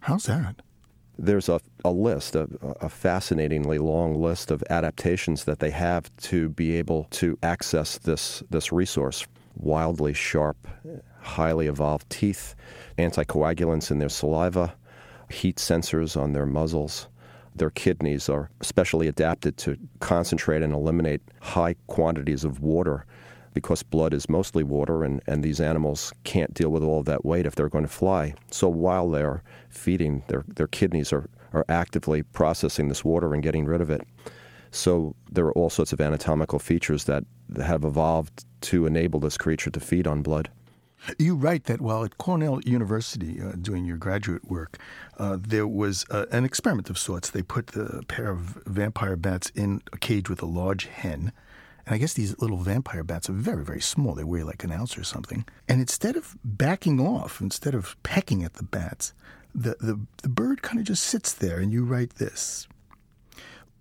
How's 0.00 0.24
that? 0.24 0.62
There's 1.20 1.50
a, 1.50 1.60
a 1.84 1.90
list, 1.90 2.34
a, 2.34 2.48
a, 2.80 2.88
fascinatingly 2.88 3.76
long 3.76 4.14
list 4.14 4.50
of 4.50 4.64
adaptations 4.70 5.44
that 5.44 5.58
they 5.58 5.70
have 5.70 6.14
to 6.16 6.48
be 6.48 6.76
able 6.76 7.06
to 7.10 7.38
access 7.42 7.98
this, 7.98 8.42
this 8.48 8.72
resource. 8.72 9.26
Wildly 9.56 10.14
sharp, 10.14 10.56
highly 11.20 11.66
evolved 11.66 12.08
teeth, 12.08 12.54
anticoagulants 12.96 13.90
in 13.90 13.98
their 13.98 14.08
saliva, 14.08 14.74
heat 15.28 15.56
sensors 15.56 16.18
on 16.18 16.32
their 16.32 16.46
muzzles. 16.46 17.08
Their 17.54 17.70
kidneys 17.70 18.28
are 18.30 18.48
specially 18.62 19.06
adapted 19.06 19.58
to 19.58 19.76
concentrate 19.98 20.62
and 20.62 20.72
eliminate 20.72 21.20
high 21.40 21.74
quantities 21.88 22.44
of 22.44 22.60
water 22.60 23.04
because 23.54 23.82
blood 23.82 24.14
is 24.14 24.28
mostly 24.28 24.62
water 24.62 25.04
and, 25.04 25.22
and 25.26 25.42
these 25.42 25.60
animals 25.60 26.12
can't 26.24 26.54
deal 26.54 26.70
with 26.70 26.82
all 26.82 27.00
of 27.00 27.06
that 27.06 27.24
weight 27.24 27.46
if 27.46 27.54
they're 27.54 27.68
going 27.68 27.84
to 27.84 27.90
fly. 27.90 28.34
So 28.50 28.68
while 28.68 29.10
they're 29.10 29.42
feeding, 29.68 30.22
their, 30.28 30.44
their 30.46 30.68
kidneys 30.68 31.12
are, 31.12 31.28
are 31.52 31.64
actively 31.68 32.22
processing 32.22 32.88
this 32.88 33.04
water 33.04 33.34
and 33.34 33.42
getting 33.42 33.66
rid 33.66 33.80
of 33.80 33.90
it. 33.90 34.06
So 34.70 35.16
there 35.30 35.44
are 35.46 35.52
all 35.52 35.70
sorts 35.70 35.92
of 35.92 36.00
anatomical 36.00 36.58
features 36.58 37.04
that 37.04 37.24
have 37.56 37.84
evolved 37.84 38.44
to 38.62 38.86
enable 38.86 39.18
this 39.18 39.36
creature 39.36 39.70
to 39.70 39.80
feed 39.80 40.06
on 40.06 40.22
blood. 40.22 40.48
You 41.18 41.34
write 41.34 41.64
that 41.64 41.80
while 41.80 42.04
at 42.04 42.18
Cornell 42.18 42.60
University 42.64 43.40
uh, 43.40 43.52
doing 43.52 43.86
your 43.86 43.96
graduate 43.96 44.44
work, 44.50 44.78
uh, 45.18 45.38
there 45.40 45.66
was 45.66 46.04
uh, 46.10 46.26
an 46.30 46.44
experiment 46.44 46.90
of 46.90 46.98
sorts. 46.98 47.30
They 47.30 47.42
put 47.42 47.74
a 47.74 48.02
pair 48.06 48.30
of 48.30 48.62
vampire 48.66 49.16
bats 49.16 49.50
in 49.54 49.82
a 49.92 49.98
cage 49.98 50.28
with 50.28 50.42
a 50.42 50.46
large 50.46 50.86
hen. 50.86 51.32
And 51.90 51.96
I 51.96 51.98
guess 51.98 52.12
these 52.12 52.38
little 52.38 52.58
vampire 52.58 53.02
bats 53.02 53.28
are 53.28 53.32
very, 53.32 53.64
very 53.64 53.80
small. 53.80 54.14
They 54.14 54.22
weigh 54.22 54.44
like 54.44 54.62
an 54.62 54.70
ounce 54.70 54.96
or 54.96 55.02
something. 55.02 55.44
And 55.68 55.80
instead 55.80 56.14
of 56.14 56.36
backing 56.44 57.00
off, 57.00 57.40
instead 57.40 57.74
of 57.74 58.00
pecking 58.04 58.44
at 58.44 58.54
the 58.54 58.62
bats, 58.62 59.12
the, 59.52 59.74
the, 59.80 59.98
the 60.22 60.28
bird 60.28 60.62
kind 60.62 60.78
of 60.78 60.84
just 60.84 61.02
sits 61.02 61.32
there. 61.32 61.58
And 61.58 61.72
you 61.72 61.84
write 61.84 62.14
this 62.14 62.68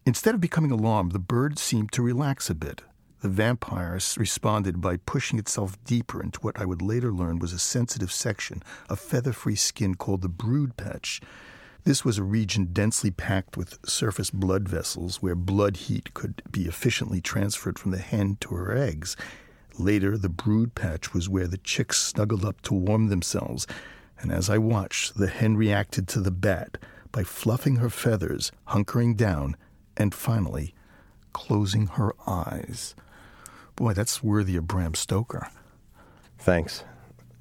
Instead 0.07 0.34
of 0.34 0.41
becoming 0.41 0.72
alarmed, 0.72 1.12
the 1.12 1.20
bird 1.20 1.60
seemed 1.60 1.91
to 1.91 2.01
relax 2.01 2.49
a 2.49 2.55
bit. 2.55 2.82
The 3.22 3.30
vampire 3.30 3.99
responded 4.18 4.82
by 4.82 4.97
pushing 4.97 5.38
itself 5.38 5.78
deeper 5.84 6.20
into 6.20 6.39
what 6.39 6.60
I 6.60 6.66
would 6.66 6.82
later 6.82 7.12
learn 7.12 7.38
was 7.38 7.53
a 7.53 7.60
sensitive 7.60 8.12
section 8.12 8.64
of 8.89 8.99
feather 8.99 9.34
free 9.34 9.55
skin 9.55 9.93
called 9.93 10.24
the 10.24 10.30
brood 10.30 10.78
patch. 10.78 11.22
This 11.90 12.06
was 12.06 12.20
a 12.20 12.24
region 12.24 12.66
densely 12.66 13.10
packed 13.10 13.58
with 13.58 13.80
surface 13.84 14.30
blood 14.30 14.70
vessels 14.70 15.24
where 15.24 15.34
blood 15.34 15.76
heat 15.76 16.14
could 16.14 16.44
be 16.52 16.68
efficiently 16.68 17.20
transferred 17.20 17.80
from 17.80 17.90
the 17.90 17.98
hen 17.98 18.38
to 18.42 18.54
her 18.54 18.78
eggs. 18.78 19.18
Later, 19.80 20.16
the 20.16 20.30
brood 20.30 20.76
patch 20.76 21.16
was 21.16 21.28
where 21.28 21.48
the 21.48 21.58
chicks 21.58 22.00
snuggled 22.00 22.46
up 22.46 22.62
to 22.62 22.76
warm 22.76 23.08
themselves, 23.08 23.66
and 24.20 24.32
as 24.32 24.52
I 24.52 24.60
watched, 24.60 25.18
the 25.18 25.30
hen 25.30 25.58
reacted 25.58 26.08
to 26.10 26.20
the 26.20 26.30
bat 26.30 26.78
by 27.12 27.24
fluffing 27.24 27.78
her 27.78 27.90
feathers, 27.90 28.52
hunkering 28.68 29.18
down, 29.18 29.58
and 29.98 30.14
finally 30.14 30.76
closing 31.34 31.88
her 31.88 32.14
eyes. 32.28 32.94
Boy, 33.76 33.94
that's 33.94 34.22
worthy 34.22 34.56
of 34.58 34.68
Bram 34.68 34.94
Stoker. 34.94 35.50
Thanks. 36.38 36.84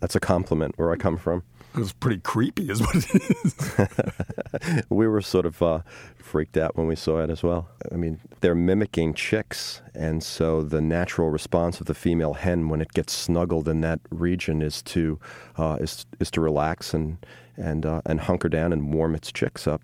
That's 0.01 0.17
a 0.17 0.21
compliment 0.21 0.79
where 0.79 0.91
I 0.91 0.97
come 0.97 1.19
from. 1.19 1.43
It 1.79 1.83
was 1.83 1.93
pretty 1.93 2.19
creepy, 2.19 2.69
is 2.71 2.81
what 2.81 2.97
it 2.97 3.23
is. 3.45 4.83
we 4.91 5.07
were 5.07 5.21
sort 5.21 5.47
of 5.47 5.63
uh, 5.63 5.83
freaked 6.17 6.57
out 6.57 6.77
when 6.77 6.89
we 6.89 6.97
saw 6.97 7.21
it 7.23 7.31
as 7.31 7.45
well. 7.45 7.69
I 7.93 7.95
mean, 7.95 8.19
they're 8.41 8.57
mimicking 8.57 9.15
chicks, 9.15 9.81
and 9.95 10.21
so 10.21 10.65
the 10.65 10.81
natural 10.81 11.31
response 11.31 11.79
of 11.79 11.87
the 11.87 11.95
female 11.95 12.35
hen 12.35 12.69
when 12.69 12.81
it 12.81 12.95
gets 12.95 13.13
snuggled 13.13 13.69
in 13.69 13.81
that 13.83 14.01
region 14.11 14.61
is 14.61 14.83
to 14.83 15.21
uh, 15.57 15.77
is 15.81 16.05
is 16.19 16.33
to 16.33 16.41
relax 16.41 16.93
and 16.95 17.25
and 17.57 17.87
uh, 17.87 18.03
and 18.05 18.23
hunker 18.23 18.49
down 18.49 18.73
and 18.73 18.93
warm 18.93 19.15
its 19.15 19.31
chicks 19.31 19.69
up. 19.69 19.81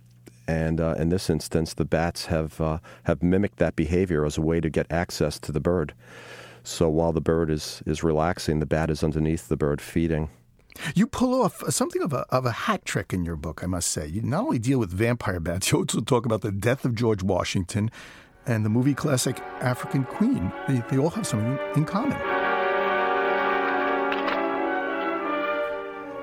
And 0.48 0.80
uh, 0.80 0.96
in 0.98 1.10
this 1.10 1.30
instance, 1.30 1.74
the 1.74 1.84
bats 1.84 2.26
have 2.26 2.60
uh, 2.60 2.78
have 3.04 3.22
mimicked 3.22 3.58
that 3.58 3.76
behavior 3.76 4.26
as 4.26 4.36
a 4.36 4.42
way 4.42 4.60
to 4.60 4.68
get 4.68 4.90
access 4.90 5.38
to 5.38 5.52
the 5.52 5.60
bird. 5.60 5.94
So 6.64 6.88
while 6.88 7.12
the 7.12 7.20
bird 7.20 7.50
is, 7.50 7.84
is 7.86 8.02
relaxing, 8.02 8.58
the 8.58 8.66
bat 8.66 8.90
is 8.90 9.04
underneath 9.04 9.48
the 9.48 9.56
bird 9.56 9.80
feeding. 9.80 10.30
You 10.94 11.06
pull 11.06 11.40
off 11.40 11.62
something 11.72 12.02
of 12.02 12.12
a, 12.12 12.26
of 12.30 12.46
a 12.46 12.50
hat 12.50 12.84
trick 12.84 13.12
in 13.12 13.24
your 13.24 13.36
book, 13.36 13.62
I 13.62 13.66
must 13.66 13.88
say. 13.88 14.06
You 14.06 14.22
not 14.22 14.44
only 14.44 14.58
deal 14.58 14.78
with 14.78 14.90
vampire 14.90 15.40
bats, 15.40 15.70
you 15.72 15.78
also 15.78 16.00
talk 16.00 16.26
about 16.26 16.42
the 16.42 16.52
death 16.52 16.84
of 16.84 16.94
George 16.94 17.22
Washington 17.22 17.90
and 18.46 18.64
the 18.64 18.68
movie 18.68 18.94
classic 18.94 19.40
African 19.60 20.04
Queen. 20.04 20.52
They, 20.68 20.82
they 20.90 20.98
all 20.98 21.10
have 21.10 21.26
something 21.26 21.58
in 21.76 21.84
common. 21.84 22.18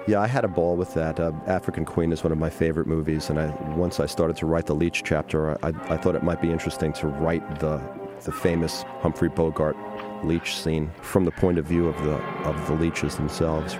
Yeah, 0.07 0.19
I 0.19 0.27
had 0.27 0.43
a 0.43 0.47
ball 0.47 0.75
with 0.75 0.93
that. 0.95 1.19
Uh, 1.19 1.31
African 1.45 1.85
Queen 1.85 2.11
is 2.11 2.23
one 2.23 2.31
of 2.31 2.37
my 2.37 2.49
favorite 2.49 2.87
movies, 2.87 3.29
and 3.29 3.39
I, 3.39 3.49
once 3.75 3.99
I 3.99 4.07
started 4.07 4.35
to 4.37 4.47
write 4.47 4.65
the 4.65 4.73
Leech 4.73 5.03
chapter, 5.03 5.51
I, 5.63 5.69
I 5.93 5.97
thought 5.97 6.15
it 6.15 6.23
might 6.23 6.41
be 6.41 6.51
interesting 6.51 6.91
to 6.93 7.07
write 7.07 7.59
the 7.59 7.81
the 8.23 8.31
famous 8.31 8.83
Humphrey 8.99 9.29
Bogart 9.29 9.75
leech 10.23 10.55
scene 10.55 10.91
from 11.01 11.25
the 11.25 11.31
point 11.31 11.57
of 11.57 11.65
view 11.65 11.87
of 11.87 11.97
the 12.03 12.13
of 12.45 12.67
the 12.67 12.73
leeches 12.73 13.15
themselves. 13.15 13.75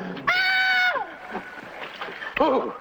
Oh, 2.44 2.76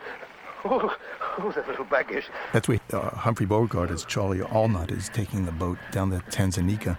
oh, 0.64 0.96
oh, 1.38 1.52
the 1.52 1.62
little 1.68 1.84
buggish. 1.84 2.24
That's 2.54 2.66
where 2.66 2.80
uh, 2.94 3.10
Humphrey 3.10 3.44
Bogart, 3.44 3.90
as 3.90 4.06
Charlie 4.06 4.38
Allnutt, 4.38 4.90
is 4.90 5.10
taking 5.10 5.44
the 5.44 5.52
boat 5.52 5.76
down 5.92 6.08
the 6.08 6.20
Tanganyika, 6.30 6.96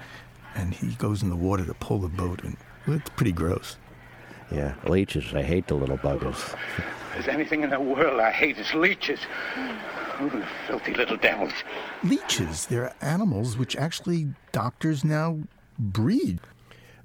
and 0.53 0.71
he 0.71 0.89
goes 0.93 1.23
in 1.23 1.29
the 1.29 1.35
water 1.35 1.65
to 1.65 1.73
pull 1.73 1.97
the 1.97 2.07
boat, 2.07 2.43
and 2.43 2.55
well, 2.85 2.97
it's 2.97 3.09
pretty 3.09 3.31
gross. 3.31 3.77
Yeah, 4.51 4.75
leeches. 4.85 5.33
I 5.33 5.41
hate 5.41 5.67
the 5.67 5.73
little 5.73 5.97
buggers. 5.97 6.55
There's 7.13 7.27
anything 7.27 7.63
in 7.63 7.71
the 7.71 7.79
world 7.79 8.19
I 8.19 8.31
hate, 8.31 8.59
it's 8.59 8.75
leeches. 8.75 9.21
Oh, 9.57 10.47
filthy 10.67 10.93
little 10.93 11.17
devils. 11.17 11.53
Leeches, 12.03 12.67
they're 12.67 12.93
animals 13.01 13.57
which 13.57 13.75
actually 13.75 14.27
doctors 14.51 15.03
now 15.03 15.39
breed. 15.79 16.39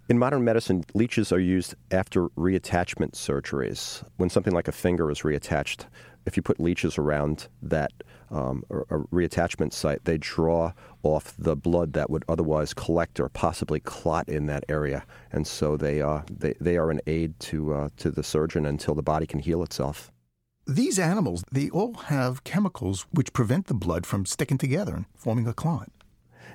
In 0.09 0.21
modern 0.21 0.45
medicine, 0.45 0.85
leeches 0.95 1.33
are 1.33 1.41
used 1.41 1.75
after 1.91 2.29
reattachment 2.29 3.15
surgeries. 3.15 4.05
When 4.19 4.31
something 4.31 4.53
like 4.53 4.69
a 4.69 4.73
finger 4.73 5.11
is 5.11 5.23
reattached, 5.23 5.87
if 6.27 6.37
you 6.37 6.45
put 6.45 6.61
leeches 6.61 6.97
around 6.97 7.49
that 7.61 7.91
um, 8.31 8.63
a 8.71 8.99
reattachment 9.13 9.73
site, 9.73 10.05
they 10.05 10.17
draw 10.17 10.73
off 11.03 11.35
the 11.37 11.57
blood 11.57 11.93
that 11.95 12.09
would 12.09 12.25
otherwise 12.29 12.73
collect 12.73 13.19
or 13.19 13.29
possibly 13.29 13.81
clot 13.81 14.29
in 14.29 14.47
that 14.47 14.65
area, 14.69 15.05
and 15.33 15.45
so 15.45 15.77
they 15.77 16.01
uh, 16.01 16.21
they, 16.31 16.55
they 16.61 16.77
are 16.77 16.91
an 16.91 17.01
aid 17.09 17.39
to 17.41 17.75
uh, 17.75 17.89
to 17.97 18.11
the 18.13 18.23
surgeon 18.23 18.65
until 18.65 18.95
the 18.95 19.03
body 19.03 19.27
can 19.27 19.41
heal 19.41 19.63
itself. 19.63 20.13
These 20.69 20.99
animals, 21.01 21.45
they 21.51 21.69
all 21.71 21.95
have 21.95 22.45
chemicals 22.45 23.07
which 23.13 23.33
prevent 23.33 23.67
the 23.67 23.75
blood 23.75 24.07
from 24.07 24.27
sticking 24.27 24.59
together 24.59 24.95
and 24.95 25.07
forming 25.15 25.47
a 25.47 25.55
clot. 25.55 25.91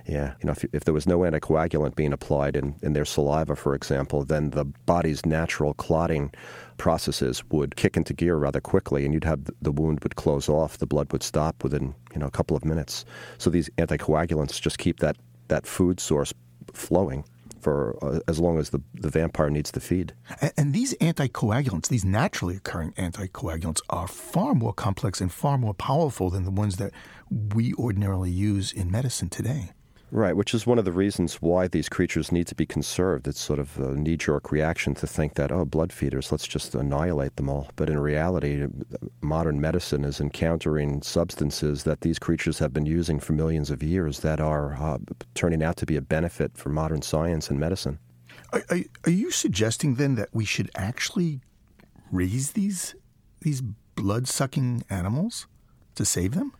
Yeah, 0.07 0.33
you 0.41 0.47
know, 0.47 0.51
if, 0.51 0.65
if 0.73 0.83
there 0.83 0.93
was 0.93 1.07
no 1.07 1.19
anticoagulant 1.19 1.95
being 1.95 2.13
applied 2.13 2.55
in, 2.55 2.75
in 2.81 2.93
their 2.93 3.05
saliva, 3.05 3.55
for 3.55 3.75
example, 3.75 4.23
then 4.23 4.49
the 4.51 4.65
body's 4.65 5.25
natural 5.25 5.73
clotting 5.73 6.31
processes 6.77 7.43
would 7.51 7.75
kick 7.75 7.95
into 7.95 8.13
gear 8.13 8.35
rather 8.35 8.59
quickly, 8.59 9.05
and 9.05 9.13
you'd 9.13 9.23
have 9.23 9.41
the 9.61 9.71
wound 9.71 9.99
would 10.01 10.15
close 10.15 10.49
off, 10.49 10.77
the 10.77 10.87
blood 10.87 11.11
would 11.11 11.23
stop 11.23 11.63
within 11.63 11.93
you 12.13 12.19
know 12.19 12.25
a 12.25 12.31
couple 12.31 12.57
of 12.57 12.65
minutes. 12.65 13.05
So 13.37 13.49
these 13.49 13.69
anticoagulants 13.77 14.59
just 14.59 14.77
keep 14.77 14.99
that 14.99 15.17
that 15.47 15.67
food 15.67 15.99
source 15.99 16.33
flowing 16.73 17.23
for 17.61 17.97
uh, 18.03 18.19
as 18.27 18.39
long 18.39 18.57
as 18.57 18.71
the, 18.71 18.81
the 18.93 19.09
vampire 19.09 19.49
needs 19.49 19.71
to 19.71 19.79
feed. 19.79 20.13
And, 20.41 20.51
and, 20.57 20.73
these 20.73 20.95
anticoagulants, 20.95 21.87
these 21.87 22.03
naturally 22.03 22.55
occurring 22.55 22.93
anticoagulants, 22.93 23.81
are 23.89 24.07
far 24.07 24.55
more 24.55 24.73
complex 24.73 25.21
and 25.21 25.31
far 25.31 25.57
more 25.57 25.73
powerful 25.73 26.29
than 26.29 26.43
the 26.43 26.51
ones 26.51 26.77
that 26.77 26.91
we 27.29 27.73
ordinarily 27.75 28.31
use 28.31 28.71
in 28.71 28.91
medicine 28.91 29.29
today. 29.29 29.71
Right, 30.13 30.35
which 30.35 30.53
is 30.53 30.67
one 30.67 30.77
of 30.77 30.83
the 30.83 30.91
reasons 30.91 31.35
why 31.35 31.69
these 31.69 31.87
creatures 31.87 32.33
need 32.33 32.45
to 32.47 32.55
be 32.55 32.65
conserved. 32.65 33.29
It's 33.29 33.39
sort 33.39 33.59
of 33.59 33.79
a 33.79 33.95
knee 33.95 34.17
jerk 34.17 34.51
reaction 34.51 34.93
to 34.95 35.07
think 35.07 35.35
that, 35.35 35.53
oh, 35.53 35.63
blood 35.63 35.93
feeders, 35.93 36.33
let's 36.33 36.45
just 36.45 36.75
annihilate 36.75 37.37
them 37.37 37.47
all. 37.47 37.69
But 37.77 37.89
in 37.89 37.97
reality, 37.97 38.67
modern 39.21 39.61
medicine 39.61 40.03
is 40.03 40.19
encountering 40.19 41.01
substances 41.01 41.85
that 41.85 42.01
these 42.01 42.19
creatures 42.19 42.59
have 42.59 42.73
been 42.73 42.85
using 42.85 43.21
for 43.21 43.31
millions 43.31 43.71
of 43.71 43.81
years 43.81 44.19
that 44.19 44.41
are 44.41 44.75
uh, 44.75 44.97
turning 45.33 45.63
out 45.63 45.77
to 45.77 45.85
be 45.85 45.95
a 45.95 46.01
benefit 46.01 46.57
for 46.57 46.67
modern 46.67 47.01
science 47.01 47.49
and 47.49 47.57
medicine. 47.57 47.97
Are, 48.51 48.63
are, 48.69 48.79
are 49.05 49.11
you 49.11 49.31
suggesting 49.31 49.95
then 49.95 50.15
that 50.15 50.27
we 50.33 50.43
should 50.43 50.69
actually 50.75 51.39
raise 52.11 52.51
these, 52.51 52.95
these 53.39 53.61
blood 53.95 54.27
sucking 54.27 54.83
animals 54.89 55.47
to 55.95 56.03
save 56.03 56.33
them? 56.33 56.51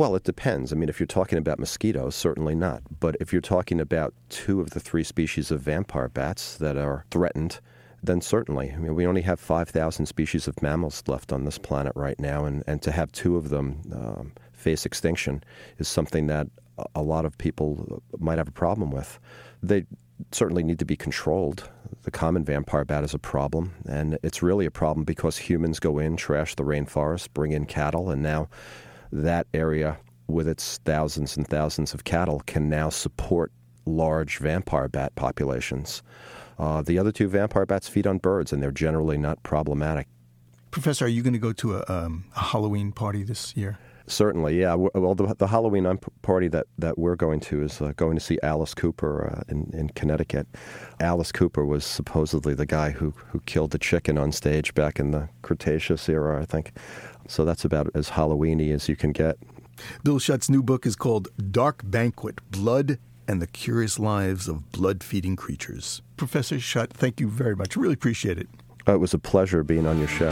Well, 0.00 0.16
it 0.16 0.24
depends. 0.24 0.72
I 0.72 0.76
mean, 0.76 0.88
if 0.88 0.98
you're 0.98 1.06
talking 1.06 1.36
about 1.36 1.58
mosquitoes, 1.58 2.14
certainly 2.14 2.54
not. 2.54 2.80
But 3.00 3.16
if 3.20 3.34
you're 3.34 3.42
talking 3.42 3.78
about 3.78 4.14
two 4.30 4.62
of 4.62 4.70
the 4.70 4.80
three 4.80 5.04
species 5.04 5.50
of 5.50 5.60
vampire 5.60 6.08
bats 6.08 6.56
that 6.56 6.78
are 6.78 7.04
threatened, 7.10 7.60
then 8.02 8.22
certainly. 8.22 8.72
I 8.72 8.78
mean, 8.78 8.94
we 8.94 9.06
only 9.06 9.20
have 9.20 9.38
5,000 9.38 10.06
species 10.06 10.48
of 10.48 10.62
mammals 10.62 11.02
left 11.06 11.34
on 11.34 11.44
this 11.44 11.58
planet 11.58 11.92
right 11.96 12.18
now, 12.18 12.46
and, 12.46 12.64
and 12.66 12.80
to 12.80 12.92
have 12.92 13.12
two 13.12 13.36
of 13.36 13.50
them 13.50 13.82
um, 13.92 14.32
face 14.54 14.86
extinction 14.86 15.44
is 15.76 15.86
something 15.86 16.28
that 16.28 16.46
a 16.94 17.02
lot 17.02 17.26
of 17.26 17.36
people 17.36 18.02
might 18.18 18.38
have 18.38 18.48
a 18.48 18.52
problem 18.52 18.90
with. 18.90 19.20
They 19.62 19.84
certainly 20.32 20.62
need 20.62 20.78
to 20.78 20.86
be 20.86 20.96
controlled. 20.96 21.68
The 22.04 22.10
common 22.10 22.42
vampire 22.42 22.86
bat 22.86 23.04
is 23.04 23.12
a 23.12 23.18
problem, 23.18 23.74
and 23.86 24.18
it's 24.22 24.42
really 24.42 24.64
a 24.64 24.70
problem 24.70 25.04
because 25.04 25.36
humans 25.36 25.78
go 25.78 25.98
in, 25.98 26.16
trash 26.16 26.54
the 26.54 26.64
rainforest, 26.64 27.34
bring 27.34 27.52
in 27.52 27.66
cattle, 27.66 28.08
and 28.08 28.22
now 28.22 28.48
that 29.12 29.46
area 29.54 29.98
with 30.28 30.46
its 30.48 30.78
thousands 30.84 31.36
and 31.36 31.46
thousands 31.46 31.94
of 31.94 32.04
cattle 32.04 32.42
can 32.46 32.68
now 32.68 32.88
support 32.88 33.52
large 33.84 34.38
vampire 34.38 34.88
bat 34.88 35.14
populations. 35.16 36.02
Uh, 36.58 36.82
the 36.82 36.98
other 36.98 37.10
two 37.10 37.26
vampire 37.26 37.66
bats 37.66 37.88
feed 37.88 38.06
on 38.06 38.18
birds, 38.18 38.52
and 38.52 38.62
they're 38.62 38.70
generally 38.70 39.16
not 39.16 39.42
problematic. 39.42 40.06
Professor, 40.70 41.06
are 41.06 41.08
you 41.08 41.22
going 41.22 41.32
to 41.32 41.38
go 41.38 41.52
to 41.52 41.78
a, 41.78 41.84
um, 41.88 42.24
a 42.36 42.40
Halloween 42.40 42.92
party 42.92 43.22
this 43.24 43.56
year? 43.56 43.78
Certainly, 44.10 44.58
yeah. 44.60 44.74
Well, 44.74 45.14
the, 45.14 45.34
the 45.38 45.46
Halloween 45.46 45.86
party 46.22 46.48
that, 46.48 46.66
that 46.78 46.98
we're 46.98 47.14
going 47.14 47.38
to 47.40 47.62
is 47.62 47.80
uh, 47.80 47.92
going 47.96 48.16
to 48.16 48.20
see 48.20 48.38
Alice 48.42 48.74
Cooper 48.74 49.32
uh, 49.32 49.42
in, 49.48 49.70
in 49.72 49.90
Connecticut. 49.90 50.48
Alice 50.98 51.30
Cooper 51.30 51.64
was 51.64 51.84
supposedly 51.84 52.52
the 52.52 52.66
guy 52.66 52.90
who, 52.90 53.14
who 53.28 53.40
killed 53.46 53.70
the 53.70 53.78
chicken 53.78 54.18
on 54.18 54.32
stage 54.32 54.74
back 54.74 54.98
in 54.98 55.12
the 55.12 55.28
Cretaceous 55.42 56.08
era, 56.08 56.42
I 56.42 56.44
think. 56.44 56.72
So 57.28 57.44
that's 57.44 57.64
about 57.64 57.88
as 57.94 58.10
Halloweeny 58.10 58.72
as 58.72 58.88
you 58.88 58.96
can 58.96 59.12
get. 59.12 59.36
Bill 60.02 60.18
Schutt's 60.18 60.50
new 60.50 60.62
book 60.62 60.86
is 60.86 60.96
called 60.96 61.28
Dark 61.52 61.82
Banquet 61.84 62.40
Blood 62.50 62.98
and 63.28 63.40
the 63.40 63.46
curious 63.46 64.00
lives 64.00 64.48
of 64.48 64.72
blood 64.72 65.04
feeding 65.04 65.36
creatures. 65.36 66.02
Professor 66.16 66.56
Schutt, 66.56 66.90
thank 66.90 67.20
you 67.20 67.28
very 67.28 67.54
much. 67.54 67.76
Really 67.76 67.94
appreciate 67.94 68.38
it. 68.38 68.48
Uh, 68.88 68.94
it 68.94 68.98
was 68.98 69.14
a 69.14 69.18
pleasure 69.18 69.62
being 69.62 69.86
on 69.86 69.98
your 69.98 70.08
show. 70.08 70.30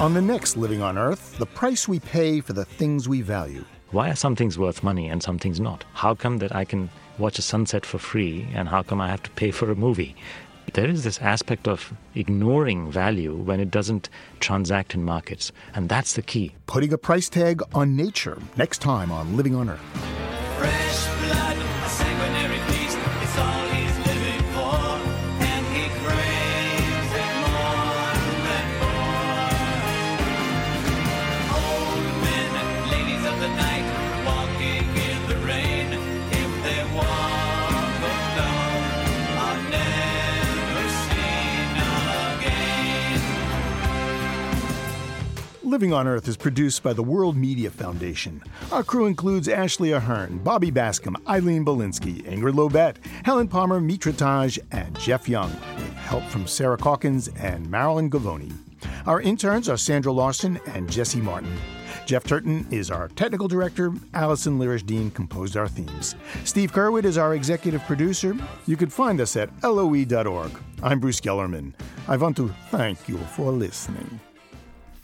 On 0.00 0.14
the 0.14 0.22
next 0.22 0.56
Living 0.56 0.80
on 0.80 0.96
Earth, 0.96 1.36
the 1.38 1.46
price 1.46 1.88
we 1.88 1.98
pay 1.98 2.40
for 2.40 2.52
the 2.52 2.64
things 2.64 3.08
we 3.08 3.20
value. 3.20 3.64
Why 3.90 4.10
are 4.10 4.14
some 4.14 4.36
things 4.36 4.56
worth 4.56 4.84
money 4.84 5.08
and 5.08 5.20
some 5.20 5.40
things 5.40 5.58
not? 5.58 5.84
How 5.92 6.14
come 6.14 6.38
that 6.38 6.54
I 6.54 6.64
can 6.64 6.88
watch 7.18 7.40
a 7.40 7.42
sunset 7.42 7.84
for 7.84 7.98
free 7.98 8.46
and 8.54 8.68
how 8.68 8.84
come 8.84 9.00
I 9.00 9.08
have 9.08 9.24
to 9.24 9.30
pay 9.30 9.50
for 9.50 9.72
a 9.72 9.74
movie? 9.74 10.14
There 10.74 10.88
is 10.88 11.02
this 11.02 11.18
aspect 11.20 11.66
of 11.66 11.92
ignoring 12.14 12.92
value 12.92 13.34
when 13.34 13.58
it 13.58 13.72
doesn't 13.72 14.08
transact 14.38 14.94
in 14.94 15.02
markets, 15.02 15.50
and 15.74 15.88
that's 15.88 16.12
the 16.12 16.22
key. 16.22 16.54
Putting 16.66 16.92
a 16.92 16.98
price 16.98 17.28
tag 17.28 17.60
on 17.74 17.96
nature 17.96 18.38
next 18.56 18.78
time 18.78 19.10
on 19.10 19.36
Living 19.36 19.56
on 19.56 19.68
Earth. 19.68 21.17
Living 45.68 45.92
on 45.92 46.08
Earth 46.08 46.26
is 46.28 46.38
produced 46.38 46.82
by 46.82 46.94
the 46.94 47.02
World 47.02 47.36
Media 47.36 47.70
Foundation. 47.70 48.42
Our 48.72 48.82
crew 48.82 49.04
includes 49.04 49.48
Ashley 49.48 49.92
Ahearn, 49.92 50.38
Bobby 50.38 50.72
Bascomb, 50.72 51.16
Eileen 51.28 51.62
Bolinsky, 51.62 52.22
Ingrid 52.22 52.54
Lobet, 52.54 52.96
Helen 53.26 53.48
Palmer, 53.48 53.78
Mitra 53.78 54.14
Taj, 54.14 54.58
and 54.72 54.98
Jeff 54.98 55.28
Young, 55.28 55.50
with 55.76 55.92
help 55.92 56.24
from 56.24 56.46
Sarah 56.46 56.78
Calkins 56.78 57.28
and 57.36 57.70
Marilyn 57.70 58.08
Govoni. 58.08 58.50
Our 59.04 59.20
interns 59.20 59.68
are 59.68 59.76
Sandra 59.76 60.10
Larson 60.10 60.58
and 60.68 60.90
Jesse 60.90 61.20
Martin. 61.20 61.54
Jeff 62.06 62.24
Turton 62.24 62.66
is 62.70 62.90
our 62.90 63.08
technical 63.08 63.46
director. 63.46 63.92
Allison 64.14 64.58
Lirish 64.58 64.86
Dean 64.86 65.10
composed 65.10 65.54
our 65.54 65.68
themes. 65.68 66.14
Steve 66.44 66.72
Curwood 66.72 67.04
is 67.04 67.18
our 67.18 67.34
executive 67.34 67.82
producer. 67.82 68.34
You 68.64 68.78
can 68.78 68.88
find 68.88 69.20
us 69.20 69.36
at 69.36 69.50
loe.org. 69.62 70.50
I'm 70.82 70.98
Bruce 70.98 71.20
Gellerman. 71.20 71.74
I 72.08 72.16
want 72.16 72.38
to 72.38 72.54
thank 72.70 73.06
you 73.06 73.18
for 73.18 73.52
listening. 73.52 74.18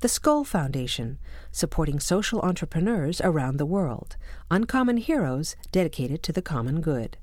the 0.00 0.08
Skoll 0.08 0.46
Foundation, 0.46 1.18
supporting 1.50 1.98
social 1.98 2.40
entrepreneurs 2.40 3.20
around 3.20 3.56
the 3.56 3.66
world, 3.66 4.16
uncommon 4.50 4.98
heroes 4.98 5.56
dedicated 5.72 6.22
to 6.22 6.32
the 6.32 6.42
common 6.42 6.80
good. 6.80 7.16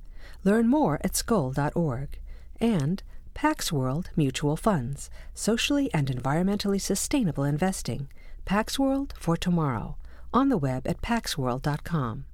Learn 0.43 0.67
more 0.67 0.99
at 1.03 1.13
skoll.org. 1.13 2.19
And 2.59 3.03
Pax 3.33 3.71
World 3.71 4.09
Mutual 4.15 4.55
Funds, 4.55 5.09
socially 5.33 5.93
and 5.93 6.07
environmentally 6.07 6.79
sustainable 6.79 7.43
investing. 7.43 8.07
Pax 8.45 8.77
World 8.79 9.13
for 9.17 9.35
tomorrow. 9.35 9.97
On 10.33 10.49
the 10.49 10.57
web 10.57 10.85
at 10.87 11.01
paxworld.com. 11.01 12.25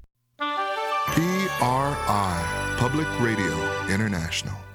PRI, 1.07 2.75
Public 2.77 3.07
Radio 3.19 3.85
International. 3.89 4.70